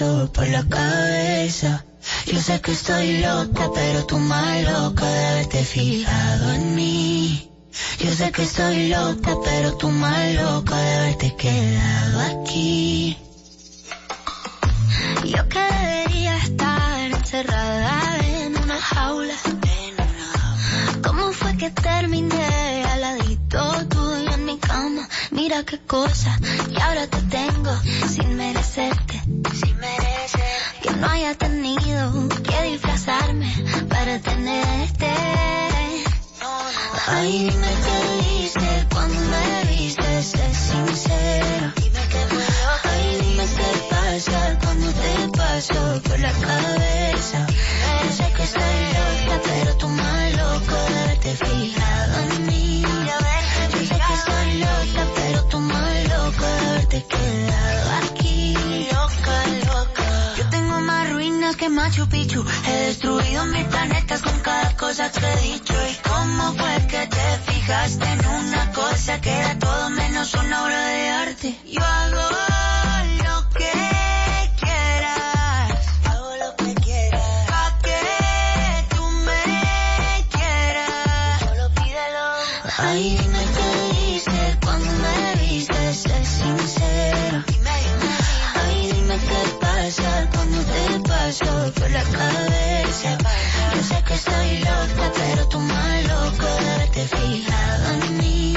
Por 0.01 0.47
la 0.47 0.63
cabeza. 0.67 1.85
Yo 2.25 2.39
sé 2.41 2.59
que 2.59 2.71
estoy 2.71 3.19
loca, 3.19 3.69
pero 3.73 4.05
tú 4.05 4.17
más 4.17 4.63
loca 4.63 5.05
de 5.05 5.27
haberte 5.27 5.63
fijado 5.63 6.53
en 6.53 6.75
mí. 6.75 7.51
Yo 7.99 8.11
sé 8.11 8.31
que 8.31 8.41
estoy 8.41 8.89
loca, 8.89 9.35
pero 9.43 9.77
tú 9.77 9.89
más 9.89 10.33
loca 10.33 10.75
de 10.75 10.93
haberte 10.97 11.35
quedado 11.35 12.19
aquí. 12.31 13.15
Yo 15.23 15.47
que 15.49 15.59
debería 15.59 16.37
estar 16.37 17.11
encerrada 17.11 18.17
en 18.25 18.57
una 18.57 18.81
jaula. 18.81 19.35
¿Cómo 21.03 21.31
fue 21.31 21.57
que 21.57 21.69
terminé 21.69 22.85
al 22.85 23.01
ladito 23.01 23.87
Mira 25.29 25.63
qué 25.63 25.77
cosa, 25.79 26.39
y 26.69 26.79
ahora 26.81 27.05
te 27.05 27.21
tengo 27.23 27.71
sin 28.09 28.35
merecerte. 28.35 29.21
Sin 29.53 29.77
merecer. 29.77 30.41
Que 30.81 30.91
no 30.91 31.07
haya 31.07 31.35
tenido 31.35 32.29
que 32.29 32.63
disfrazarme 32.71 33.53
para 33.89 34.19
tenerte. 34.19 35.11
Ay, 37.07 37.49
dime 37.49 37.67
qué 37.85 38.39
viste 38.41 38.87
cuando 38.91 39.19
me 39.19 39.71
viste, 39.71 40.23
sé 40.23 40.53
sincera. 40.53 41.73
Ay, 42.83 43.17
dime 43.21 43.45
qué 43.57 43.71
pasa 43.89 44.59
cuando 44.63 44.87
te 44.91 45.37
paso 45.37 46.01
por 46.07 46.19
la 46.19 46.31
cabeza. 46.31 47.47
Yo 48.03 48.13
sé 48.17 48.33
que 48.35 48.43
estoy 48.43 48.77
loca, 48.97 49.30
He 62.09 62.85
destruido 62.87 63.45
mil 63.45 63.65
planetas 63.67 64.23
con 64.23 64.39
cada 64.39 64.75
cosa 64.75 65.11
que 65.11 65.23
he 65.23 65.53
dicho. 65.53 65.73
¿Y 65.87 66.09
cómo 66.09 66.53
fue 66.55 66.87
que 66.87 67.05
te 67.05 67.51
fijaste 67.51 68.05
en 68.05 68.25
una 68.25 68.71
cosa 68.71 69.21
que 69.21 69.29
era 69.29 69.59
todo 69.59 69.89
menos 69.91 70.33
una 70.33 70.63
obra 70.63 70.85
de 70.87 71.09
arte? 71.09 71.55
Yo 71.67 71.79
hago 71.79 72.21
lo 73.23 73.49
que 73.49 73.71
quieras. 74.59 75.71
Hago 76.09 76.35
lo 76.37 76.55
que 76.55 76.73
quieras. 76.81 77.47
Pa' 77.47 77.77
que 77.83 78.95
tú 78.95 79.03
me 79.27 80.25
quieras. 80.31 81.39
Solo 81.39 81.69
pídelo. 81.75 82.25
Ay, 82.79 83.17
dime 83.21 83.45
qué 83.55 83.69
viste 83.93 84.57
cuando 84.63 84.91
me 84.91 85.35
viste, 85.45 85.93
sé 85.93 86.25
sincera. 86.25 87.45
Ay, 88.55 88.91
dime 88.91 89.17
qué 89.19 89.41
pasa 89.61 90.29
cuando 90.33 90.57
te 90.63 90.99
paso 91.07 91.80
pero 95.15 95.47
tú 95.47 95.59
más 95.59 96.03
loco 96.03 96.45
haberte 96.47 97.07
fijado 97.07 97.93
en 97.93 98.17
mí. 98.17 98.53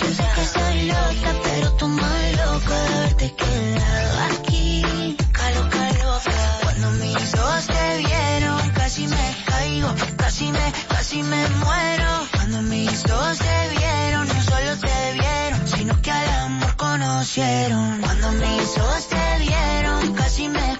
Yo 0.00 0.06
sé 0.14 0.24
que 0.34 0.44
soy 0.44 0.82
loca, 0.86 1.30
pero 1.42 1.72
tú 1.72 1.88
más 1.88 2.32
loco 2.32 2.72
haberte 2.74 3.34
quedado 3.34 4.20
aquí. 4.30 4.82
Loca, 4.82 5.50
loca, 5.54 6.30
Cuando 6.62 6.90
mis 6.92 7.34
ojos 7.34 7.66
te 7.66 7.98
vieron, 7.98 8.70
casi 8.70 9.06
me 9.06 9.36
caigo, 9.46 9.94
casi 10.16 10.52
me, 10.52 10.72
casi 10.88 11.22
me 11.22 11.48
muero. 11.48 12.10
Cuando 12.34 12.62
mis 12.62 13.04
ojos 13.10 13.38
te 13.38 13.68
vieron, 13.76 14.28
no 14.28 14.42
solo 14.42 14.76
te 14.78 15.12
vieron, 15.14 15.68
sino 15.68 16.02
que 16.02 16.10
al 16.10 16.28
amor 16.44 16.76
conocieron. 16.76 18.00
Cuando 18.00 18.32
mis 18.32 18.78
ojos 18.78 19.08
te 19.08 19.38
vieron, 19.40 20.14
casi 20.14 20.48
me 20.48 20.78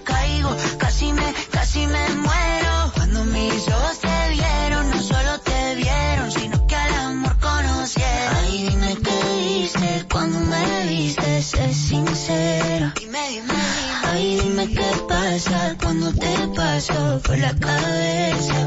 qué 14.75 14.91
pasa 15.09 15.77
cuando 15.81 16.13
te 16.13 16.49
paso 16.55 17.21
por 17.25 17.39
la 17.39 17.55
cabeza. 17.55 18.67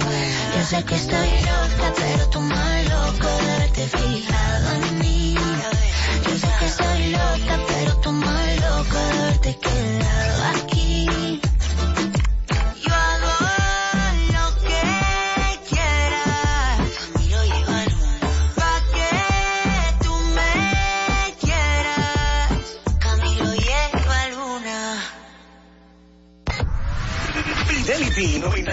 Yo 0.55 0.65
sé 0.65 0.83
que 0.83 0.95
estoy 0.95 1.29
loca, 1.41 1.93
pero 1.95 2.29
tú 2.29 2.39
más 2.39 2.83
loco 2.85 3.27
de 3.27 3.51
haberte 3.51 3.87
fijado 3.87 4.71
en 4.75 4.99
mí. 4.99 5.35
Yo 6.25 6.37
sé 6.37 6.47
que 6.59 6.65
estoy 6.65 7.09
loca, 7.11 7.59
pero 7.67 7.97
tú 7.97 8.11
más 8.11 8.55
loco 8.61 8.97
de 8.97 9.19
haberte 9.19 9.57
quedado. 9.57 10.40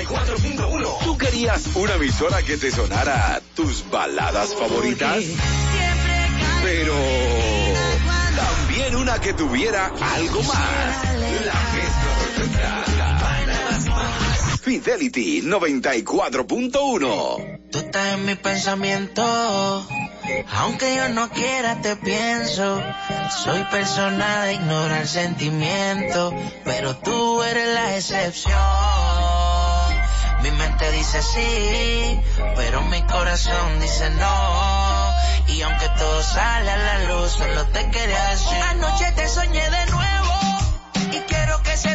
94.1. 0.04 1.04
¿Tú 1.04 1.18
querías 1.18 1.66
una 1.74 1.94
emisora 1.94 2.40
que 2.42 2.56
te 2.56 2.70
sonara 2.70 3.42
tus 3.56 3.90
baladas 3.90 4.54
favoritas? 4.54 5.24
Pero 6.62 6.94
también 8.36 8.94
una 8.94 9.20
que 9.20 9.32
tuviera 9.32 9.86
algo 9.86 10.40
más. 10.42 11.04
La 11.44 11.54
Fidelity 14.62 15.42
94.1. 15.42 17.58
Tú 17.72 17.78
estás 17.78 18.14
en 18.14 18.24
mi 18.24 18.36
pensamiento. 18.36 19.24
Aunque 20.52 20.94
yo 20.94 21.08
no 21.08 21.28
quiera 21.30 21.80
te 21.80 21.96
pienso, 21.96 22.80
soy 23.44 23.64
persona 23.70 24.44
de 24.44 24.54
ignorar 24.54 25.08
sentimiento, 25.08 26.32
pero 26.64 26.96
tú 26.96 27.42
eres 27.42 27.68
la 27.68 27.96
excepción. 27.96 29.57
Mi 30.42 30.50
mente 30.52 30.90
dice 30.92 31.22
sí, 31.22 32.20
pero 32.56 32.82
mi 32.82 33.02
corazón 33.02 33.80
dice 33.80 34.10
no. 34.10 35.14
Y 35.48 35.62
aunque 35.62 35.88
todo 35.98 36.22
sale 36.22 36.70
a 36.70 36.76
la 36.76 36.98
luz, 37.04 37.32
solo 37.32 37.66
te 37.66 37.90
quería 37.90 38.22
decir. 38.30 38.62
Anoche 38.62 39.12
te 39.12 39.28
soñé 39.28 39.68
de 39.70 39.86
nuevo 39.86 40.38
y 41.12 41.20
quiero 41.20 41.62
que 41.62 41.76
se 41.76 41.94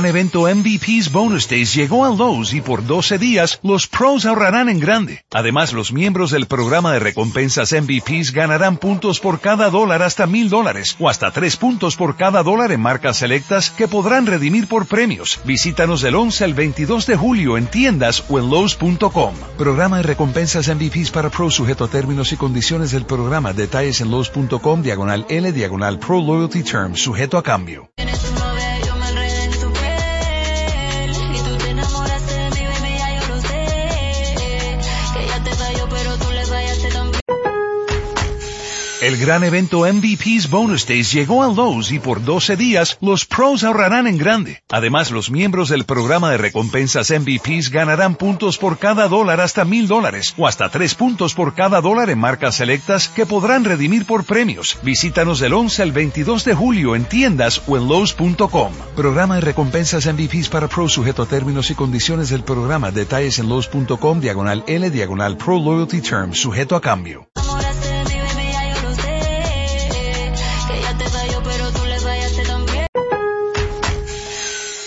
gran 0.00 0.16
evento 0.16 0.48
MVP's 0.48 1.12
Bonus 1.12 1.46
Days 1.46 1.74
llegó 1.74 2.06
a 2.06 2.08
Lowe's 2.08 2.54
y 2.54 2.62
por 2.62 2.86
12 2.86 3.18
días 3.18 3.60
los 3.62 3.86
pros 3.86 4.24
ahorrarán 4.24 4.70
en 4.70 4.80
grande. 4.80 5.26
Además, 5.30 5.74
los 5.74 5.92
miembros 5.92 6.30
del 6.30 6.46
programa 6.46 6.94
de 6.94 7.00
recompensas 7.00 7.74
MVP's 7.74 8.32
ganarán 8.32 8.78
puntos 8.78 9.20
por 9.20 9.40
cada 9.40 9.68
dólar 9.68 10.02
hasta 10.02 10.26
mil 10.26 10.48
dólares 10.48 10.96
o 10.98 11.10
hasta 11.10 11.32
tres 11.32 11.58
puntos 11.58 11.96
por 11.96 12.16
cada 12.16 12.42
dólar 12.42 12.72
en 12.72 12.80
marcas 12.80 13.18
selectas 13.18 13.70
que 13.70 13.88
podrán 13.88 14.24
redimir 14.24 14.68
por 14.68 14.86
premios. 14.86 15.38
Visítanos 15.44 16.00
del 16.00 16.14
11 16.14 16.44
al 16.44 16.54
22 16.54 17.06
de 17.06 17.16
julio 17.16 17.58
en 17.58 17.66
tiendas 17.66 18.24
o 18.30 18.38
en 18.38 18.48
Lowe's.com. 18.48 19.34
Programa 19.58 19.98
de 19.98 20.04
recompensas 20.04 20.68
MVP's 20.68 21.10
para 21.10 21.28
pros 21.28 21.52
sujeto 21.52 21.84
a 21.84 21.88
términos 21.88 22.32
y 22.32 22.38
condiciones 22.38 22.90
del 22.92 23.04
programa. 23.04 23.52
Detalles 23.52 24.00
en 24.00 24.10
Lowe's.com 24.10 24.80
diagonal 24.80 25.26
L 25.28 25.52
diagonal 25.52 25.98
Pro 25.98 26.22
Loyalty 26.22 26.62
Terms 26.62 27.00
sujeto 27.00 27.36
a 27.36 27.42
cambio. 27.42 27.90
El 39.10 39.16
gran 39.16 39.42
evento 39.42 39.80
MVP's 39.80 40.48
Bonus 40.48 40.86
Days 40.86 41.12
llegó 41.12 41.42
a 41.42 41.52
Lowe's 41.52 41.90
y 41.90 41.98
por 41.98 42.22
12 42.22 42.56
días 42.56 42.96
los 43.00 43.24
pros 43.24 43.64
ahorrarán 43.64 44.06
en 44.06 44.18
grande. 44.18 44.62
Además, 44.70 45.10
los 45.10 45.32
miembros 45.32 45.68
del 45.68 45.84
programa 45.84 46.30
de 46.30 46.38
recompensas 46.38 47.10
MVP's 47.10 47.70
ganarán 47.70 48.14
puntos 48.14 48.56
por 48.56 48.78
cada 48.78 49.08
dólar 49.08 49.40
hasta 49.40 49.64
mil 49.64 49.88
dólares 49.88 50.32
o 50.38 50.46
hasta 50.46 50.68
tres 50.68 50.94
puntos 50.94 51.34
por 51.34 51.56
cada 51.56 51.80
dólar 51.80 52.08
en 52.08 52.20
marcas 52.20 52.54
selectas 52.54 53.08
que 53.08 53.26
podrán 53.26 53.64
redimir 53.64 54.06
por 54.06 54.22
premios. 54.22 54.78
Visítanos 54.84 55.40
del 55.40 55.54
11 55.54 55.82
al 55.82 55.90
22 55.90 56.44
de 56.44 56.54
julio 56.54 56.94
en 56.94 57.04
tiendas 57.04 57.62
o 57.66 57.76
en 57.76 57.88
Lowe's.com. 57.88 58.72
Programa 58.94 59.34
de 59.34 59.40
recompensas 59.40 60.06
MVP's 60.06 60.48
para 60.48 60.68
pros 60.68 60.92
sujeto 60.92 61.24
a 61.24 61.26
términos 61.26 61.68
y 61.72 61.74
condiciones 61.74 62.30
del 62.30 62.44
programa. 62.44 62.92
Detalles 62.92 63.40
en 63.40 63.48
Lowe's.com 63.48 64.20
diagonal 64.20 64.62
L 64.68 64.88
diagonal 64.88 65.36
Pro 65.36 65.58
Loyalty 65.58 66.00
Terms 66.00 66.38
sujeto 66.38 66.76
a 66.76 66.80
cambio. 66.80 67.28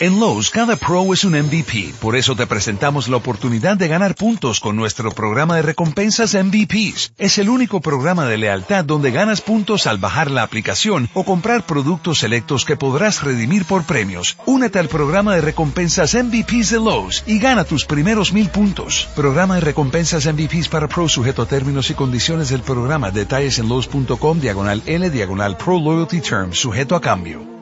En 0.03 0.19
Lowe's, 0.19 0.49
cada 0.49 0.75
pro 0.75 1.13
es 1.13 1.23
un 1.23 1.31
MVP. 1.31 1.93
Por 2.01 2.17
eso 2.17 2.35
te 2.35 2.45
presentamos 2.45 3.07
la 3.07 3.15
oportunidad 3.15 3.77
de 3.77 3.87
ganar 3.87 4.15
puntos 4.15 4.59
con 4.59 4.75
nuestro 4.75 5.11
programa 5.11 5.55
de 5.55 5.61
recompensas 5.61 6.33
MVPs. 6.33 7.13
Es 7.17 7.37
el 7.37 7.47
único 7.47 7.79
programa 7.79 8.25
de 8.25 8.37
lealtad 8.37 8.83
donde 8.83 9.11
ganas 9.11 9.39
puntos 9.39 9.87
al 9.87 9.99
bajar 9.99 10.29
la 10.29 10.43
aplicación 10.43 11.07
o 11.13 11.23
comprar 11.23 11.65
productos 11.65 12.19
selectos 12.19 12.65
que 12.65 12.75
podrás 12.75 13.23
redimir 13.23 13.63
por 13.63 13.85
premios. 13.85 14.35
Únete 14.45 14.77
al 14.77 14.89
programa 14.89 15.35
de 15.35 15.41
recompensas 15.41 16.15
MVPs 16.15 16.71
de 16.71 16.79
Lowe's 16.79 17.23
y 17.25 17.39
gana 17.39 17.63
tus 17.63 17.85
primeros 17.85 18.33
mil 18.33 18.49
puntos. 18.49 19.07
Programa 19.15 19.55
de 19.55 19.61
recompensas 19.61 20.25
MVPs 20.25 20.67
para 20.67 20.89
pro 20.89 21.07
sujeto 21.07 21.43
a 21.43 21.45
términos 21.45 21.89
y 21.91 21.93
condiciones 21.93 22.49
del 22.49 22.61
programa. 22.61 23.09
Detalles 23.09 23.57
en 23.57 23.69
Lowe's.com 23.69 24.41
diagonal 24.41 24.83
L 24.85 25.09
diagonal 25.09 25.55
Pro 25.55 25.79
Loyalty 25.79 26.19
Terms 26.19 26.59
sujeto 26.59 26.97
a 26.97 26.99
cambio. 26.99 27.53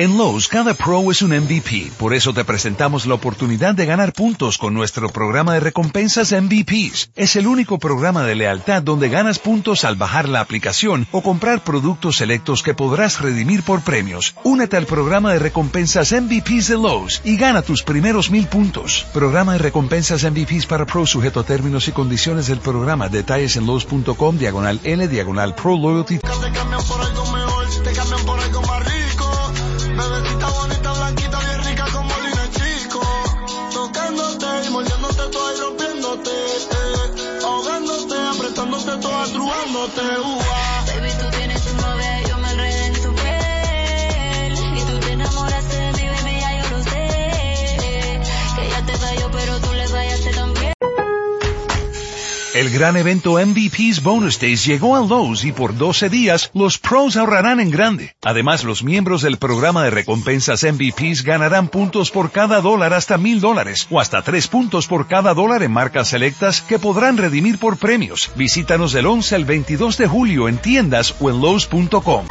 En 0.00 0.16
Lowe's, 0.16 0.48
cada 0.48 0.72
pro 0.72 1.10
es 1.10 1.20
un 1.20 1.32
MVP. 1.32 1.92
Por 1.98 2.14
eso 2.14 2.32
te 2.32 2.42
presentamos 2.42 3.04
la 3.04 3.12
oportunidad 3.12 3.74
de 3.74 3.84
ganar 3.84 4.14
puntos 4.14 4.56
con 4.56 4.72
nuestro 4.72 5.10
programa 5.10 5.52
de 5.52 5.60
recompensas 5.60 6.32
MVPs. 6.32 7.10
Es 7.16 7.36
el 7.36 7.46
único 7.46 7.78
programa 7.78 8.24
de 8.24 8.34
lealtad 8.34 8.82
donde 8.82 9.10
ganas 9.10 9.38
puntos 9.38 9.84
al 9.84 9.96
bajar 9.96 10.26
la 10.26 10.40
aplicación 10.40 11.06
o 11.12 11.20
comprar 11.20 11.62
productos 11.64 12.16
selectos 12.16 12.62
que 12.62 12.72
podrás 12.72 13.20
redimir 13.20 13.62
por 13.62 13.82
premios. 13.82 14.34
Únete 14.42 14.78
al 14.78 14.86
programa 14.86 15.34
de 15.34 15.38
recompensas 15.38 16.12
MVPs 16.12 16.68
de 16.68 16.76
Lowe's 16.76 17.20
y 17.22 17.36
gana 17.36 17.60
tus 17.60 17.82
primeros 17.82 18.30
mil 18.30 18.46
puntos. 18.46 19.04
Programa 19.12 19.52
de 19.52 19.58
recompensas 19.58 20.24
MVPs 20.24 20.64
para 20.64 20.86
pro 20.86 21.04
sujeto 21.04 21.40
a 21.40 21.44
términos 21.44 21.88
y 21.88 21.92
condiciones 21.92 22.46
del 22.46 22.60
programa. 22.60 23.10
Detalles 23.10 23.54
en 23.56 23.66
Lowe's.com, 23.66 24.38
diagonal 24.38 24.80
N, 24.82 25.06
diagonal 25.08 25.54
Pro 25.54 25.76
Loyalty. 25.76 26.20
ہوتے 39.90 40.14
ہوں 40.16 40.39
El 52.60 52.68
gran 52.68 52.94
evento 52.98 53.38
MVP's 53.38 54.02
Bonus 54.02 54.38
Days 54.38 54.66
llegó 54.66 54.94
a 54.94 55.00
Lowe's 55.00 55.46
y 55.46 55.52
por 55.52 55.74
12 55.74 56.10
días 56.10 56.50
los 56.52 56.76
pros 56.76 57.16
ahorrarán 57.16 57.58
en 57.58 57.70
grande. 57.70 58.14
Además, 58.20 58.64
los 58.64 58.82
miembros 58.82 59.22
del 59.22 59.38
programa 59.38 59.82
de 59.82 59.88
recompensas 59.88 60.62
MVPs 60.62 61.24
ganarán 61.24 61.68
puntos 61.68 62.10
por 62.10 62.30
cada 62.30 62.60
dólar 62.60 62.92
hasta 62.92 63.16
mil 63.16 63.40
dólares 63.40 63.86
o 63.90 63.98
hasta 63.98 64.20
tres 64.20 64.46
puntos 64.46 64.86
por 64.88 65.08
cada 65.08 65.32
dólar 65.32 65.62
en 65.62 65.72
marcas 65.72 66.08
selectas 66.08 66.60
que 66.60 66.78
podrán 66.78 67.16
redimir 67.16 67.58
por 67.58 67.78
premios. 67.78 68.30
Visítanos 68.36 68.92
del 68.92 69.06
11 69.06 69.36
al 69.36 69.46
22 69.46 69.96
de 69.96 70.06
julio 70.06 70.46
en 70.46 70.58
tiendas 70.58 71.14
o 71.18 71.30
en 71.30 71.40
Lowe's.com. 71.40 72.26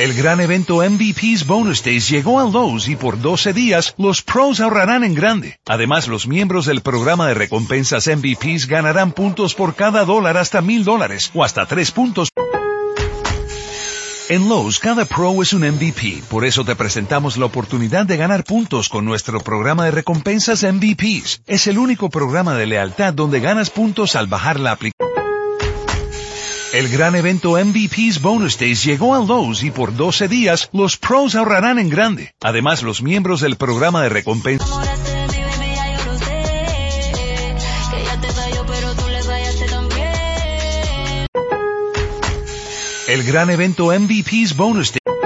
El 0.00 0.14
gran 0.14 0.40
evento 0.40 0.76
MVP's 0.76 1.46
Bonus 1.46 1.84
Days 1.84 2.08
llegó 2.08 2.40
a 2.40 2.44
Lowe's 2.44 2.88
y 2.88 2.96
por 2.96 3.20
12 3.20 3.52
días 3.52 3.94
los 3.98 4.22
pros 4.22 4.58
ahorrarán 4.58 5.04
en 5.04 5.14
grande. 5.14 5.60
Además, 5.66 6.08
los 6.08 6.26
miembros 6.26 6.64
del 6.64 6.80
programa 6.80 7.28
de 7.28 7.34
recompensas 7.34 8.08
MVPs 8.08 8.66
ganarán 8.66 9.12
puntos 9.12 9.54
por 9.54 9.74
cada 9.74 10.06
dólar 10.06 10.38
hasta 10.38 10.62
mil 10.62 10.84
dólares 10.84 11.30
o 11.34 11.44
hasta 11.44 11.66
tres 11.66 11.90
puntos. 11.90 12.30
En 14.30 14.48
Lowe's, 14.48 14.78
cada 14.78 15.04
pro 15.04 15.42
es 15.42 15.52
un 15.52 15.68
MVP. 15.68 16.22
Por 16.30 16.46
eso 16.46 16.64
te 16.64 16.76
presentamos 16.76 17.36
la 17.36 17.44
oportunidad 17.44 18.06
de 18.06 18.16
ganar 18.16 18.44
puntos 18.44 18.88
con 18.88 19.04
nuestro 19.04 19.40
programa 19.40 19.84
de 19.84 19.90
recompensas 19.90 20.62
MVPs. 20.62 21.42
Es 21.46 21.66
el 21.66 21.76
único 21.76 22.08
programa 22.08 22.54
de 22.54 22.64
lealtad 22.64 23.12
donde 23.12 23.40
ganas 23.40 23.68
puntos 23.68 24.16
al 24.16 24.28
bajar 24.28 24.60
la 24.60 24.72
aplicación. 24.72 25.19
El 26.72 26.88
gran 26.88 27.16
evento 27.16 27.56
MVP's 27.58 28.22
Bonus 28.22 28.56
Days 28.56 28.84
llegó 28.84 29.16
a 29.16 29.18
Lowe's 29.18 29.64
y 29.64 29.72
por 29.72 29.96
12 29.96 30.28
días 30.28 30.70
los 30.72 30.96
pros 30.96 31.34
ahorrarán 31.34 31.80
en 31.80 31.90
grande. 31.90 32.32
Además, 32.40 32.84
los 32.84 33.02
miembros 33.02 33.40
del 33.40 33.56
programa 33.56 34.04
de 34.04 34.08
también. 39.68 41.26
El 43.08 43.24
gran 43.24 43.50
evento 43.50 43.86
MVP's 43.86 44.56
Bonus 44.56 44.92
Days 44.92 45.19